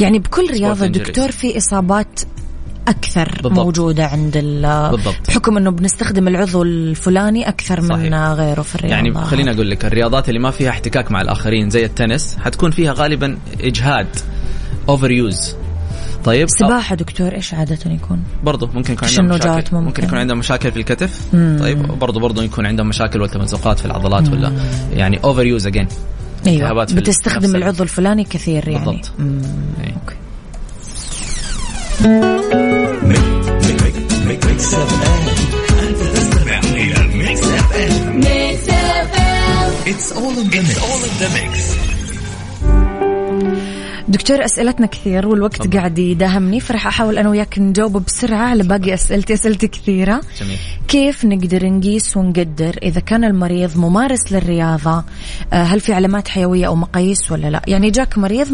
يعني 0.00 0.18
بكل 0.18 0.46
رياضة. 0.50 0.86
دكتور 0.86 1.30
في 1.30 1.56
إصابات 1.58 2.20
أكثر 2.88 3.28
بالضبط. 3.42 3.52
موجودة 3.52 4.06
عند 4.06 4.36
ال 4.36 4.90
بالضبط. 4.90 5.28
بحكم 5.28 5.56
إنه 5.56 5.70
بنستخدم 5.70 6.28
العضو 6.28 6.62
الفلاني 6.62 7.48
أكثر 7.48 7.80
من 7.80 7.88
صحيح. 7.88 8.14
غيره 8.14 8.62
في 8.62 8.74
الرياضه 8.74 8.94
يعني 8.94 9.14
خليني 9.14 9.50
أقول 9.50 9.70
لك 9.70 9.84
الرياضات 9.84 10.28
اللي 10.28 10.40
ما 10.40 10.50
فيها 10.50 10.70
احتكاك 10.70 11.10
مع 11.10 11.20
الآخرين 11.20 11.70
زي 11.70 11.84
التنس 11.84 12.36
حتكون 12.44 12.70
فيها 12.70 12.92
غالبا 12.92 13.38
إجهاد 13.60 14.06
overuse 14.88 15.56
طيب 16.24 16.48
سباحة 16.48 16.94
دكتور 16.94 17.34
إيش 17.34 17.54
عادة 17.54 17.78
يكون 17.86 18.22
برضه 18.44 18.70
ممكن 18.74 18.92
يكون 18.92 19.08
عندهم 19.08 19.26
مشاكل 19.38 19.76
ممكن. 19.76 19.76
ممكن 19.76 20.04
يكون 20.04 20.18
عندهم 20.18 20.38
مشاكل 20.38 20.72
في 20.72 20.76
الكتف 20.78 21.34
مم. 21.34 21.56
طيب 21.60 21.82
برضه 21.82 22.20
برضه 22.20 22.42
يكون 22.42 22.66
عندهم 22.66 22.88
مشاكل 22.88 23.20
والتمزقات 23.20 23.78
في 23.78 23.84
العضلات 23.84 24.28
ولا 24.28 24.52
يعني 24.92 25.20
overuse 25.24 25.66
again 25.66 25.88
أيوه 26.46 26.84
بتستخدم 26.84 27.56
العضو 27.56 27.82
الفلاني 27.82 28.24
كثير 28.24 28.68
يعني 28.68 28.84
بالضبط. 28.84 29.10
مم. 29.18 29.42
إيه. 29.84 29.94
okay 29.94 30.16
ميكس 34.60 34.74
اف 34.74 34.92
ام 35.08 35.28
انت 35.88 36.02
تستمع 36.16 36.58
إلى 36.58 37.16
ميكس 37.16 37.40
اف 37.40 37.72
ام 37.72 38.16
ميكس 38.20 38.68
اف 38.68 39.14
ام 39.14 39.72
اتس 39.86 40.12
اول 40.12 40.38
ان 40.38 40.48
ذا 40.48 40.60
ميكس 40.60 40.78
اول 40.78 41.02
ان 41.04 41.16
ذا 41.20 41.28
ميكس 41.28 41.89
دكتور 44.10 44.44
أسئلتنا 44.44 44.86
كثير 44.86 45.28
والوقت 45.28 45.56
تفضل. 45.56 45.78
قاعد 45.78 45.98
يداهمني 45.98 46.60
فرح 46.60 46.86
أحاول 46.86 47.18
أنا 47.18 47.28
وياك 47.28 47.58
نجاوب 47.58 48.04
بسرعة 48.04 48.38
على 48.38 48.62
باقي 48.62 48.94
أسئلتي 48.94 49.34
أسئلتي 49.34 49.68
كثيرة. 49.68 50.20
جميل. 50.40 50.58
كيف 50.88 51.24
نقدر 51.24 51.66
نقيس 51.66 52.16
ونقدر 52.16 52.78
إذا 52.82 53.00
كان 53.00 53.24
المريض 53.24 53.76
ممارس 53.76 54.32
للرياضة؟ 54.32 55.04
آه، 55.52 55.62
هل 55.62 55.80
في 55.80 55.92
علامات 55.92 56.28
حيوية 56.28 56.66
أو 56.66 56.76
مقاييس 56.76 57.32
ولا 57.32 57.50
لا؟ 57.50 57.62
يعني 57.66 57.90
جاك 57.90 58.18
مريض 58.18 58.48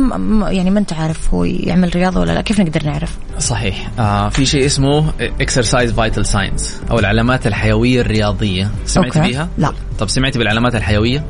يعني 0.48 0.70
ما 0.70 0.78
أنت 0.78 0.92
عارف 0.92 1.34
هو 1.34 1.44
يعمل 1.44 1.96
رياضة 1.96 2.20
ولا 2.20 2.32
لا 2.32 2.40
كيف 2.40 2.60
نقدر 2.60 2.84
نعرف؟ 2.84 3.18
صحيح. 3.38 3.90
آه 3.98 4.28
في 4.28 4.46
شيء 4.46 4.66
اسمه 4.66 5.12
exercise 5.20 5.92
vital 5.92 6.26
signs 6.26 6.74
أو 6.90 6.98
العلامات 6.98 7.46
الحيوية 7.46 8.00
الرياضية. 8.00 8.70
سمعتي 8.86 9.18
okay. 9.18 9.30
بيها؟ 9.30 9.48
لا. 9.58 9.72
طب 9.98 10.08
سمعتي 10.08 10.38
بالعلامات 10.38 10.74
الحيوية؟ 10.74 11.24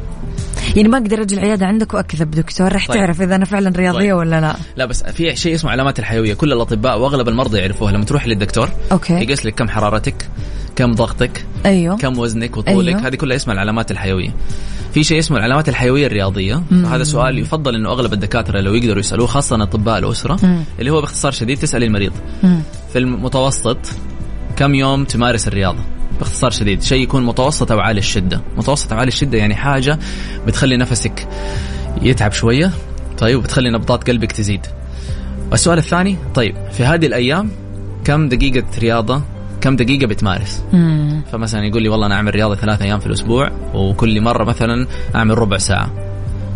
يعني 0.77 0.89
ما 0.89 0.99
أقدر 0.99 1.23
أجي 1.23 1.35
العياده 1.35 1.67
عندك 1.67 1.95
وأكذب 1.95 2.31
دكتور 2.31 2.73
رح 2.73 2.89
طيب. 2.89 2.97
تعرف 2.97 3.23
إذا 3.23 3.37
أنا 3.37 3.45
فعلا 3.45 3.73
رياضية 3.77 3.99
طيب. 3.99 4.17
ولا 4.17 4.41
لا. 4.41 4.57
لا 4.77 4.85
بس 4.85 5.03
في 5.03 5.37
شيء 5.37 5.55
اسمه 5.55 5.71
علامات 5.71 5.99
الحيوية. 5.99 6.35
كل 6.35 6.53
الأطباء 6.53 6.99
وأغلب 6.99 7.29
المرضى 7.29 7.59
يعرفوها. 7.59 7.93
لما 7.93 8.05
تروح 8.05 8.27
للدكتور 8.27 8.69
أوكي. 8.93 9.13
يقيس 9.13 9.47
لك 9.47 9.55
كم 9.55 9.69
حرارتك 9.69 10.29
كم 10.77 10.93
ضغطك 10.93 11.45
أيوه. 11.67 11.97
كم 11.97 12.19
وزنك 12.19 12.57
وطولك. 12.57 12.89
أيوه. 12.97 13.07
هذه 13.07 13.15
كلها 13.15 13.37
اسمها 13.37 13.55
العلامات 13.55 13.91
الحيوية. 13.91 14.35
في 14.95 15.05
شيء 15.05 15.19
اسمه 15.19 15.37
العلامات 15.37 15.69
الحيوية 15.69 16.07
الرياضية. 16.07 16.63
هذا 16.71 17.05
سؤال 17.05 17.39
يفضل 17.39 17.75
إنه 17.75 17.89
أغلب 17.89 18.13
الدكاترة 18.13 18.61
لو 18.61 18.75
يقدروا 18.75 18.99
يسألوه 18.99 19.27
خاصة 19.27 19.63
أطباء 19.63 19.99
الأسرة 19.99 20.39
مم. 20.43 20.65
اللي 20.79 20.91
هو 20.91 21.01
باختصار 21.01 21.33
شديد 21.33 21.59
تسأل 21.59 21.85
المريض. 21.85 22.13
مم. 22.43 22.61
في 22.93 22.99
المتوسط 22.99 23.79
كم 24.57 24.75
يوم 24.75 25.05
تمارس 25.05 25.49
الرياضة؟ 25.49 25.96
باختصار 26.19 26.51
شديد 26.51 26.83
شيء 26.83 27.03
يكون 27.03 27.27
متوسط 27.27 27.73
أو 27.73 27.81
عالي 27.81 27.99
الشدة. 27.99 28.41
متوسط 28.57 28.93
أو 28.93 28.99
عالي 28.99 29.09
الشدة 29.09 29.39
يعني 29.39 29.55
حاجة 29.55 29.99
بتخلي 30.47 30.77
نفسك 30.77 31.29
يتعب 32.03 32.33
شوية 32.33 32.71
طيب 33.19 33.39
وبتخلي 33.39 33.71
نبضات 33.71 34.11
قلبك 34.11 34.33
تزيد. 34.33 34.67
والسؤال 35.51 35.79
الثاني 35.79 36.17
طيب 36.35 36.55
في 36.73 36.85
هذه 36.85 37.07
الأيام 37.07 37.51
كم 38.05 38.29
دقيقة 38.29 38.67
رياضة 38.79 39.23
كم 39.61 39.77
دقيقة 39.77 40.07
بتمارس؟ 40.07 40.63
مم. 40.73 41.23
فمثلا 41.33 41.65
يقول 41.65 41.83
لي 41.83 41.89
والله 41.89 42.07
أنا 42.07 42.15
أعمل 42.15 42.35
رياضة 42.35 42.55
ثلاثة 42.55 42.85
أيام 42.85 43.01
في 43.01 43.07
الأسبوع 43.07 43.51
وكل 43.75 44.21
مرة 44.21 44.45
مثلا 44.45 44.87
أعمل 45.15 45.39
ربع 45.39 45.59
ساعة. 45.59 45.91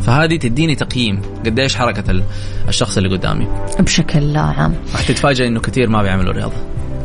فهذه 0.03 0.37
تديني 0.37 0.75
تقييم 0.75 1.23
قديش 1.47 1.77
حركة 1.77 2.11
ال- 2.11 2.23
الشخص 2.69 2.97
اللي 2.97 3.09
قدامي. 3.09 3.47
بشكل 3.81 4.37
عام. 4.37 4.75
راح 4.93 5.03
تتفاجئ 5.03 5.47
إنه 5.47 5.61
كثير 5.61 5.89
ما 5.89 6.03
بيعملوا 6.03 6.33
رياضة. 6.33 6.57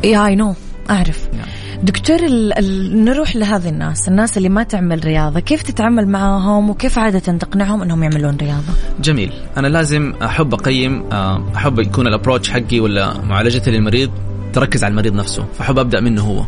يا 0.03 0.25
اي 0.25 0.35
نو 0.35 0.55
أعرف. 0.89 1.27
نعم. 1.33 1.47
دكتور 1.83 2.19
ال... 2.19 2.57
ال... 2.57 3.03
نروح 3.05 3.35
لهذه 3.35 3.69
الناس 3.69 4.07
الناس 4.07 4.37
اللي 4.37 4.49
ما 4.49 4.63
تعمل 4.63 5.05
رياضة 5.05 5.39
كيف 5.39 5.63
تتعامل 5.63 6.07
معهم 6.07 6.69
وكيف 6.69 6.99
عادة 6.99 7.19
تقنعهم 7.19 7.81
إنهم 7.81 8.03
يعملون 8.03 8.37
رياضة؟ 8.37 8.73
جميل. 9.01 9.33
أنا 9.57 9.67
لازم 9.67 10.13
أحب 10.23 10.53
أقيم 10.53 11.03
آه، 11.11 11.43
أحب 11.55 11.79
يكون 11.79 12.07
ال 12.07 12.12
approach 12.12 12.49
حقي 12.49 12.79
ولا 12.79 13.21
معالجتي 13.21 13.71
للمريض 13.71 14.11
تركز 14.53 14.83
على 14.83 14.91
المريض 14.91 15.13
نفسه 15.13 15.45
فأحب 15.57 15.79
أبدأ 15.79 15.99
منه 15.99 16.21
هو. 16.21 16.43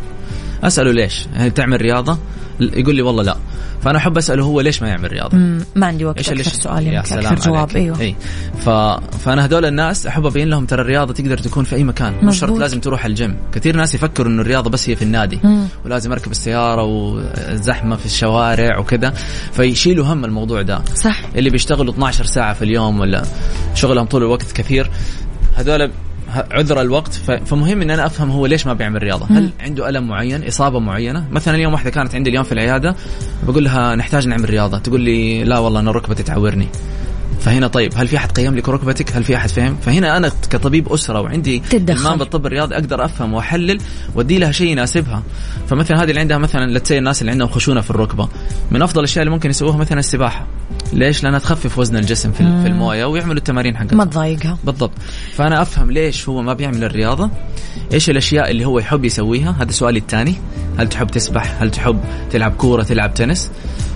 أسأله 0.64 0.92
ليش؟ 0.92 1.26
هل 1.34 1.50
تعمل 1.50 1.80
رياضة؟ 1.80 2.18
يقول 2.60 2.94
لي 2.94 3.02
والله 3.02 3.22
لا. 3.22 3.36
فأنا 3.80 3.98
أحب 3.98 4.18
أسأله 4.18 4.44
هو 4.44 4.60
ليش 4.60 4.82
ما 4.82 4.88
يعمل 4.88 5.12
رياضة. 5.12 5.38
ما 5.74 5.86
عندي 5.86 6.04
وقت 6.04 6.18
إيش 6.18 6.28
أكثر 6.30 6.50
سؤال 6.50 6.86
يمكن 6.86 7.18
أكثر 7.18 7.34
جواب. 7.34 7.76
أيوه. 7.76 8.00
إي. 8.00 8.16
ف... 8.64 8.68
فأنا 9.18 9.44
هذول 9.44 9.64
الناس 9.64 10.06
أحب 10.06 10.26
أبين 10.26 10.48
لهم 10.48 10.66
ترى 10.66 10.82
الرياضة 10.82 11.12
تقدر 11.12 11.38
تكون 11.38 11.64
في 11.64 11.76
أي 11.76 11.84
مكان. 11.84 12.14
مش 12.22 12.38
شرط. 12.38 12.58
لازم 12.58 12.80
تروح 12.80 13.04
الجيم. 13.04 13.36
كثير 13.52 13.76
ناس 13.76 13.94
يفكروا 13.94 14.32
إنه 14.32 14.42
الرياضة 14.42 14.70
بس 14.70 14.90
هي 14.90 14.96
في 14.96 15.02
النادي 15.02 15.40
مم. 15.44 15.66
ولازم 15.84 16.12
أركب 16.12 16.30
السيارة 16.30 16.82
والزحمة 16.82 17.96
في 17.96 18.06
الشوارع 18.06 18.78
وكذا. 18.78 19.10
فيشيلوا 19.52 20.06
هم 20.06 20.24
الموضوع 20.24 20.62
ده. 20.62 20.82
صح. 20.94 21.20
اللي 21.36 21.50
بيشتغلوا 21.50 21.92
12 21.92 22.24
ساعة 22.24 22.54
في 22.54 22.62
اليوم 22.62 23.00
ولا 23.00 23.22
شغلهم 23.74 24.06
طول 24.06 24.22
الوقت 24.22 24.52
كثير. 24.52 24.90
هذول 25.56 25.90
عذر 26.50 26.80
الوقت 26.80 27.14
فمهم 27.46 27.82
ان 27.82 27.90
أنا 27.90 28.06
أفهم 28.06 28.30
هو 28.30 28.46
ليش 28.46 28.66
ما 28.66 28.72
بيعمل 28.72 29.02
رياضة. 29.02 29.26
هل 29.30 29.50
عنده 29.60 29.88
ألم 29.88 30.08
معين 30.08 30.46
إصابة 30.46 30.78
معينة؟ 30.78 31.24
مثلا 31.30 31.54
اليوم 31.54 31.72
واحدة 31.72 31.90
كانت 31.90 32.14
عندي 32.14 32.30
اليوم 32.30 32.44
في 32.44 32.52
العيادة 32.52 32.94
بقول 33.42 33.64
لها 33.64 33.94
نحتاج 33.94 34.28
نعمل 34.28 34.50
رياضة 34.50 34.78
تقول 34.78 35.00
لي 35.00 35.44
لا 35.44 35.58
والله 35.58 35.80
أنا 35.80 35.90
ركبتي 35.90 36.22
تعورني 36.22 36.68
فهنا 37.40 37.66
طيب 37.66 37.92
هل 37.96 38.08
في 38.08 38.16
أحد 38.16 38.32
قيم 38.32 38.54
لك 38.56 38.68
ركبتك؟ 38.68 39.16
هل 39.16 39.24
في 39.24 39.36
أحد 39.36 39.48
فهم؟ 39.48 39.76
فهنا 39.76 40.16
أنا 40.16 40.32
كطبيب 40.50 40.92
أسرة 40.92 41.20
وعندي. 41.20 41.62
المام 41.72 42.18
بالطب 42.18 42.46
الرياضي 42.46 42.74
أقدر 42.74 43.04
أفهم 43.04 43.34
وأحلل 43.34 43.78
وأدي 44.14 44.38
لها 44.38 44.52
شيء 44.52 44.68
يناسبها. 44.68 45.22
فمثلا 45.68 46.02
هذه 46.02 46.10
اللي 46.10 46.20
عندها 46.20 46.38
مثلا 46.38 46.78
لتسي 46.78 46.98
الناس 46.98 47.20
اللي 47.20 47.32
عندهم 47.32 47.48
خشونة 47.48 47.80
في 47.80 47.90
الركبة 47.90 48.28
من 48.70 48.82
أفضل 48.82 48.98
الأشياء 48.98 49.22
اللي 49.22 49.34
ممكن 49.34 49.50
يسووها 49.50 49.76
مثلا 49.76 49.98
السباحة. 49.98 50.46
ليش؟ 50.92 51.22
لأنها 51.24 51.38
تخفف 51.38 51.78
وزن 51.78 51.96
الجسم 51.96 52.32
في, 52.32 52.38
في 52.38 52.68
الموية 52.68 53.04
ويعملوا 53.04 53.34
التمارين 53.34 53.76
حقتهم 53.76 53.98
ما 53.98 54.04
تضايقها. 54.04 54.58
بالضبط. 54.64 54.92
فأنا 55.34 55.62
أفهم 55.62 55.90
ليش 55.90 56.28
هو 56.28 56.42
ما 56.42 56.54
بيعمل 56.54 56.84
الرياضة. 56.84 57.30
إيش 57.92 58.10
الأشياء 58.10 58.50
اللي 58.50 58.64
هو 58.64 58.78
يحب 58.78 59.04
يسويها؟ 59.04 59.56
هذا 59.60 59.70
سؤالي 59.70 59.98
الثاني. 59.98 60.34
هل 60.78 60.88
تحب 60.88 61.06
تسبح؟ 61.06 61.62
هل 61.62 61.70
تحب 61.70 62.00
تلعب 62.30 62.52
كورة؟ 62.52 62.82
تلعب 62.82 63.14
تنس؟ 63.14 63.50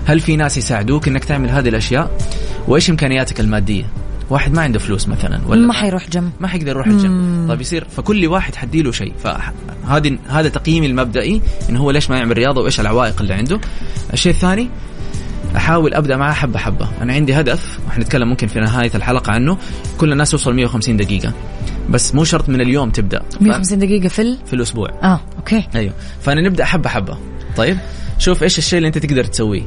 هل 0.05 0.19
في 0.19 0.35
ناس 0.35 0.57
يساعدوك 0.57 1.07
إنك 1.07 1.25
تعمل 1.25 1.49
هذه 1.49 1.69
الأشياء؟ 1.69 2.17
وإيش 2.67 2.89
إمكانياتك 2.89 3.39
المادية؟ 3.39 3.85
واحد 4.29 4.53
ما 4.53 4.61
عنده 4.61 4.79
فلوس 4.79 5.07
مثلا 5.07 5.41
ولا 5.47 5.67
ما 5.67 5.73
حيروح 5.73 6.09
جيم. 6.09 6.31
ما 6.39 6.47
حيقدر 6.47 6.67
يروح 6.67 6.87
الجيم. 6.87 7.45
طيب 7.49 7.61
يصير. 7.61 7.87
فكل 7.97 8.27
واحد 8.27 8.55
حدي 8.55 8.81
له 8.81 8.91
شيء. 8.91 9.13
فهذه 9.23 10.17
هذا 10.27 10.49
تقييمي 10.49 10.87
المبدئي 10.87 11.41
إنه 11.69 11.79
هو 11.79 11.91
ليش 11.91 12.09
ما 12.09 12.17
يعمل 12.17 12.37
رياضة 12.37 12.61
وإيش 12.61 12.79
العوائق 12.79 13.21
اللي 13.21 13.33
عنده. 13.33 13.59
الشيء 14.13 14.31
الثاني 14.31 14.69
أحاول 15.55 15.93
أبدأ 15.93 16.17
معاه 16.17 16.33
حبة 16.33 16.59
حبة. 16.59 16.87
أنا 17.01 17.13
عندي 17.13 17.33
هدف 17.33 17.79
وحنتكلم 17.87 18.27
ممكن 18.29 18.47
في 18.47 18.59
نهاية 18.59 18.91
الحلقة 18.95 19.31
عنه. 19.31 19.57
كل 19.97 20.11
الناس 20.11 20.31
توصل 20.31 20.53
150 20.53 20.97
دقيقة. 20.97 21.33
بس 21.89 22.15
مو 22.15 22.23
شرط 22.23 22.49
من 22.49 22.61
اليوم 22.61 22.89
تبدأ. 22.89 23.19
ف- 23.31 23.41
150 23.41 23.79
دقيقة 23.79 24.07
في 24.07 24.21
ال... 24.21 24.37
في 24.45 24.53
الأسبوع. 24.53 24.89
آه 25.03 25.19
أوكي. 25.37 25.67
أيوه. 25.75 25.93
فأنا 26.21 26.41
نبدأ 26.41 26.65
حبة 26.65 26.89
حبة. 26.89 27.17
طيب؟ 27.57 27.77
شوف 28.19 28.43
إيش 28.43 28.57
الشيء 28.57 28.77
اللي 28.77 28.87
أنت 28.87 28.97
تقدر 28.97 29.23
تسويه. 29.23 29.61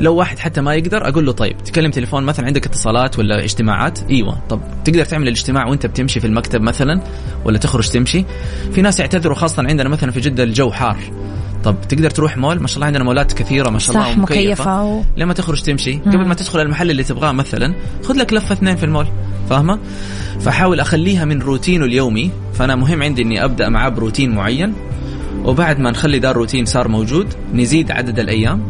لو 0.00 0.14
واحد 0.14 0.38
حتى 0.38 0.60
ما 0.60 0.74
يقدر 0.74 1.08
أقول 1.08 1.26
له 1.26 1.32
طيب 1.32 1.58
تكلم 1.64 1.90
تليفون 1.90 2.22
مثلا 2.24 2.46
عندك 2.46 2.66
اتصالات 2.66 3.18
ولا 3.18 3.44
اجتماعات؟ 3.44 3.98
إيوه. 4.10 4.38
طب 4.48 4.60
تقدر 4.84 5.04
تعمل 5.04 5.28
الاجتماع 5.28 5.66
وأنت 5.66 5.86
بتمشي 5.86 6.20
في 6.20 6.26
المكتب 6.26 6.60
مثلا؟ 6.60 7.00
ولا 7.44 7.58
تخرج 7.58 7.88
تمشي؟ 7.88 8.24
في 8.72 8.82
ناس 8.82 9.00
يعتذروا 9.00 9.34
خاصة 9.36 9.62
عندنا 9.68 9.88
مثلا 9.88 10.10
في 10.10 10.20
جدة 10.20 10.42
الجو 10.44 10.70
حار. 10.70 10.96
طب 11.64 11.76
تقدر 11.88 12.10
تروح 12.10 12.36
مول؟ 12.36 12.60
ما 12.60 12.66
شاء 12.66 12.76
الله 12.76 12.86
عندنا 12.86 13.04
مولات 13.04 13.32
كثيرة 13.32 13.70
ما 13.70 13.78
شاء 13.78 13.96
الله 13.96 14.10
صح 14.10 14.18
مكيفة 14.18 14.84
و... 14.84 15.02
لما 15.16 15.32
تخرج 15.34 15.62
تمشي 15.62 15.94
قبل 15.98 16.26
ما 16.26 16.34
تدخل 16.34 16.60
المحل 16.60 16.90
اللي 16.90 17.04
تبغاه 17.04 17.32
مثلا 17.32 17.74
خذ 18.04 18.14
لك 18.14 18.32
لفة 18.32 18.52
اثنين 18.52 18.76
في 18.76 18.84
المول 18.84 19.06
فاهمة؟ 19.50 19.78
فحاول 20.40 20.80
أخليها 20.80 21.24
من 21.24 21.42
روتينه 21.42 21.84
اليومي 21.84 22.30
فأنا 22.54 22.76
مهم 22.76 23.02
عندي 23.02 23.22
إني 23.22 23.44
أبدأ 23.44 23.68
معاه 23.68 23.88
بروتين 23.88 24.34
معين 24.34 24.74
وبعد 25.44 25.78
ما 25.80 25.90
نخلي 25.90 26.18
ده 26.18 26.30
الروتين 26.30 26.64
صار 26.64 26.88
موجود 26.88 27.26
نزيد 27.54 27.90
عدد 27.90 28.18
الأيام. 28.18 28.62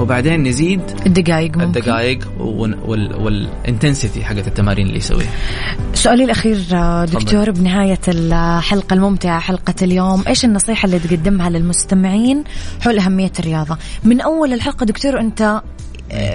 وبعدين 0.00 0.42
نزيد 0.42 0.80
الدقائق 1.06 1.56
ممكن. 1.56 1.60
الدقائق 1.60 2.18
والانتنسيتي 3.18 4.24
حقت 4.24 4.46
التمارين 4.46 4.86
اللي 4.86 4.98
يسويها. 4.98 5.30
سؤالي 5.94 6.24
الأخير 6.24 6.58
آه، 6.72 7.04
دكتور 7.04 7.50
بنهاية 7.50 7.98
الحلقة 8.08 8.94
الممتعة 8.94 9.40
حلقة 9.40 9.74
اليوم 9.82 10.22
إيش 10.28 10.44
النصيحة 10.44 10.86
اللي 10.86 10.98
تقدمها 10.98 11.50
للمستمعين 11.50 12.44
حول 12.80 12.98
أهمية 12.98 13.32
الرياضة؟ 13.38 13.78
من 14.04 14.20
أول 14.20 14.52
الحلقة 14.52 14.86
دكتور 14.86 15.16
وأنت 15.16 15.60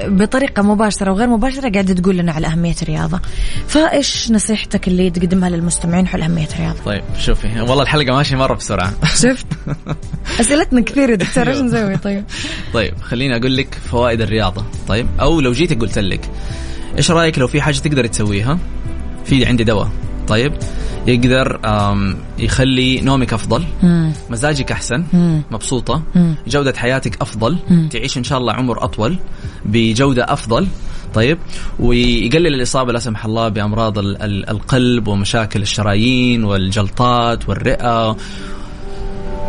بطريقة 0.08 0.64
مباشرة 0.64 1.12
وغير 1.12 1.28
مباشرة 1.28 1.70
قاعد 1.70 1.96
تقول 1.96 2.18
لنا 2.18 2.32
على 2.32 2.48
أهمية 2.48 2.76
الرياضة. 2.82 3.20
فإيش 3.68 4.32
نصيحتك 4.32 4.88
اللي 4.88 5.10
تقدمها 5.10 5.50
للمستمعين 5.50 6.08
حول 6.08 6.22
أهمية 6.22 6.48
الرياضة؟ 6.54 6.84
طيب 6.86 7.04
شوفي 7.20 7.62
والله 7.62 7.84
الحلقة 7.84 8.16
ماشية 8.16 8.36
مرة 8.36 8.54
بسرعة. 8.54 8.94
شفت؟ 9.16 9.46
أسئلتنا 10.40 10.82
كثير 10.82 11.10
يا 11.10 11.16
دكتور 11.16 11.50
إيش 11.50 11.58
نسوي؟ 11.58 11.98
طيب. 11.98 12.24
طيب 12.74 12.94
خليني 13.02 13.36
أقول 13.36 13.58
لك 13.58 13.78
فوائد 13.92 14.22
الرياضة. 14.22 14.66
طيب 14.88 15.08
أو 15.20 15.42
لو 15.42 15.52
جيت 15.52 15.82
قلت 15.82 16.00
لك 16.00 16.30
إيش 16.98 17.12
رأيك 17.12 17.40
لو 17.40 17.48
في 17.48 17.62
حاجة 17.62 17.78
تقدر 17.78 18.08
تسويها؟ 18.08 18.60
في 19.26 19.46
عندي 19.46 19.64
دواء. 19.64 19.90
طيب 20.28 20.54
يقدر 21.08 21.60
يخلي 22.40 23.02
نومك 23.02 23.34
أفضل 23.34 23.64
مم. 23.84 24.12
مزاجك 24.30 24.72
أحسن 24.72 25.04
مم. 25.14 25.42
مبسوطة 25.52 26.04
مم. 26.16 26.36
جودة 26.48 26.74
حياتك 26.78 27.22
أفضل 27.22 27.58
مم. 27.70 27.90
تعيش 27.92 28.18
إن 28.18 28.24
شاء 28.24 28.38
الله 28.38 28.54
عمر 28.54 28.84
أطول 28.84 29.18
بجودة 29.66 30.24
أفضل 30.34 30.68
طيب 31.14 31.38
ويقلل 31.80 32.48
الإصابة 32.56 32.92
لا 32.94 33.00
سمح 33.00 33.26
الله 33.26 33.50
بأمراض 33.50 33.98
ال- 34.00 34.22
ال- 34.22 34.50
القلب 34.50 35.08
ومشاكل 35.08 35.62
الشرايين 35.62 36.44
والجلطات 36.44 37.50
والرئة 37.50 38.18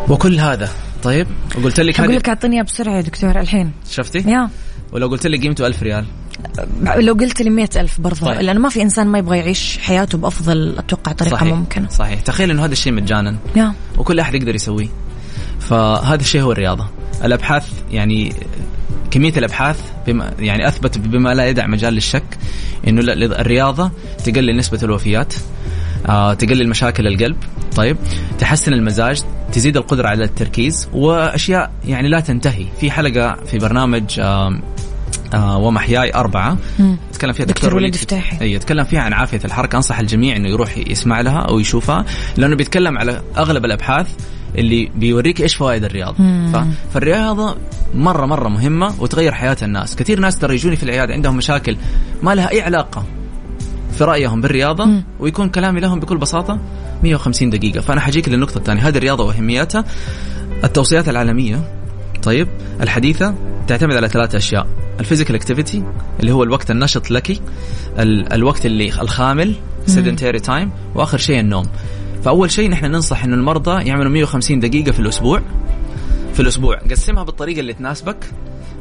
وكل 0.08 0.40
هذا 0.40 0.68
طيب 1.02 1.26
وقلت 1.58 1.80
لك 1.80 2.00
هذه 2.00 2.10
لك 2.10 2.28
أعطيني 2.28 2.62
بسرعة 2.62 2.96
يا 2.96 3.00
دكتور 3.00 3.40
الحين 3.40 3.72
شفتي 3.90 4.18
يا 4.18 4.48
ولو 4.92 5.08
قلت 5.08 5.26
لك 5.26 5.42
قيمته 5.42 5.66
ألف 5.66 5.82
ريال 5.82 6.04
لو 6.96 7.14
قلت 7.14 7.42
لي 7.42 7.50
مئة 7.50 7.80
ألف 7.80 8.00
برضه 8.00 8.20
طيب. 8.20 8.40
لأنه 8.40 8.60
ما 8.60 8.68
في 8.68 8.82
إنسان 8.82 9.06
ما 9.06 9.18
يبغى 9.18 9.38
يعيش 9.38 9.78
حياته 9.78 10.18
بأفضل 10.18 10.74
أتوقع 10.78 11.12
طريقة 11.12 11.36
صحيح. 11.36 11.54
ممكنة. 11.54 11.88
صحيح. 11.88 12.20
تخيل 12.20 12.50
إنه 12.50 12.64
هذا 12.64 12.72
الشيء 12.72 12.92
مجانا. 12.92 13.36
يا. 13.56 13.72
وكل 13.98 14.20
أحد 14.20 14.34
يقدر 14.34 14.54
يسويه. 14.54 14.88
فهذا 15.60 16.20
الشيء 16.20 16.40
هو 16.42 16.52
الرياضة. 16.52 16.86
الأبحاث 17.24 17.66
يعني 17.90 18.32
كمية 19.10 19.32
الأبحاث 19.36 19.80
بما 20.06 20.32
يعني 20.38 20.68
أثبت 20.68 20.98
بما 20.98 21.34
لا 21.34 21.48
يدع 21.48 21.66
مجال 21.66 21.94
للشك 21.94 22.24
إنه 22.88 23.00
لا- 23.02 23.40
الرياضة 23.40 23.90
تقلل 24.24 24.56
نسبة 24.56 24.78
الوفيات 24.82 25.34
آه، 26.08 26.34
تقلل 26.34 26.68
مشاكل 26.68 27.06
القلب. 27.06 27.36
طيب. 27.76 27.96
تحسن 28.38 28.72
المزاج 28.72 29.22
تزيد 29.52 29.76
القدرة 29.76 30.08
على 30.08 30.24
التركيز 30.24 30.88
وأشياء 30.92 31.70
يعني 31.84 32.08
لا 32.08 32.20
تنتهي. 32.20 32.66
في 32.80 32.90
حلقة 32.90 33.36
في 33.46 33.58
برنامج 33.58 34.20
آه 34.20 34.60
ومحياي 35.38 36.14
أربعة 36.14 36.56
مم. 36.78 36.96
تكلم 37.12 37.32
فيها 37.32 37.46
دكتور 37.46 37.74
وليد 37.74 37.96
فتاحي. 37.96 38.40
اي 38.40 38.52
يتكلم 38.52 38.84
فيها 38.84 39.00
عن 39.00 39.12
عافية 39.12 39.40
الحركة 39.44 39.76
أنصح 39.76 39.98
الجميع 39.98 40.36
إنه 40.36 40.48
يروح 40.48 40.78
يسمع 40.78 41.20
لها 41.20 41.38
أو 41.38 41.58
يشوفها 41.58 42.04
لأنه 42.36 42.56
بيتكلم 42.56 42.98
على 42.98 43.22
أغلب 43.36 43.64
الأبحاث 43.64 44.06
اللي 44.58 44.90
بيوريك 44.96 45.40
إيش 45.40 45.54
فوائد 45.54 45.84
الرياضه 45.84 46.22
مم. 46.22 46.52
ف... 46.52 46.56
فالرياضة 46.94 47.56
مرة 47.94 48.26
مرة 48.26 48.48
مهمة 48.48 48.94
وتغير 48.98 49.32
حياة 49.32 49.56
الناس 49.62 49.96
كثير 49.96 50.20
ناس 50.20 50.38
ترى 50.38 50.54
يجوني 50.54 50.76
في 50.76 50.82
العيادة 50.82 51.14
عندهم 51.14 51.36
مشاكل 51.36 51.76
ما 52.22 52.34
لها 52.34 52.50
أي 52.50 52.62
علاقة 52.62 53.04
في 53.98 54.04
رأيهم 54.04 54.40
بالرياضة 54.40 54.84
مم. 54.84 55.04
ويكون 55.20 55.48
كلامي 55.48 55.80
لهم 55.80 56.00
بكل 56.00 56.16
بساطة 56.16 56.58
150 57.02 57.50
دقيقة 57.50 57.80
فأنا 57.80 58.00
حجيك 58.00 58.28
للنقطة 58.28 58.58
الثانية 58.58 58.88
هذه 58.88 58.96
الرياضة 58.96 59.24
وأهميتها 59.24 59.84
التوصيات 60.64 61.08
العالمية 61.08 61.60
طيب 62.22 62.48
الحديثة 62.80 63.34
تعتمد 63.66 63.96
على 63.96 64.08
ثلاث 64.08 64.34
أشياء 64.34 64.66
ال 65.00 65.04
physical 65.04 65.34
activity 65.34 65.82
اللي 66.20 66.32
هو 66.32 66.42
الوقت 66.42 66.70
النشط 66.70 67.10
لك 67.10 67.40
الوقت 68.32 68.66
اللي 68.66 69.00
الخامل 69.00 69.54
sedentary 69.86 70.40
time 70.40 70.70
وآخر 70.94 71.18
شيء 71.18 71.40
النوم. 71.40 71.66
فأول 72.24 72.50
شيء 72.50 72.70
نحن 72.70 72.86
ننصح 72.86 73.24
إنه 73.24 73.34
المرضى 73.34 73.84
يعملوا 73.84 74.12
150 74.12 74.60
دقيقة 74.60 74.92
في 74.92 75.00
الأسبوع. 75.00 75.42
في 76.34 76.40
الأسبوع. 76.40 76.78
قسمها 76.90 77.22
بالطريقة 77.22 77.60
اللي 77.60 77.72
تناسبك. 77.72 78.16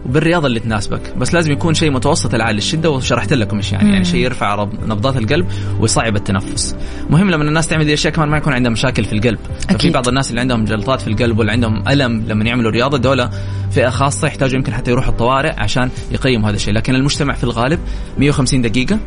وبالرياضة 0.06 0.48
اللي 0.48 0.60
تناسبك. 0.60 1.18
بس 1.18 1.34
لازم 1.34 1.52
يكون 1.52 1.74
شيء 1.74 1.92
متوسط 1.92 2.34
العالي 2.34 2.58
الشدة 2.58 2.90
وشرحت 2.90 3.34
لكم 3.34 3.58
إيش 3.58 3.72
يعني. 3.72 3.92
يعني 3.92 4.06
شيء 4.06 4.20
يرفع 4.20 4.68
نبضات 4.88 5.18
القلب 5.18 5.48
ويصعب 5.80 6.16
التنفس. 6.16 6.76
مهم 7.10 7.32
لما 7.32 7.44
الناس 7.44 7.68
تعمل 7.68 7.84
دي 7.84 7.90
الاشياء 7.90 8.14
كمان 8.14 8.30
ما 8.30 8.38
يكون 8.38 8.54
عندها 8.54 8.72
مشاكل 8.72 9.06
في 9.06 9.14
القلب. 9.14 9.40
ففي 9.70 9.90
بعض 9.90 10.08
الناس 10.08 10.30
اللي 10.30 10.42
عندهم 10.42 10.66
جلطات 10.66 11.02
في 11.02 11.08
القلب 11.08 11.40
ولا 11.40 11.52
عندهم 11.52 11.88
ألم 11.88 12.24
لما 12.28 12.46
يعملوا 12.46 12.72
رياضة 12.72 12.98
دول 12.98 13.30
فئة 13.72 13.90
خاصة 13.90 14.28
يحتاجوا 14.28 14.56
يمكن 14.56 14.74
حتى 14.74 14.92
يروحوا 14.92 15.12
الطوارئ 15.12 15.54
عشان 15.60 15.90
يقيموا 16.12 16.50
هذا 16.50 16.56
الشيء. 16.56 16.74
لكن 16.74 16.96
المجتمع 16.96 17.34
في 17.34 17.44
الغالب 17.44 17.80
150 18.18 18.62
دقيقة 18.62 19.00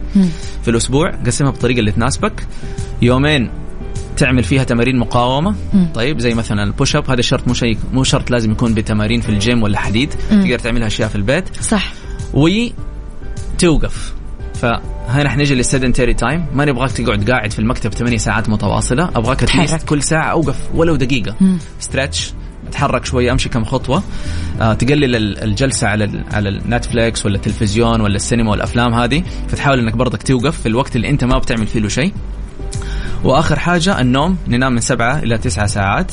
في 0.62 0.70
الأسبوع 0.70 1.10
قسمها 1.26 1.50
بالطريقة 1.50 1.80
اللي 1.80 1.92
تناسبك. 1.92 2.46
يومين 3.02 3.50
تعمل 4.16 4.42
فيها 4.42 4.64
تمارين 4.64 4.98
مقاومة. 4.98 5.54
مم. 5.72 5.88
طيب 5.94 6.18
زي 6.18 6.34
مثلا 6.34 6.62
ال 6.62 6.69
push 6.69 6.96
up 6.96 7.10
هذا 7.10 7.20
الشرط 7.20 7.48
مو 7.48 7.54
شيء 7.54 7.78
مو 7.92 8.04
شرط 8.04 8.30
لازم 8.30 8.52
يكون 8.52 8.74
بتمارين 8.74 9.20
في 9.20 9.28
الجيم 9.28 9.62
ولا 9.62 9.78
حديد. 9.78 10.14
مم. 10.30 10.42
تقدر 10.42 10.58
تعملها 10.58 10.86
أشياء 10.86 11.08
في 11.08 11.16
البيت. 11.16 11.44
صح. 11.62 11.92
وتوقف 12.34 14.14
فهنا 14.54 15.28
حنجي 15.28 15.54
لل 15.54 15.65
sedentary 15.65 16.14
time. 16.14 16.46
ما 16.54 16.64
نبغاك 16.64 16.92
تقعد 16.92 17.30
قاعد 17.30 17.52
في 17.52 17.58
المكتب 17.58 17.92
8 17.92 18.16
ساعات 18.16 18.48
متواصلة. 18.48 19.04
أبغاك 19.04 19.40
تحرك. 19.40 19.82
كل 19.82 20.02
ساعة 20.02 20.30
أوقف 20.30 20.56
ولو 20.74 20.96
دقيقة. 20.96 21.34
stretch 21.80 22.32
تحرك 22.72 23.04
شوية 23.04 23.32
أمشي 23.32 23.48
كم 23.48 23.64
خطوة. 23.64 24.02
آه 24.60 24.74
تقلل 24.74 25.38
الجلسة 25.42 25.86
على 25.86 26.24
على 26.32 26.48
ال 26.48 26.58
Netflix 26.58 27.26
ولا 27.26 27.36
التلفزيون 27.36 28.00
ولا 28.00 28.16
السينما 28.16 28.50
والأفلام 28.50 28.94
هذه. 28.94 29.22
فتحاول 29.48 29.78
إنك 29.78 29.96
برضك 29.96 30.22
توقف 30.22 30.60
في 30.60 30.66
الوقت 30.66 30.96
اللي 30.96 31.10
أنت 31.10 31.24
ما 31.24 31.38
بتعمل 31.38 31.66
فيه 31.66 31.80
له 31.80 31.88
شيء. 31.88 32.12
وآخر 33.24 33.58
حاجة 33.58 34.00
النوم 34.00 34.36
ننام 34.48 34.72
من 34.72 34.80
سبعة 34.80 35.18
إلى 35.18 35.38
تسعة 35.38 35.66
ساعات 35.66 36.12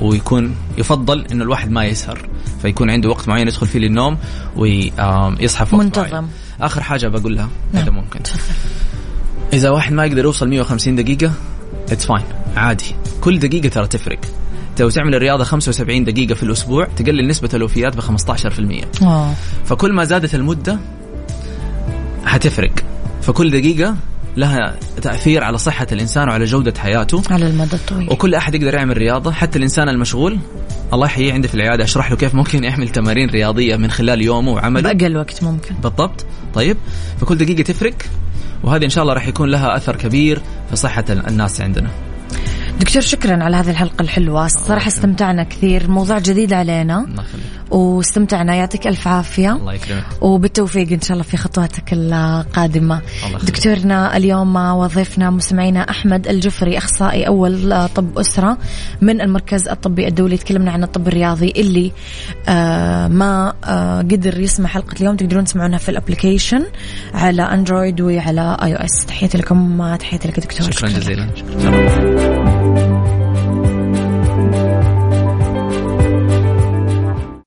ويكون 0.00 0.54
يفضل 0.78 1.26
إنه 1.32 1.44
الواحد 1.44 1.70
ما 1.70 1.84
يسهر 1.84 2.28
فيكون 2.62 2.90
عنده 2.90 3.08
وقت 3.08 3.28
معين 3.28 3.48
يدخل 3.48 3.66
فيه 3.66 3.78
للنوم 3.78 4.18
ويصحى 4.56 5.66
في 5.66 5.76
وقت 5.76 5.84
منتظم. 5.84 6.10
معين. 6.10 6.28
آخر 6.60 6.82
حاجة 6.82 7.08
بقولها 7.08 7.48
نعم. 7.72 7.82
هذا 7.82 7.92
ممكن. 7.92 8.20
إذا 9.52 9.70
واحد 9.70 9.92
ما 9.92 10.04
يقدر 10.04 10.24
يوصل 10.24 10.48
150 10.48 10.96
دقيقة 10.96 11.32
it's 11.90 12.06
fine 12.06 12.24
عادي. 12.56 12.94
كل 13.20 13.38
دقيقة 13.38 13.68
ترى 13.68 13.86
تفرق. 13.86 14.18
لو 14.80 14.90
تعمل 14.90 15.14
الرياضة 15.14 15.44
75 15.44 16.04
دقيقة 16.04 16.34
في 16.34 16.42
الأسبوع 16.42 16.88
تقلل 16.96 17.28
نسبة 17.28 17.48
الوفيات 17.54 17.96
ب 17.96 18.00
15% 18.00 19.02
أوه. 19.02 19.34
فكل 19.64 19.92
ما 19.92 20.04
زادت 20.04 20.34
المدة 20.34 20.78
حتفرق. 22.24 22.72
فكل 23.22 23.50
دقيقة 23.50 23.96
لها 24.36 24.76
تأثير 25.02 25.44
على 25.44 25.58
صحة 25.58 25.86
الإنسان 25.92 26.28
وعلى 26.28 26.44
جودة 26.44 26.74
حياته. 26.78 27.22
على 27.30 27.46
المدى 27.46 27.76
الطويل. 27.76 28.10
وكل 28.10 28.34
أحد 28.34 28.54
يقدر 28.54 28.74
يعمل 28.74 28.96
رياضة 28.96 29.32
حتى 29.32 29.58
الإنسان 29.58 29.88
المشغول. 29.88 30.38
الله 30.92 31.06
يحييه 31.06 31.32
عندي 31.32 31.48
في 31.48 31.54
العيادة 31.54 31.84
أشرح 31.84 32.10
له 32.10 32.16
كيف 32.16 32.34
ممكن 32.34 32.64
يعمل 32.64 32.88
تمارين 32.88 33.30
رياضية 33.30 33.76
من 33.76 33.90
خلال 33.90 34.22
يومه 34.22 34.52
وعمله. 34.52 34.92
بأقل 34.92 35.16
وقت 35.16 35.42
ممكن. 35.42 35.74
بالضبط. 35.74 36.26
طيب 36.54 36.76
فكل 37.20 37.36
دقيقة 37.36 37.62
تفرق 37.62 37.94
وهذه 38.64 38.84
إن 38.84 38.90
شاء 38.90 39.02
الله 39.02 39.14
راح 39.14 39.28
يكون 39.28 39.48
لها 39.48 39.76
أثر 39.76 39.96
كبير 39.96 40.40
في 40.70 40.76
صحة 40.76 41.04
الناس 41.10 41.60
عندنا. 41.60 41.90
دكتور 42.82 43.02
شكرا 43.02 43.44
على 43.44 43.56
هذه 43.56 43.70
الحلقة 43.70 44.02
الحلوة. 44.02 44.48
صراحة 44.48 44.88
استمتعنا 44.88 45.42
كثير. 45.42 45.90
موضوع 45.90 46.18
جديد 46.18 46.52
علينا. 46.52 47.06
واستمتعنا. 47.70 48.54
يعطيك 48.54 48.86
ألف 48.86 49.08
عافية. 49.08 49.52
الله 49.52 49.74
يكرمك. 49.74 50.04
وبالتوفيق 50.20 50.92
إن 50.92 51.00
شاء 51.00 51.12
الله 51.12 51.22
في 51.22 51.36
خطواتك 51.36 51.92
القادمة. 51.92 53.00
دكتورنا 53.42 54.16
اليوم 54.16 54.56
وظيفنا 54.56 55.30
مستمعينا 55.30 55.80
أحمد 55.80 56.28
الجفري 56.28 56.78
أخصائي 56.78 57.26
أول 57.26 57.88
طب 57.88 58.18
أسرة 58.18 58.58
من 59.00 59.20
المركز 59.20 59.68
الطبي 59.68 60.08
الدولي. 60.08 60.36
تكلمنا 60.36 60.70
عن 60.72 60.82
الطب 60.82 61.08
الرياضي 61.08 61.52
اللي 61.56 61.92
آه 62.48 63.08
ما 63.08 63.52
آه 63.64 63.98
قدر 63.98 64.40
يسمع 64.40 64.68
حلقة 64.68 64.94
اليوم. 65.00 65.16
تقدرون 65.16 65.44
تسمعونها 65.44 65.78
في 65.78 65.88
ال 65.88 65.94
application 65.94 66.62
على 67.14 67.42
أندرويد 67.42 68.00
وعلى 68.00 68.56
iOS 68.62 69.06
تحياتي 69.06 69.38
لكم. 69.38 69.96
تحياتي 69.96 70.28
لك 70.28 70.40
دكتور. 70.40 70.70
شكرا. 70.70 70.88
جزيلا. 70.88 71.28
شكرا. 71.36 72.31